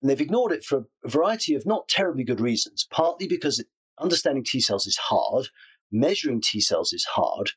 And 0.03 0.11
they've 0.11 0.21
ignored 0.21 0.51
it 0.51 0.65
for 0.65 0.87
a 1.05 1.09
variety 1.09 1.55
of 1.55 1.65
not 1.65 1.89
terribly 1.89 2.25
good 2.25 2.41
reasons, 2.41 2.89
partly 2.91 3.29
because 3.29 3.65
understanding 4.01 4.43
T 4.43 4.61
cells 4.61 4.89
is 4.89 4.97
hard, 4.97 5.47
measuring 5.93 6.41
T 6.41 6.61
cells 6.61 6.93
is 6.93 7.05
hard, 7.05 7.53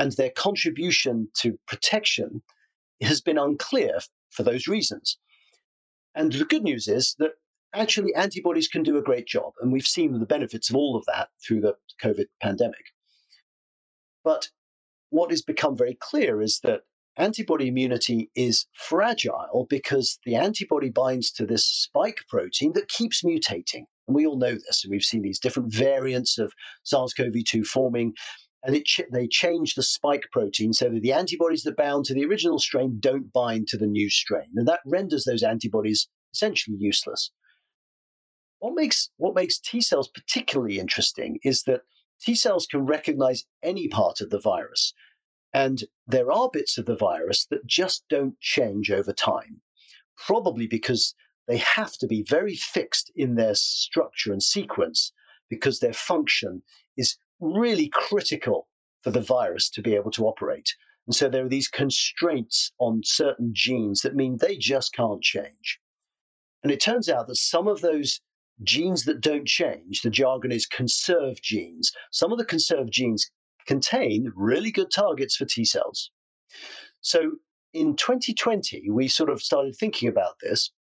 and 0.00 0.10
their 0.12 0.30
contribution 0.30 1.28
to 1.34 1.60
protection 1.68 2.42
has 3.02 3.20
been 3.20 3.38
unclear 3.38 4.00
for 4.30 4.42
those 4.42 4.66
reasons. 4.66 5.16
And 6.12 6.32
the 6.32 6.44
good 6.44 6.64
news 6.64 6.88
is 6.88 7.14
that 7.20 7.34
actually 7.72 8.16
antibodies 8.16 8.66
can 8.66 8.82
do 8.82 8.96
a 8.98 9.02
great 9.02 9.28
job, 9.28 9.52
and 9.60 9.72
we've 9.72 9.86
seen 9.86 10.18
the 10.18 10.26
benefits 10.26 10.70
of 10.70 10.74
all 10.74 10.96
of 10.96 11.04
that 11.06 11.28
through 11.40 11.60
the 11.60 11.76
COVID 12.02 12.26
pandemic. 12.40 12.86
But 14.24 14.48
what 15.10 15.30
has 15.30 15.42
become 15.42 15.76
very 15.76 15.96
clear 16.00 16.40
is 16.40 16.60
that 16.62 16.82
antibody 17.16 17.68
immunity 17.68 18.30
is 18.34 18.66
fragile 18.72 19.66
because 19.68 20.18
the 20.24 20.34
antibody 20.34 20.88
binds 20.88 21.30
to 21.32 21.44
this 21.44 21.64
spike 21.64 22.20
protein 22.28 22.72
that 22.72 22.88
keeps 22.88 23.22
mutating. 23.22 23.84
And 24.08 24.16
we 24.16 24.26
all 24.26 24.38
know 24.38 24.54
this, 24.54 24.82
and 24.82 24.90
we've 24.90 25.02
seen 25.02 25.22
these 25.22 25.38
different 25.38 25.72
variants 25.72 26.38
of 26.38 26.52
SARS 26.82 27.12
CoV 27.12 27.34
2 27.46 27.64
forming 27.64 28.14
and 28.62 28.84
ch- 28.84 29.00
they 29.12 29.26
change 29.26 29.74
the 29.74 29.82
spike 29.82 30.24
protein 30.30 30.72
so 30.72 30.88
that 30.88 31.02
the 31.02 31.12
antibodies 31.12 31.62
that 31.64 31.76
bound 31.76 32.04
to 32.04 32.14
the 32.14 32.24
original 32.24 32.58
strain 32.58 32.98
don't 33.00 33.32
bind 33.32 33.66
to 33.68 33.76
the 33.76 33.86
new 33.86 34.08
strain, 34.08 34.48
and 34.54 34.68
that 34.68 34.80
renders 34.86 35.24
those 35.24 35.42
antibodies 35.42 36.08
essentially 36.32 36.76
useless. 36.78 37.30
What 38.60 38.74
makes 38.74 39.10
what 39.16 39.34
makes 39.34 39.58
T 39.58 39.80
cells 39.80 40.08
particularly 40.08 40.78
interesting 40.78 41.38
is 41.42 41.64
that 41.64 41.80
T 42.22 42.34
cells 42.34 42.66
can 42.66 42.86
recognize 42.86 43.44
any 43.62 43.88
part 43.88 44.20
of 44.20 44.30
the 44.30 44.40
virus, 44.40 44.94
and 45.52 45.84
there 46.06 46.30
are 46.30 46.50
bits 46.52 46.78
of 46.78 46.86
the 46.86 46.96
virus 46.96 47.46
that 47.46 47.66
just 47.66 48.04
don't 48.08 48.40
change 48.40 48.90
over 48.90 49.12
time, 49.12 49.60
probably 50.16 50.66
because 50.66 51.14
they 51.48 51.58
have 51.58 51.92
to 51.98 52.06
be 52.06 52.22
very 52.22 52.54
fixed 52.54 53.10
in 53.16 53.34
their 53.34 53.54
structure 53.54 54.32
and 54.32 54.42
sequence 54.42 55.12
because 55.50 55.80
their 55.80 55.92
function 55.92 56.62
is 56.96 57.16
really 57.40 57.88
critical 57.88 58.68
for 59.02 59.10
the 59.10 59.20
virus 59.20 59.68
to 59.70 59.82
be 59.82 59.94
able 59.94 60.12
to 60.12 60.24
operate. 60.24 60.74
And 61.06 61.14
so 61.14 61.28
there 61.28 61.44
are 61.44 61.48
these 61.48 61.68
constraints 61.68 62.72
on 62.78 63.02
certain 63.04 63.50
genes 63.52 64.02
that 64.02 64.14
mean 64.14 64.36
they 64.36 64.56
just 64.56 64.94
can't 64.94 65.20
change. 65.20 65.80
And 66.62 66.70
it 66.70 66.80
turns 66.80 67.08
out 67.08 67.26
that 67.26 67.36
some 67.36 67.66
of 67.66 67.80
those 67.80 68.20
genes 68.62 69.04
that 69.04 69.20
don't 69.20 69.46
change, 69.46 70.02
the 70.02 70.10
jargon 70.10 70.52
is 70.52 70.66
conserved 70.66 71.40
genes, 71.42 71.92
some 72.10 72.32
of 72.32 72.38
the 72.38 72.44
conserved 72.44 72.92
genes 72.92 73.30
contain 73.66 74.32
really 74.34 74.70
good 74.70 74.90
targets 74.90 75.36
for 75.36 75.44
T 75.44 75.64
cells. 75.64 76.10
So 77.00 77.32
in 77.72 77.96
2020, 77.96 78.90
we 78.90 79.08
sort 79.08 79.30
of 79.30 79.42
started 79.42 79.76
thinking 79.76 80.08
about 80.08 80.34
this. 80.42 80.72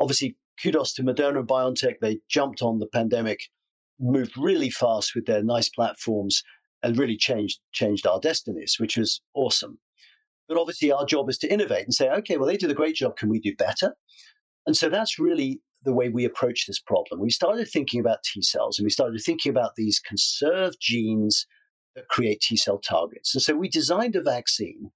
Obviously, 0.00 0.36
kudos 0.62 0.92
to 0.94 1.02
Moderna 1.02 1.40
and 1.40 1.48
BioNTech. 1.48 1.96
They 2.00 2.20
jumped 2.28 2.62
on 2.62 2.78
the 2.78 2.86
pandemic 2.86 3.40
moved 4.00 4.36
really 4.36 4.70
fast 4.70 5.14
with 5.14 5.26
their 5.26 5.42
nice 5.42 5.68
platforms 5.68 6.42
and 6.82 6.98
really 6.98 7.16
changed 7.16 7.60
changed 7.72 8.06
our 8.06 8.20
destinies, 8.20 8.76
which 8.78 8.96
was 8.96 9.20
awesome. 9.34 9.78
But 10.48 10.58
obviously, 10.58 10.92
our 10.92 11.06
job 11.06 11.30
is 11.30 11.38
to 11.38 11.52
innovate 11.52 11.84
and 11.84 11.94
say, 11.94 12.10
okay, 12.10 12.36
well, 12.36 12.46
they 12.46 12.56
did 12.56 12.70
a 12.70 12.74
great 12.74 12.96
job. 12.96 13.16
Can 13.16 13.28
we 13.28 13.40
do 13.40 13.54
better? 13.56 13.94
And 14.66 14.76
so 14.76 14.88
that's 14.88 15.18
really 15.18 15.60
the 15.84 15.92
way 15.92 16.08
we 16.08 16.24
approach 16.24 16.66
this 16.66 16.80
problem. 16.80 17.20
We 17.20 17.30
started 17.30 17.68
thinking 17.68 18.00
about 18.00 18.22
T 18.22 18.42
cells 18.42 18.78
and 18.78 18.84
we 18.84 18.90
started 18.90 19.20
thinking 19.20 19.50
about 19.50 19.76
these 19.76 20.00
conserved 20.00 20.78
genes 20.80 21.46
that 21.94 22.08
create 22.08 22.40
T 22.40 22.56
cell 22.56 22.78
targets. 22.78 23.34
And 23.34 23.42
so 23.42 23.54
we 23.54 23.68
designed 23.68 24.16
a 24.16 24.22
vaccine 24.22 24.90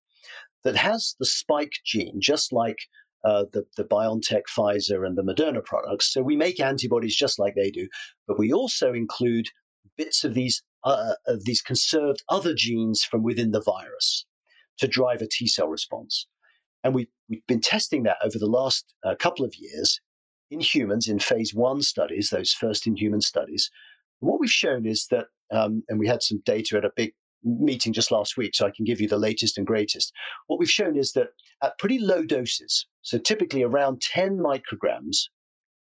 that 0.64 0.76
has 0.76 1.14
the 1.18 1.26
spike 1.26 1.74
gene, 1.84 2.20
just 2.20 2.52
like 2.52 2.78
uh, 3.24 3.44
the, 3.52 3.64
the 3.76 3.84
BioNTech, 3.84 4.42
Pfizer, 4.56 5.06
and 5.06 5.16
the 5.16 5.22
Moderna 5.22 5.64
products. 5.64 6.12
So 6.12 6.22
we 6.22 6.36
make 6.36 6.60
antibodies 6.60 7.16
just 7.16 7.38
like 7.38 7.54
they 7.54 7.70
do, 7.70 7.88
but 8.26 8.38
we 8.38 8.52
also 8.52 8.92
include 8.92 9.48
bits 9.96 10.24
of 10.24 10.34
these 10.34 10.62
uh, 10.84 11.14
of 11.26 11.44
these 11.44 11.60
conserved 11.60 12.22
other 12.28 12.54
genes 12.54 13.02
from 13.02 13.22
within 13.22 13.50
the 13.50 13.60
virus 13.60 14.24
to 14.78 14.86
drive 14.86 15.20
a 15.20 15.26
T 15.26 15.46
cell 15.46 15.68
response. 15.68 16.26
And 16.84 16.94
we, 16.94 17.08
we've 17.28 17.46
been 17.48 17.60
testing 17.60 18.04
that 18.04 18.18
over 18.22 18.38
the 18.38 18.46
last 18.46 18.94
uh, 19.04 19.16
couple 19.16 19.44
of 19.44 19.54
years 19.58 20.00
in 20.50 20.60
humans 20.60 21.08
in 21.08 21.18
phase 21.18 21.54
one 21.54 21.82
studies, 21.82 22.30
those 22.30 22.52
first 22.52 22.86
in 22.86 22.96
human 22.96 23.20
studies. 23.20 23.70
What 24.20 24.40
we've 24.40 24.50
shown 24.50 24.86
is 24.86 25.06
that, 25.10 25.26
um, 25.52 25.82
and 25.88 25.98
we 25.98 26.06
had 26.06 26.22
some 26.22 26.42
data 26.44 26.76
at 26.76 26.84
a 26.84 26.92
big 26.96 27.12
meeting 27.44 27.92
just 27.92 28.10
last 28.10 28.36
week, 28.36 28.54
so 28.54 28.66
I 28.66 28.72
can 28.74 28.84
give 28.84 29.00
you 29.00 29.08
the 29.08 29.18
latest 29.18 29.58
and 29.58 29.66
greatest. 29.66 30.12
What 30.46 30.58
we've 30.58 30.70
shown 30.70 30.96
is 30.96 31.12
that 31.12 31.28
at 31.62 31.78
pretty 31.78 31.98
low 31.98 32.24
doses, 32.24 32.86
so 33.02 33.18
typically 33.18 33.62
around 33.62 34.00
10 34.00 34.38
micrograms 34.38 35.26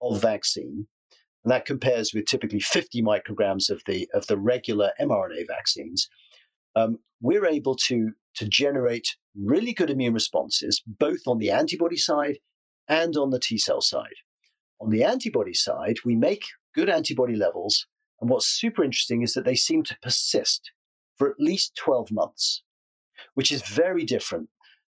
of 0.02 0.20
vaccine, 0.20 0.86
and 1.44 1.52
that 1.52 1.64
compares 1.64 2.12
with 2.12 2.26
typically 2.26 2.60
50 2.60 3.02
micrograms 3.02 3.70
of 3.70 3.80
the 3.86 4.08
of 4.12 4.26
the 4.26 4.36
regular 4.36 4.90
mRNA 5.00 5.46
vaccines, 5.46 6.08
um, 6.74 6.98
we're 7.20 7.46
able 7.46 7.76
to 7.76 8.12
to 8.34 8.46
generate 8.48 9.16
really 9.34 9.72
good 9.72 9.90
immune 9.90 10.12
responses 10.12 10.82
both 10.86 11.20
on 11.26 11.38
the 11.38 11.50
antibody 11.50 11.96
side 11.96 12.38
and 12.88 13.16
on 13.16 13.30
the 13.30 13.38
T 13.40 13.58
cell 13.58 13.80
side. 13.80 14.16
On 14.80 14.90
the 14.90 15.04
antibody 15.04 15.54
side, 15.54 15.96
we 16.04 16.14
make 16.14 16.44
good 16.74 16.88
antibody 16.88 17.34
levels, 17.34 17.86
and 18.20 18.28
what's 18.28 18.46
super 18.46 18.84
interesting 18.84 19.22
is 19.22 19.34
that 19.34 19.44
they 19.44 19.54
seem 19.54 19.82
to 19.84 19.98
persist 20.02 20.70
for 21.16 21.30
at 21.30 21.40
least 21.40 21.76
12 21.76 22.10
months, 22.10 22.62
which 23.34 23.50
is 23.50 23.62
very 23.62 24.04
different 24.04 24.48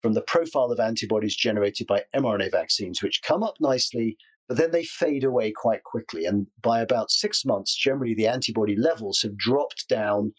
from 0.02 0.14
the 0.14 0.22
profile 0.22 0.72
of 0.72 0.80
antibodies 0.80 1.36
generated 1.36 1.88
by 1.88 2.04
mRNA 2.16 2.52
vaccines, 2.52 3.02
which 3.02 3.22
come 3.22 3.44
up 3.44 3.56
nicely, 3.60 4.18
but 4.48 4.58
then 4.58 4.72
they 4.72 4.84
fade 4.84 5.24
away 5.24 5.52
quite 5.52 5.84
quickly. 5.84 6.26
And 6.26 6.48
by 6.62 6.82
about 6.82 7.12
six 7.12 7.46
months, 7.46 7.76
generally 7.76 8.14
the 8.14 8.28
antibody 8.28 8.76
levels 8.76 9.22
have 9.22 9.38
dropped 9.38 9.88
down 9.90 10.34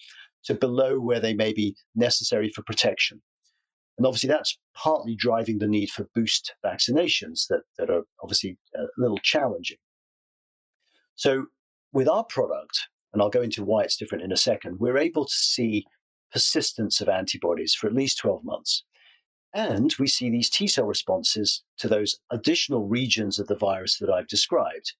to 0.44 0.54
below 0.54 0.98
where 0.98 1.20
they 1.20 1.34
may 1.34 1.52
be 1.52 1.76
necessary 1.94 2.48
for 2.48 2.62
protection. 2.62 3.20
And 3.98 4.06
obviously, 4.06 4.28
that's 4.28 4.56
partly 4.74 5.16
driving 5.16 5.58
the 5.58 5.66
need 5.66 5.90
for 5.90 6.08
boost 6.14 6.54
vaccinations 6.64 7.48
that, 7.48 7.62
that 7.78 7.90
are 7.90 8.02
obviously 8.22 8.56
a 8.76 8.84
little 8.96 9.18
challenging. 9.18 9.78
So, 11.16 11.46
with 11.92 12.08
our 12.08 12.24
product, 12.24 12.78
and 13.12 13.20
I'll 13.20 13.28
go 13.28 13.42
into 13.42 13.64
why 13.64 13.82
it's 13.82 13.96
different 13.96 14.22
in 14.22 14.30
a 14.30 14.36
second, 14.36 14.78
we're 14.78 14.98
able 14.98 15.24
to 15.24 15.34
see 15.34 15.84
persistence 16.32 17.00
of 17.00 17.08
antibodies 17.08 17.74
for 17.74 17.88
at 17.88 17.94
least 17.94 18.18
12 18.18 18.44
months. 18.44 18.84
And 19.52 19.92
we 19.98 20.06
see 20.06 20.30
these 20.30 20.50
T 20.50 20.68
cell 20.68 20.84
responses 20.84 21.64
to 21.78 21.88
those 21.88 22.18
additional 22.30 22.86
regions 22.86 23.38
of 23.38 23.48
the 23.48 23.56
virus 23.56 23.98
that 23.98 24.10
I've 24.10 24.28
described. 24.28 24.92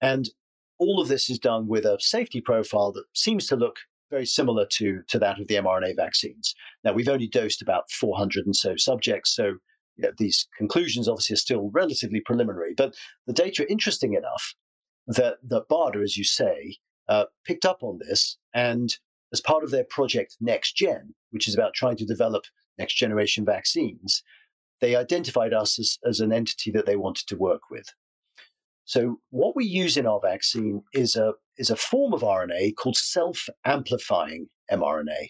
And 0.00 0.28
all 0.78 1.00
of 1.00 1.08
this 1.08 1.28
is 1.28 1.38
done 1.38 1.68
with 1.68 1.84
a 1.84 1.98
safety 2.00 2.40
profile 2.40 2.92
that 2.92 3.04
seems 3.14 3.46
to 3.48 3.56
look 3.56 3.76
very 4.10 4.26
similar 4.26 4.66
to, 4.72 5.02
to 5.08 5.18
that 5.18 5.40
of 5.40 5.48
the 5.48 5.56
mRNA 5.56 5.96
vaccines. 5.96 6.54
Now, 6.84 6.92
we've 6.92 7.08
only 7.08 7.28
dosed 7.28 7.62
about 7.62 7.90
400 7.90 8.46
and 8.46 8.56
so 8.56 8.76
subjects, 8.76 9.34
so 9.34 9.54
you 9.96 10.04
know, 10.04 10.12
these 10.18 10.48
conclusions 10.56 11.08
obviously 11.08 11.34
are 11.34 11.38
still 11.38 11.70
relatively 11.72 12.20
preliminary, 12.20 12.74
but 12.76 12.94
the 13.26 13.32
data 13.32 13.64
are 13.64 13.68
interesting 13.68 14.14
enough 14.14 14.54
that, 15.08 15.36
that 15.42 15.68
BARDA, 15.68 16.02
as 16.02 16.16
you 16.16 16.24
say, 16.24 16.76
uh, 17.08 17.24
picked 17.46 17.64
up 17.64 17.82
on 17.82 17.98
this 17.98 18.36
and 18.54 18.96
as 19.32 19.40
part 19.40 19.64
of 19.64 19.70
their 19.70 19.84
project 19.84 20.36
Next 20.40 20.74
Gen, 20.76 21.14
which 21.30 21.48
is 21.48 21.54
about 21.54 21.74
trying 21.74 21.96
to 21.96 22.06
develop 22.06 22.44
next 22.78 22.94
generation 22.94 23.44
vaccines, 23.44 24.22
they 24.80 24.96
identified 24.96 25.52
us 25.52 25.78
as, 25.78 25.98
as 26.06 26.20
an 26.20 26.32
entity 26.32 26.70
that 26.70 26.86
they 26.86 26.96
wanted 26.96 27.26
to 27.26 27.36
work 27.36 27.62
with. 27.70 27.86
So 28.88 29.20
what 29.28 29.54
we 29.54 29.66
use 29.66 29.98
in 29.98 30.06
our 30.06 30.18
vaccine 30.18 30.82
is 30.94 31.14
a 31.14 31.34
is 31.58 31.68
a 31.68 31.76
form 31.76 32.14
of 32.14 32.22
RNA 32.22 32.76
called 32.76 32.96
self-amplifying 32.96 34.48
mRNA. 34.72 35.28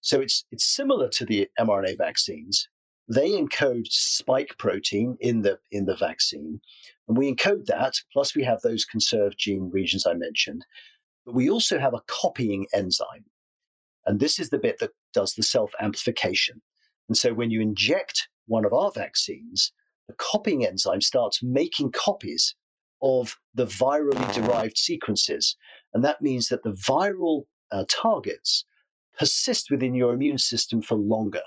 So 0.00 0.22
it's 0.22 0.46
it's 0.50 0.64
similar 0.64 1.10
to 1.10 1.26
the 1.26 1.46
mRNA 1.60 1.98
vaccines. 1.98 2.66
They 3.06 3.32
encode 3.32 3.88
spike 3.88 4.54
protein 4.58 5.18
in 5.20 5.42
the 5.42 5.58
in 5.70 5.84
the 5.84 5.96
vaccine, 5.96 6.62
and 7.06 7.18
we 7.18 7.30
encode 7.30 7.66
that. 7.66 7.92
Plus, 8.10 8.34
we 8.34 8.42
have 8.44 8.62
those 8.62 8.86
conserved 8.86 9.36
gene 9.38 9.68
regions 9.70 10.06
I 10.06 10.14
mentioned, 10.14 10.64
but 11.26 11.34
we 11.34 11.50
also 11.50 11.78
have 11.78 11.92
a 11.92 12.02
copying 12.06 12.66
enzyme, 12.72 13.26
and 14.06 14.18
this 14.18 14.38
is 14.38 14.48
the 14.48 14.58
bit 14.58 14.78
that 14.78 14.92
does 15.12 15.34
the 15.34 15.42
self-amplification. 15.42 16.62
And 17.10 17.18
so, 17.18 17.34
when 17.34 17.50
you 17.50 17.60
inject 17.60 18.28
one 18.46 18.64
of 18.64 18.72
our 18.72 18.90
vaccines, 18.90 19.72
the 20.08 20.14
copying 20.14 20.64
enzyme 20.64 21.02
starts 21.02 21.42
making 21.42 21.92
copies 21.92 22.54
of 23.04 23.36
the 23.54 23.66
virally 23.66 24.34
derived 24.34 24.78
sequences. 24.78 25.56
And 25.92 26.02
that 26.02 26.22
means 26.22 26.48
that 26.48 26.62
the 26.62 26.72
viral 26.72 27.42
uh, 27.70 27.84
targets 27.88 28.64
persist 29.16 29.70
within 29.70 29.94
your 29.94 30.14
immune 30.14 30.38
system 30.38 30.80
for 30.80 30.96
longer. 30.96 31.42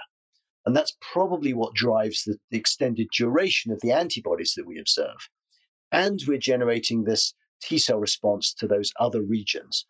And 0.66 0.76
that's 0.76 0.96
probably 1.02 1.54
what 1.54 1.74
drives 1.74 2.24
the, 2.24 2.38
the 2.52 2.58
extended 2.58 3.08
duration 3.12 3.72
of 3.72 3.82
the 3.82 3.92
antibodies 3.92 4.54
that 4.56 4.68
we 4.68 4.80
observe. 4.80 5.30
And 5.92 6.22
we're 6.28 6.38
generating 6.38 7.04
this 7.04 7.34
T 7.62 7.80
cell 7.80 7.98
response 7.98 8.54
to 8.54 8.68
those 8.68 8.92
other 9.00 9.24
regions. 9.24 9.86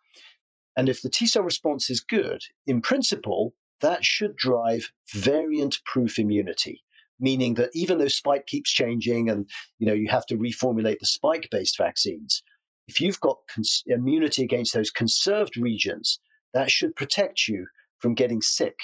And 0.74 0.88
if 0.88 1.02
the 1.02 1.10
T 1.10 1.26
cell 1.26 1.42
response 1.42 1.90
is 1.90 2.00
good, 2.00 2.40
in 2.66 2.80
principle, 2.80 3.52
that 3.80 4.04
should 4.04 4.36
drive 4.36 4.90
variant 5.12 5.78
proof 5.84 6.18
immunity 6.18 6.82
meaning 7.20 7.54
that 7.54 7.70
even 7.74 7.98
though 7.98 8.08
spike 8.08 8.46
keeps 8.46 8.70
changing 8.70 9.28
and 9.28 9.48
you 9.78 9.86
know 9.86 9.92
you 9.92 10.08
have 10.08 10.26
to 10.26 10.36
reformulate 10.36 10.98
the 11.00 11.06
spike 11.06 11.48
based 11.50 11.78
vaccines 11.78 12.42
if 12.86 13.00
you've 13.00 13.20
got 13.20 13.38
cons- 13.52 13.82
immunity 13.86 14.42
against 14.42 14.74
those 14.74 14.90
conserved 14.90 15.56
regions 15.56 16.20
that 16.54 16.70
should 16.70 16.94
protect 16.96 17.48
you 17.48 17.66
from 17.98 18.14
getting 18.14 18.40
sick 18.40 18.76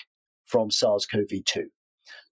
from 0.46 0.70
SARS-CoV-2 0.70 1.64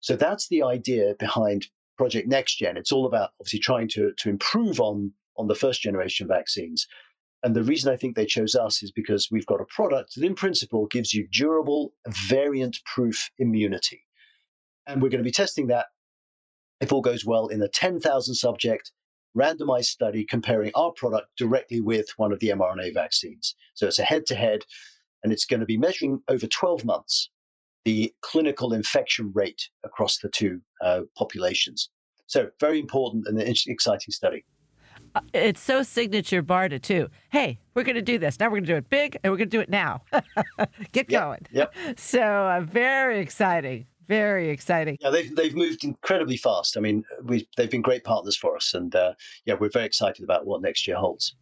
so 0.00 0.16
that's 0.16 0.48
the 0.48 0.62
idea 0.62 1.14
behind 1.18 1.68
project 1.96 2.28
NextGen 2.28 2.76
it's 2.76 2.92
all 2.92 3.06
about 3.06 3.30
obviously 3.40 3.60
trying 3.60 3.88
to 3.88 4.12
to 4.18 4.28
improve 4.28 4.80
on 4.80 5.12
on 5.36 5.48
the 5.48 5.54
first 5.54 5.80
generation 5.80 6.28
vaccines. 6.28 6.86
And 7.42 7.56
the 7.56 7.64
reason 7.64 7.92
I 7.92 7.96
think 7.96 8.14
they 8.14 8.26
chose 8.26 8.54
us 8.54 8.82
is 8.82 8.92
because 8.92 9.28
we've 9.30 9.46
got 9.46 9.60
a 9.60 9.64
product 9.64 10.14
that, 10.14 10.24
in 10.24 10.34
principle, 10.34 10.86
gives 10.86 11.12
you 11.12 11.26
durable, 11.32 11.92
variant 12.28 12.78
proof 12.86 13.30
immunity. 13.38 14.04
And 14.86 15.00
we're 15.00 15.08
going 15.08 15.22
to 15.22 15.24
be 15.24 15.32
testing 15.32 15.68
that, 15.68 15.86
if 16.80 16.92
all 16.92 17.00
goes 17.00 17.24
well, 17.24 17.48
in 17.48 17.62
a 17.62 17.68
10,000 17.68 18.34
subject 18.34 18.92
randomized 19.36 19.86
study 19.86 20.24
comparing 20.24 20.70
our 20.74 20.92
product 20.92 21.28
directly 21.36 21.80
with 21.80 22.06
one 22.16 22.32
of 22.32 22.40
the 22.40 22.48
mRNA 22.48 22.94
vaccines. 22.94 23.54
So 23.74 23.86
it's 23.86 23.98
a 23.98 24.04
head 24.04 24.26
to 24.26 24.34
head, 24.34 24.60
and 25.22 25.32
it's 25.32 25.44
going 25.44 25.60
to 25.60 25.66
be 25.66 25.78
measuring 25.78 26.20
over 26.28 26.46
12 26.46 26.84
months 26.84 27.30
the 27.84 28.12
clinical 28.20 28.72
infection 28.72 29.32
rate 29.34 29.68
across 29.84 30.18
the 30.18 30.28
two 30.28 30.60
uh, 30.82 31.00
populations. 31.16 31.90
So, 32.26 32.48
very 32.60 32.78
important 32.78 33.26
and 33.26 33.40
an 33.40 33.54
exciting 33.66 34.12
study. 34.12 34.44
Uh, 35.14 35.20
it's 35.34 35.60
so 35.60 35.82
signature 35.82 36.42
BARDA 36.42 36.80
too. 36.80 37.08
Hey, 37.30 37.58
we're 37.74 37.82
going 37.82 37.96
to 37.96 38.02
do 38.02 38.18
this 38.18 38.38
now. 38.38 38.46
We're 38.46 38.58
going 38.58 38.64
to 38.64 38.72
do 38.72 38.76
it 38.76 38.88
big, 38.88 39.18
and 39.22 39.32
we're 39.32 39.36
going 39.36 39.50
to 39.50 39.56
do 39.56 39.60
it 39.60 39.68
now. 39.68 40.02
Get 40.92 41.10
yep, 41.10 41.20
going. 41.20 41.46
Yep. 41.50 41.74
So 41.98 42.22
uh, 42.22 42.60
very 42.60 43.18
exciting. 43.18 43.86
Very 44.08 44.50
exciting. 44.50 44.98
Yeah, 45.00 45.10
they've 45.10 45.34
they've 45.34 45.54
moved 45.54 45.84
incredibly 45.84 46.36
fast. 46.36 46.76
I 46.76 46.80
mean, 46.80 47.04
we 47.24 47.48
they've 47.56 47.70
been 47.70 47.82
great 47.82 48.04
partners 48.04 48.36
for 48.36 48.56
us, 48.56 48.74
and 48.74 48.94
uh, 48.94 49.14
yeah, 49.44 49.54
we're 49.54 49.70
very 49.70 49.86
excited 49.86 50.24
about 50.24 50.46
what 50.46 50.60
next 50.60 50.86
year 50.86 50.96
holds. 50.96 51.34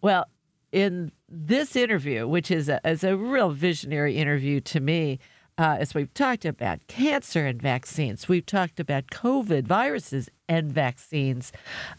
Well, 0.00 0.26
in 0.72 1.12
this 1.28 1.76
interview, 1.76 2.26
which 2.26 2.50
is 2.50 2.68
a, 2.68 2.80
is 2.84 3.04
a 3.04 3.16
real 3.16 3.50
visionary 3.50 4.16
interview 4.16 4.60
to 4.60 4.80
me, 4.80 5.18
uh, 5.58 5.76
as 5.80 5.92
we've 5.92 6.12
talked 6.14 6.44
about 6.44 6.86
cancer 6.86 7.46
and 7.46 7.60
vaccines, 7.60 8.28
we've 8.28 8.46
talked 8.46 8.78
about 8.78 9.08
COVID 9.08 9.66
viruses 9.66 10.28
and 10.48 10.72
vaccines, 10.72 11.52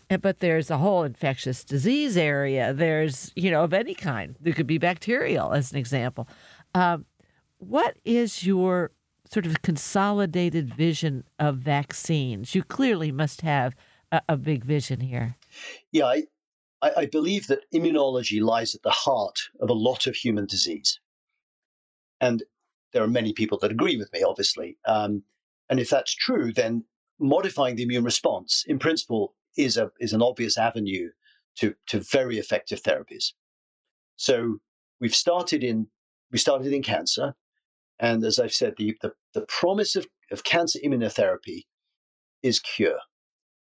eh, 0.10 0.18
but 0.18 0.40
there's 0.40 0.72
a 0.72 0.78
whole 0.78 1.04
infectious 1.04 1.64
disease 1.64 2.16
area. 2.16 2.74
There's, 2.74 3.34
you 3.36 3.52
know, 3.52 3.64
of 3.64 3.74
any 3.74 3.94
kind. 3.94 4.36
There 4.40 4.54
could 4.54 4.68
be 4.68 4.78
bacterial, 4.78 5.52
as 5.52 5.72
an 5.72 5.78
example. 5.78 6.28
Um, 6.74 7.06
what 7.58 7.98
is 8.06 8.46
your 8.46 8.92
sort 9.32 9.46
of 9.46 9.62
consolidated 9.62 10.74
vision 10.74 11.24
of 11.38 11.58
vaccines? 11.58 12.56
You 12.56 12.64
clearly 12.64 13.12
must 13.12 13.42
have 13.42 13.76
a, 14.12 14.22
a 14.30 14.38
big 14.38 14.64
vision 14.64 15.02
here. 15.02 15.36
Yeah, 15.92 16.06
I, 16.06 16.24
I 16.82 17.06
believe 17.06 17.48
that 17.48 17.66
immunology 17.74 18.42
lies 18.42 18.74
at 18.76 18.84
the 18.84 18.90
heart 18.90 19.40
of 19.60 19.70
a 19.70 19.74
lot 19.74 20.08
of 20.08 20.16
human 20.16 20.46
disease. 20.46 21.00
And 22.22 22.44
there 22.94 23.04
are 23.04 23.08
many 23.08 23.34
people 23.34 23.58
that 23.60 23.72
agree 23.72 23.98
with 23.98 24.12
me, 24.14 24.24
obviously. 24.24 24.78
Um, 24.86 25.24
and 25.70 25.80
if 25.80 25.90
that's 25.90 26.14
true, 26.14 26.52
then 26.52 26.86
modifying 27.20 27.76
the 27.76 27.84
immune 27.84 28.04
response, 28.04 28.64
in 28.68 28.80
principle, 28.80 29.36
is 29.58 29.78
a 29.78 29.92
is 30.00 30.14
an 30.14 30.22
obvious 30.22 30.58
avenue 30.58 31.10
to 31.58 31.76
to 31.88 32.00
very 32.00 32.38
effective 32.38 32.82
therapies. 32.82 33.34
So 34.16 34.60
we've 35.00 35.16
started 35.16 35.64
in 35.64 35.88
we 36.32 36.38
started 36.38 36.74
in 36.74 36.82
cancer, 36.82 37.36
and 38.00 38.24
as 38.24 38.40
I've 38.40 38.54
said, 38.54 38.76
the 38.78 38.98
the, 39.02 39.14
the 39.34 39.46
promise 39.48 39.96
of, 39.96 40.08
of 40.32 40.44
cancer 40.44 40.80
immunotherapy 40.84 41.64
is 42.44 42.60
cure. 42.60 43.00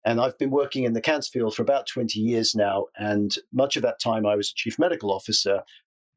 And 0.03 0.19
I've 0.19 0.37
been 0.37 0.49
working 0.49 0.83
in 0.83 0.93
the 0.93 1.01
cancer 1.01 1.29
field 1.31 1.55
for 1.55 1.61
about 1.61 1.87
20 1.87 2.19
years 2.19 2.55
now. 2.55 2.85
And 2.97 3.35
much 3.53 3.75
of 3.75 3.83
that 3.83 3.99
time 3.99 4.25
I 4.25 4.35
was 4.35 4.49
a 4.49 4.55
chief 4.55 4.79
medical 4.79 5.11
officer, 5.11 5.61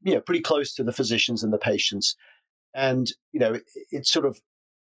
you 0.01 0.13
know, 0.13 0.21
pretty 0.21 0.41
close 0.41 0.73
to 0.75 0.83
the 0.83 0.93
physicians 0.93 1.43
and 1.43 1.53
the 1.53 1.59
patients. 1.59 2.15
And, 2.73 3.11
you 3.31 3.39
know, 3.39 3.53
it's 3.53 3.75
it 3.91 4.07
sort 4.07 4.25
of, 4.25 4.39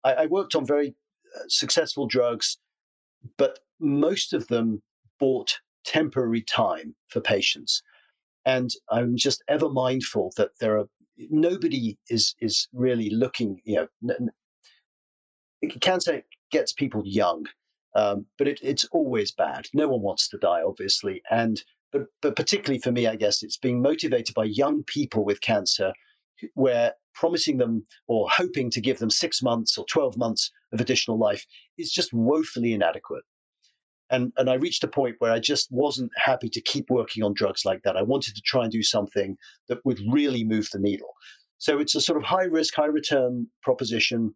I, 0.03 0.13
I 0.13 0.25
worked 0.27 0.55
on 0.55 0.65
very 0.65 0.95
uh, 1.35 1.43
successful 1.47 2.07
drugs, 2.07 2.57
but 3.37 3.59
most 3.79 4.33
of 4.33 4.47
them 4.47 4.83
bought 5.19 5.59
temporary 5.85 6.41
time 6.41 6.95
for 7.09 7.21
patients. 7.21 7.81
And 8.45 8.69
I'm 8.91 9.15
just 9.17 9.43
ever 9.47 9.69
mindful 9.69 10.31
that 10.37 10.51
there 10.59 10.77
are 10.77 10.85
nobody 11.17 11.97
is 12.09 12.35
is 12.39 12.67
really 12.73 13.09
looking. 13.09 13.61
You 13.63 13.87
know, 14.01 14.29
cancer 15.81 16.23
gets 16.51 16.73
people 16.73 17.01
young, 17.05 17.45
um, 17.95 18.25
but 18.37 18.47
it, 18.47 18.59
it's 18.61 18.85
always 18.91 19.31
bad. 19.31 19.67
No 19.73 19.87
one 19.87 20.01
wants 20.01 20.27
to 20.29 20.37
die, 20.37 20.61
obviously, 20.65 21.21
and 21.29 21.61
but 21.91 22.03
but 22.21 22.35
particularly 22.35 22.79
for 22.79 22.91
me, 22.91 23.07
I 23.07 23.15
guess 23.15 23.43
it's 23.43 23.57
being 23.57 23.81
motivated 23.81 24.35
by 24.35 24.45
young 24.45 24.83
people 24.83 25.25
with 25.25 25.41
cancer, 25.41 25.93
where 26.53 26.93
promising 27.13 27.57
them 27.57 27.85
or 28.07 28.27
hoping 28.29 28.69
to 28.69 28.81
give 28.81 28.99
them 28.99 29.09
six 29.09 29.41
months 29.41 29.77
or 29.77 29.85
12 29.89 30.17
months 30.17 30.51
of 30.73 30.81
additional 30.81 31.17
life 31.17 31.45
is 31.77 31.89
just 31.91 32.13
woefully 32.13 32.73
inadequate. 32.73 33.23
And, 34.11 34.31
and 34.37 34.49
I 34.49 34.55
reached 34.55 34.83
a 34.83 34.87
point 34.87 35.15
where 35.19 35.31
I 35.31 35.39
just 35.39 35.71
wasn't 35.71 36.11
happy 36.15 36.49
to 36.49 36.61
keep 36.61 36.89
working 36.89 37.23
on 37.23 37.33
drugs 37.33 37.65
like 37.65 37.81
that. 37.83 37.97
I 37.97 38.03
wanted 38.03 38.35
to 38.35 38.41
try 38.45 38.63
and 38.63 38.71
do 38.71 38.83
something 38.83 39.37
that 39.67 39.83
would 39.83 39.99
really 40.11 40.43
move 40.43 40.69
the 40.71 40.79
needle. 40.79 41.13
So 41.57 41.79
it's 41.79 41.95
a 41.95 42.01
sort 42.01 42.17
of 42.17 42.23
high 42.23 42.43
risk, 42.43 42.75
high 42.75 42.85
return 42.85 43.47
proposition. 43.63 44.35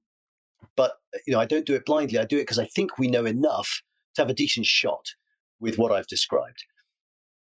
But 0.76 0.94
you 1.28 1.34
know, 1.34 1.40
I 1.40 1.46
don't 1.46 1.66
do 1.66 1.76
it 1.76 1.86
blindly. 1.86 2.18
I 2.18 2.26
do 2.26 2.38
it 2.38 2.42
because 2.42 2.60
I 2.60 2.66
think 2.66 2.98
we 2.98 3.08
know 3.08 3.26
enough 3.26 3.82
to 4.16 4.22
have 4.22 4.30
a 4.30 4.34
decent 4.34 4.66
shot 4.66 5.06
with 5.60 5.78
what 5.78 5.92
I've 5.92 6.08
described. 6.08 6.64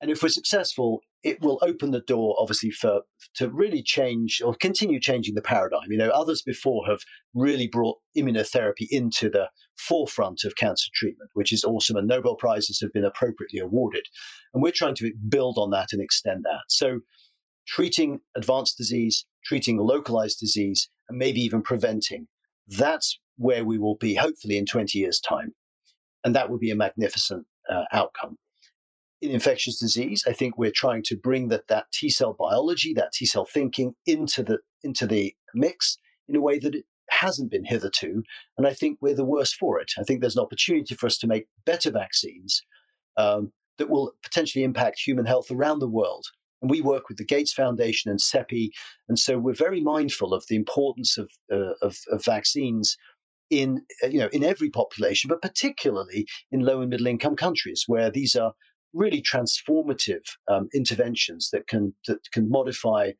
And 0.03 0.11
if 0.11 0.21
we're 0.21 0.31
successful, 0.31 1.01
it 1.23 1.41
will 1.41 1.61
open 1.63 1.93
the 1.93 2.01
door, 2.01 2.35
obviously, 2.37 2.73
for 2.73 3.03
to 3.37 3.49
really 3.49 3.85
change 3.85 4.43
or 4.45 4.53
continue 4.53 4.99
changing 4.99 5.37
the 5.37 5.43
paradigm. 5.43 5.91
You 5.93 5.97
know, 5.97 6.11
others 6.11 6.43
before 6.43 6.85
have 6.89 7.03
really 7.35 7.69
brought 7.69 7.99
immunotherapy 8.19 8.89
into 8.91 9.31
the 9.31 9.49
forefront 9.79 10.43
of 10.43 10.57
cancer 10.57 10.91
treatment, 10.93 11.31
which 11.35 11.53
is 11.53 11.63
awesome, 11.63 11.97
and 11.97 12.09
Nobel 12.09 12.35
prizes 12.35 12.81
have 12.81 12.93
been 12.93 13.05
appropriately 13.05 13.61
awarded. 13.61 14.05
And 14.53 14.61
we're 14.61 14.73
trying 14.73 14.97
to 14.97 15.13
build 15.29 15.57
on 15.57 15.71
that 15.71 15.93
and 15.93 16.03
extend 16.03 16.43
that. 16.45 16.65
So, 16.69 16.99
treating 17.69 18.19
advanced 18.37 18.77
disease, 18.77 19.25
treating 19.45 19.79
localized 19.79 20.41
disease, 20.41 20.91
and 21.09 21.17
maybe 21.17 21.41
even 21.41 21.63
preventing. 21.63 22.27
That's 22.67 23.21
where 23.37 23.65
we 23.65 23.79
will 23.79 23.97
be, 23.97 24.17
hopefully, 24.17 24.59
in 24.59 24.67
20 24.67 24.99
years' 24.99 25.21
time. 25.21 25.55
And 26.25 26.35
that 26.35 26.51
would 26.51 26.61
be 26.61 26.73
a 26.73 26.77
magnificent 26.77 27.47
uh, 27.71 27.85
outcome 27.93 28.37
in 29.23 29.31
infectious 29.31 29.79
disease, 29.79 30.25
I 30.27 30.33
think 30.33 30.59
we're 30.59 30.73
trying 30.75 31.05
to 31.05 31.17
bring 31.17 31.49
that, 31.49 31.69
that 31.69 31.87
T 31.93 32.11
cell 32.11 32.35
biology, 32.39 32.93
that 32.95 33.13
T 33.13 33.25
cell 33.25 33.47
thinking 33.47 33.95
into 34.05 34.43
the 34.43 34.59
into 34.83 35.07
the 35.07 35.35
mix 35.55 35.97
in 36.29 36.35
a 36.35 36.41
way 36.41 36.59
that 36.59 36.75
it 36.75 36.85
hasn't 37.09 37.51
been 37.51 37.65
hitherto. 37.65 38.25
And 38.59 38.67
I 38.67 38.73
think 38.75 38.99
we're 39.01 39.15
the 39.15 39.25
worst 39.25 39.55
for 39.55 39.79
it. 39.79 39.93
I 39.97 40.03
think 40.03 40.21
there's 40.21 40.37
an 40.37 40.43
opportunity 40.43 40.95
for 40.97 41.07
us 41.07 41.19
to 41.19 41.29
make 41.29 41.47
better 41.65 41.91
vaccines 41.93 42.63
um, 43.17 43.53
that 43.79 43.89
will 43.89 44.13
potentially 44.25 44.65
impact 44.65 45.01
human 45.01 45.27
health 45.27 45.51
around 45.51 45.79
the 45.79 45.89
world. 45.89 46.27
And 46.61 46.71
we 46.71 46.81
work 46.81 47.09
with 47.09 47.19
the 47.19 47.25
Gates 47.25 47.53
Foundation 47.53 48.11
and 48.11 48.21
CEPI, 48.21 48.71
and 49.09 49.19
so 49.19 49.39
we're 49.39 49.55
very 49.55 49.81
mindful 49.81 50.35
of 50.35 50.45
the 50.49 50.57
importance 50.57 51.17
of, 51.17 51.31
uh, 51.53 51.75
of, 51.81 51.97
of 52.11 52.25
vaccines 52.25 52.97
in 53.51 53.83
you 54.03 54.19
know 54.19 54.31
in 54.33 54.43
every 54.43 54.71
population, 54.71 55.29
but 55.29 55.43
particularly 55.43 56.27
in 56.51 56.61
low 56.61 56.81
and 56.81 56.91
middle 56.91 57.07
income 57.07 57.37
countries 57.37 57.85
where 57.87 58.11
these 58.11 58.35
are 58.35 58.55
really 58.95 59.23
transformative 59.23 60.25
um, 60.49 60.69
interventions 60.75 61.51
that 61.53 61.67
can 61.67 61.95
that 62.07 62.19
can 62.33 62.49
modify 62.51 63.13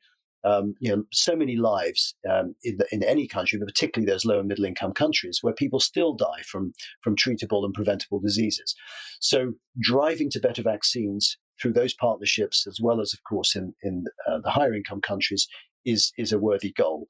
um, 0.45 0.75
you 0.81 0.95
know 0.95 1.05
so 1.13 1.37
many 1.37 1.57
lives 1.57 2.15
um, 2.29 2.55
in, 2.65 2.79
in 2.91 3.03
any 3.05 3.29
country, 3.29 3.59
but 3.59 3.69
particularly 3.69 4.11
those 4.11 4.25
low 4.25 4.39
and 4.39 4.49
middle 4.49 4.65
income 4.65 4.93
countries 4.93 5.39
where 5.41 5.55
people 5.55 5.81
still 5.81 6.15
die 6.15 6.43
from 6.47 6.73
from 7.03 7.17
treatable 7.17 7.65
and 7.65 7.75
preventable 7.75 8.21
diseases. 8.21 8.75
So 9.21 9.53
driving 9.81 10.31
to 10.31 10.41
better 10.41 10.63
vaccines 10.63 11.39
through 11.61 11.75
those 11.75 11.95
partnerships, 11.95 12.67
as 12.67 12.79
well 12.83 13.01
as 13.01 13.13
of 13.13 13.21
course 13.29 13.55
in 13.55 13.75
in 13.83 14.05
uh, 14.29 14.39
the 14.43 14.51
higher 14.51 14.75
income 14.75 15.01
countries, 15.01 15.47
is 15.85 16.13
is 16.19 16.33
a 16.33 16.39
worthy 16.39 16.73
goal. 16.73 17.09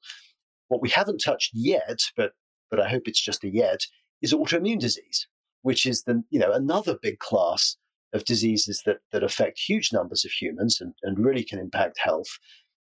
What 0.67 0.81
we 0.81 0.89
haven't 0.89 1.19
touched 1.19 1.51
yet, 1.53 1.99
but 2.15 2.33
but 2.69 2.79
I 2.79 2.89
hope 2.89 3.03
it's 3.05 3.23
just 3.23 3.43
a 3.43 3.49
yet, 3.49 3.81
is 4.21 4.33
autoimmune 4.33 4.79
disease, 4.79 5.27
which 5.63 5.85
is 5.85 6.03
the 6.03 6.23
you 6.29 6.39
know 6.39 6.51
another 6.51 6.97
big 7.01 7.19
class 7.19 7.77
of 8.13 8.25
diseases 8.25 8.81
that 8.85 8.97
that 9.11 9.23
affect 9.23 9.59
huge 9.59 9.91
numbers 9.91 10.23
of 10.25 10.31
humans 10.31 10.79
and, 10.79 10.93
and 11.03 11.25
really 11.25 11.43
can 11.43 11.59
impact 11.59 11.99
health. 11.99 12.37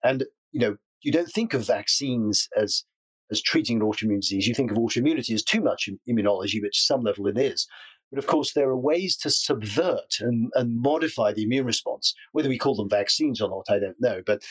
And 0.02 0.24
you 0.52 0.60
know, 0.60 0.76
you 1.02 1.12
don't 1.12 1.30
think 1.30 1.54
of 1.54 1.66
vaccines 1.66 2.48
as 2.56 2.84
as 3.30 3.40
treating 3.40 3.80
an 3.80 3.86
autoimmune 3.86 4.20
disease. 4.20 4.46
You 4.46 4.54
think 4.54 4.70
of 4.70 4.76
autoimmunity 4.76 5.34
as 5.34 5.44
too 5.44 5.60
much 5.60 5.88
immunology, 6.08 6.60
which 6.60 6.84
some 6.84 7.02
level 7.02 7.26
it 7.26 7.38
is. 7.38 7.66
But 8.10 8.18
of 8.18 8.26
course, 8.26 8.54
there 8.54 8.68
are 8.68 8.76
ways 8.76 9.16
to 9.18 9.30
subvert 9.30 10.16
and, 10.18 10.50
and 10.56 10.80
modify 10.80 11.32
the 11.32 11.44
immune 11.44 11.64
response. 11.64 12.12
Whether 12.32 12.48
we 12.48 12.58
call 12.58 12.74
them 12.74 12.90
vaccines 12.90 13.40
or 13.40 13.48
not, 13.48 13.72
I 13.72 13.78
don't 13.78 14.00
know. 14.00 14.20
But 14.26 14.42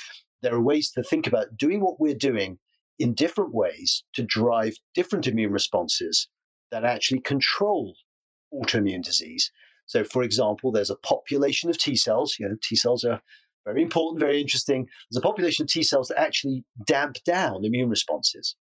there 0.41 0.53
are 0.53 0.61
ways 0.61 0.91
to 0.91 1.03
think 1.03 1.27
about 1.27 1.57
doing 1.57 1.81
what 1.81 1.99
we're 1.99 2.15
doing 2.15 2.57
in 2.97 3.13
different 3.13 3.53
ways 3.53 4.03
to 4.13 4.23
drive 4.23 4.75
different 4.95 5.27
immune 5.27 5.51
responses 5.51 6.29
that 6.71 6.85
actually 6.85 7.19
control 7.21 7.95
autoimmune 8.53 9.03
disease. 9.03 9.51
So, 9.89 10.03
for 10.03 10.21
example, 10.21 10.71
there's 10.71 10.91
a 10.91 10.95
population 10.95 11.67
of 11.67 11.79
T 11.79 11.95
cells. 11.95 12.35
You 12.39 12.47
know, 12.47 12.55
T 12.61 12.75
cells 12.75 13.03
are 13.03 13.19
very 13.65 13.81
important, 13.81 14.19
very 14.19 14.39
interesting. 14.39 14.87
There's 15.09 15.17
a 15.17 15.27
population 15.27 15.63
of 15.63 15.69
T 15.69 15.81
cells 15.81 16.09
that 16.09 16.19
actually 16.19 16.63
damp 16.85 17.17
down 17.25 17.65
immune 17.65 17.89
responses. 17.89 18.55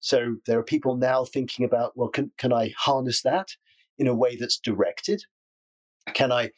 So 0.00 0.36
there 0.44 0.58
are 0.58 0.62
people 0.62 0.98
now 0.98 1.24
thinking 1.24 1.64
about, 1.64 1.92
well, 1.96 2.10
can, 2.10 2.30
can 2.36 2.52
I 2.52 2.74
harness 2.76 3.22
that 3.22 3.48
in 3.96 4.06
a 4.06 4.14
way 4.14 4.36
that's 4.36 4.58
directed? 4.58 5.22
Can 6.12 6.30
I 6.30 6.50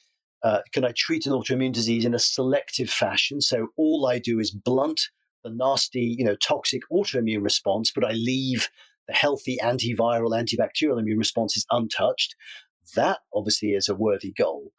uh, 0.43 0.61
can 0.73 0.85
I 0.85 0.93
treat 0.97 1.27
an 1.27 1.33
autoimmune 1.33 1.73
disease 1.73 2.05
in 2.05 2.15
a 2.15 2.19
selective 2.19 2.91
fashion? 2.91 3.41
So 3.41 3.69
all 3.77 4.07
I 4.07 4.19
do 4.19 4.41
is 4.41 4.51
blunt 4.51 5.01
the 5.45 5.51
nasty, 5.51 6.17
you 6.19 6.25
know, 6.25 6.37
toxic 6.37 6.83
autoimmune 6.93 7.45
response, 7.45 7.93
but 7.93 8.05
I 8.05 8.13
leave 8.13 8.69
the 9.07 9.15
healthy 9.15 9.59
antiviral, 9.63 10.31
antibacterial 10.31 10.99
immune 10.99 11.19
responses 11.19 11.65
untouched. 11.71 12.35
That 12.95 13.19
obviously 13.35 13.71
is 13.71 13.89
a 13.89 13.95
worthy 13.95 14.33
goal. 14.33 14.73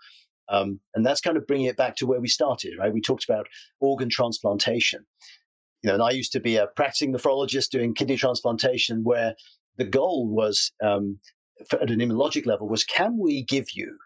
Um, 0.50 0.80
and 0.96 1.06
that's 1.06 1.22
kind 1.22 1.38
of 1.38 1.46
bringing 1.46 1.68
it 1.68 1.78
back 1.78 1.96
to 1.98 2.08
where 2.08 2.20
we 2.20 2.28
started, 2.28 2.74
right? 2.80 2.94
We 2.94 3.02
talked 3.02 3.24
about 3.24 3.48
organ 3.80 4.10
transplantation. 4.10 5.06
You 5.84 5.90
know, 5.90 5.94
and 5.94 6.04
I 6.04 6.12
used 6.12 6.32
to 6.34 6.40
be 6.40 6.58
a 6.58 6.68
practicing 6.76 7.14
nephrologist 7.14 7.70
doing 7.70 7.94
kidney 7.94 8.18
transplantation, 8.18 9.04
where 9.04 9.36
the 9.78 9.86
goal 9.86 10.28
was 10.28 10.72
um, 10.84 11.20
at 11.72 11.90
an 11.90 12.00
immunologic 12.00 12.46
level 12.46 12.68
was 12.68 12.84
can 12.84 13.18
we 13.18 13.44
give 13.44 13.68
you 13.74 13.98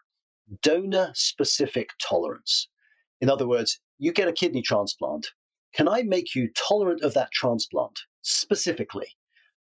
donor 0.62 1.10
specific 1.14 1.90
tolerance? 2.00 2.68
In 3.20 3.30
other 3.30 3.48
words, 3.48 3.80
you 3.98 4.12
get 4.12 4.28
a 4.28 4.32
kidney 4.32 4.62
transplant. 4.62 5.28
Can 5.74 5.88
I 5.88 6.02
make 6.02 6.34
you 6.34 6.48
tolerant 6.54 7.02
of 7.02 7.14
that 7.14 7.32
transplant 7.32 8.00
specifically, 8.22 9.08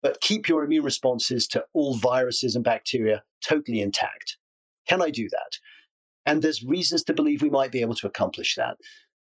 but 0.04 0.20
keep 0.20 0.48
your 0.48 0.62
immune 0.62 0.84
responses 0.84 1.48
to 1.48 1.64
all 1.72 1.96
viruses 1.96 2.54
and 2.54 2.62
bacteria 2.62 3.22
totally 3.42 3.80
intact? 3.80 4.36
Can 4.86 5.00
I 5.00 5.08
do 5.08 5.30
that? 5.30 5.58
And 6.26 6.42
there's 6.42 6.62
reasons 6.62 7.02
to 7.04 7.14
believe 7.14 7.40
we 7.40 7.48
might 7.48 7.72
be 7.72 7.80
able 7.80 7.94
to 7.94 8.06
accomplish 8.06 8.54
that. 8.56 8.76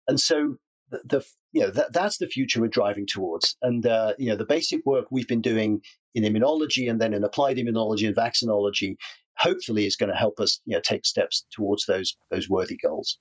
And 0.07 0.21
so 0.21 0.55
the, 0.91 1.25
you 1.51 1.63
know 1.63 1.71
that, 1.71 1.93
that's 1.93 2.19
the 2.19 2.29
future 2.29 2.61
we're 2.61 2.69
driving 2.69 3.07
towards. 3.07 3.57
And 3.61 3.85
uh, 3.87 4.15
you 4.19 4.31
know 4.31 4.37
the 4.37 4.47
basic 4.47 4.87
work 4.87 5.07
we've 5.11 5.27
been 5.27 5.43
doing 5.43 5.81
in 6.15 6.23
immunology 6.23 6.89
and 6.89 7.01
then 7.01 7.13
in 7.13 7.25
applied 7.25 7.57
immunology 7.57 8.07
and 8.07 8.17
vaccinology, 8.17 8.97
hopefully, 9.37 9.85
is 9.85 9.97
going 9.97 10.11
to 10.11 10.17
help 10.17 10.39
us 10.39 10.61
you 10.65 10.77
know 10.77 10.81
take 10.81 11.05
steps 11.05 11.45
towards 11.51 11.87
those 11.87 12.17
those 12.31 12.49
worthy 12.49 12.77
goals. 12.77 13.19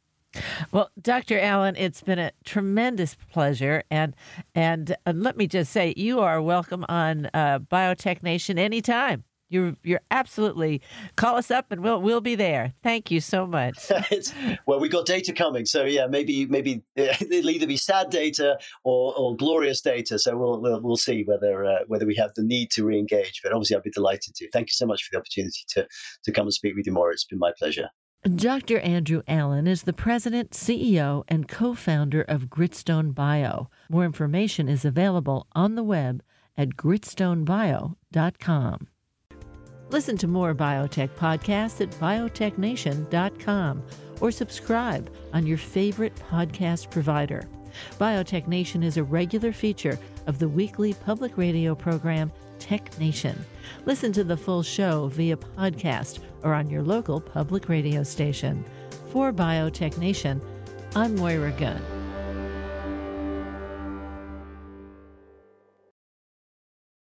Well, 0.72 0.90
Dr. 1.02 1.40
Allen, 1.40 1.76
it's 1.78 2.02
been 2.02 2.20
a 2.20 2.32
tremendous 2.44 3.16
pleasure, 3.32 3.84
and 3.90 4.16
and 4.54 4.96
uh, 5.06 5.14
let 5.16 5.38
me 5.38 5.48
just 5.48 5.72
say, 5.72 5.94
you 5.96 6.20
are 6.20 6.42
welcome 6.42 6.86
on 6.90 7.30
uh, 7.34 7.60
Biotech 7.60 8.24
Nation 8.24 8.60
anytime. 8.60 9.24
You're 9.50 9.78
you're 9.82 10.02
absolutely 10.12 10.82
call 11.16 11.38
us 11.38 11.50
up 11.50 11.72
and 11.72 11.82
we'll 11.82 12.02
we'll 12.02 12.20
be 12.20 12.36
there. 12.36 12.74
Thank 12.84 13.12
you 13.12 13.22
so 13.22 13.48
much. 13.48 13.90
well, 14.68 14.82
we 14.82 14.90
got 14.90 15.06
data 15.06 15.32
coming, 15.32 15.66
so 15.66 15.86
yeah, 15.86 16.06
maybe 16.08 16.46
maybe 16.48 16.84
it'll 16.98 17.50
either 17.50 17.68
be 17.68 17.78
sad 17.78 18.10
data 18.10 18.60
or, 18.84 19.18
or 19.18 19.38
glorious 19.38 19.80
data. 19.80 20.20
So 20.20 20.36
we'll 20.36 20.60
we'll, 20.60 20.82
we'll 20.82 20.98
see 20.98 21.24
whether 21.24 21.64
uh, 21.64 21.80
whether 21.88 22.06
we 22.06 22.16
have 22.16 22.32
the 22.36 22.44
need 22.44 22.72
to 22.72 22.84
re-engage. 22.84 23.40
But 23.42 23.54
obviously, 23.54 23.78
I'd 23.78 23.84
be 23.84 23.92
delighted 23.92 24.36
to. 24.36 24.50
Thank 24.52 24.68
you 24.68 24.74
so 24.74 24.86
much 24.86 25.04
for 25.04 25.10
the 25.14 25.20
opportunity 25.20 25.64
to 25.70 25.88
to 26.26 26.32
come 26.34 26.48
and 26.48 26.54
speak 26.54 26.76
with 26.76 26.86
you 26.86 26.92
more. 26.92 27.12
It's 27.12 27.24
been 27.24 27.40
my 27.40 27.54
pleasure. 27.58 27.90
Dr. 28.36 28.80
Andrew 28.80 29.22
Allen 29.28 29.68
is 29.68 29.84
the 29.84 29.94
president, 29.94 30.52
CEO, 30.52 31.24
and 31.28 31.48
co 31.48 31.74
founder 31.74 32.24
of 32.24 32.50
Gritstone 32.50 33.14
Bio. 33.14 33.70
More 33.90 34.06
information 34.06 34.68
is 34.68 34.84
available 34.84 35.48
on 35.54 35.76
the 35.76 35.84
web 35.84 36.24
at 36.58 36.70
gritstonebio.com. 36.70 38.88
Listen 39.90 40.18
to 40.18 40.28
more 40.28 40.54
biotech 40.54 41.10
podcasts 41.12 41.80
at 41.80 41.90
biotechnation.com 41.92 43.84
or 44.20 44.32
subscribe 44.32 45.10
on 45.32 45.48
your 45.48 45.58
favorite 45.58 46.16
podcast 46.30 46.92
provider. 46.92 47.44
Biotech 48.00 48.48
Nation 48.48 48.84
is 48.84 48.98
a 48.98 49.04
regular 49.04 49.54
feature 49.54 49.98
of 50.26 50.40
the 50.40 50.50
weekly 50.50 50.94
public 50.94 51.38
radio 51.38 51.74
program 51.76 52.32
Tech 52.60 52.98
Nation. 53.00 53.46
Listen 53.86 54.12
to 54.14 54.24
the 54.24 54.38
full 54.38 54.64
show 54.64 55.08
via 55.08 55.38
podcast 55.38 56.20
or 56.44 56.54
on 56.54 56.70
your 56.70 56.84
local 56.84 57.20
public 57.20 57.70
radio 57.70 58.04
station. 58.04 58.64
For 59.12 59.32
Biotech 59.32 59.98
Nation, 59.98 60.42
I'm 60.96 61.16
Moira 61.16 61.52
Gunn. 61.52 61.97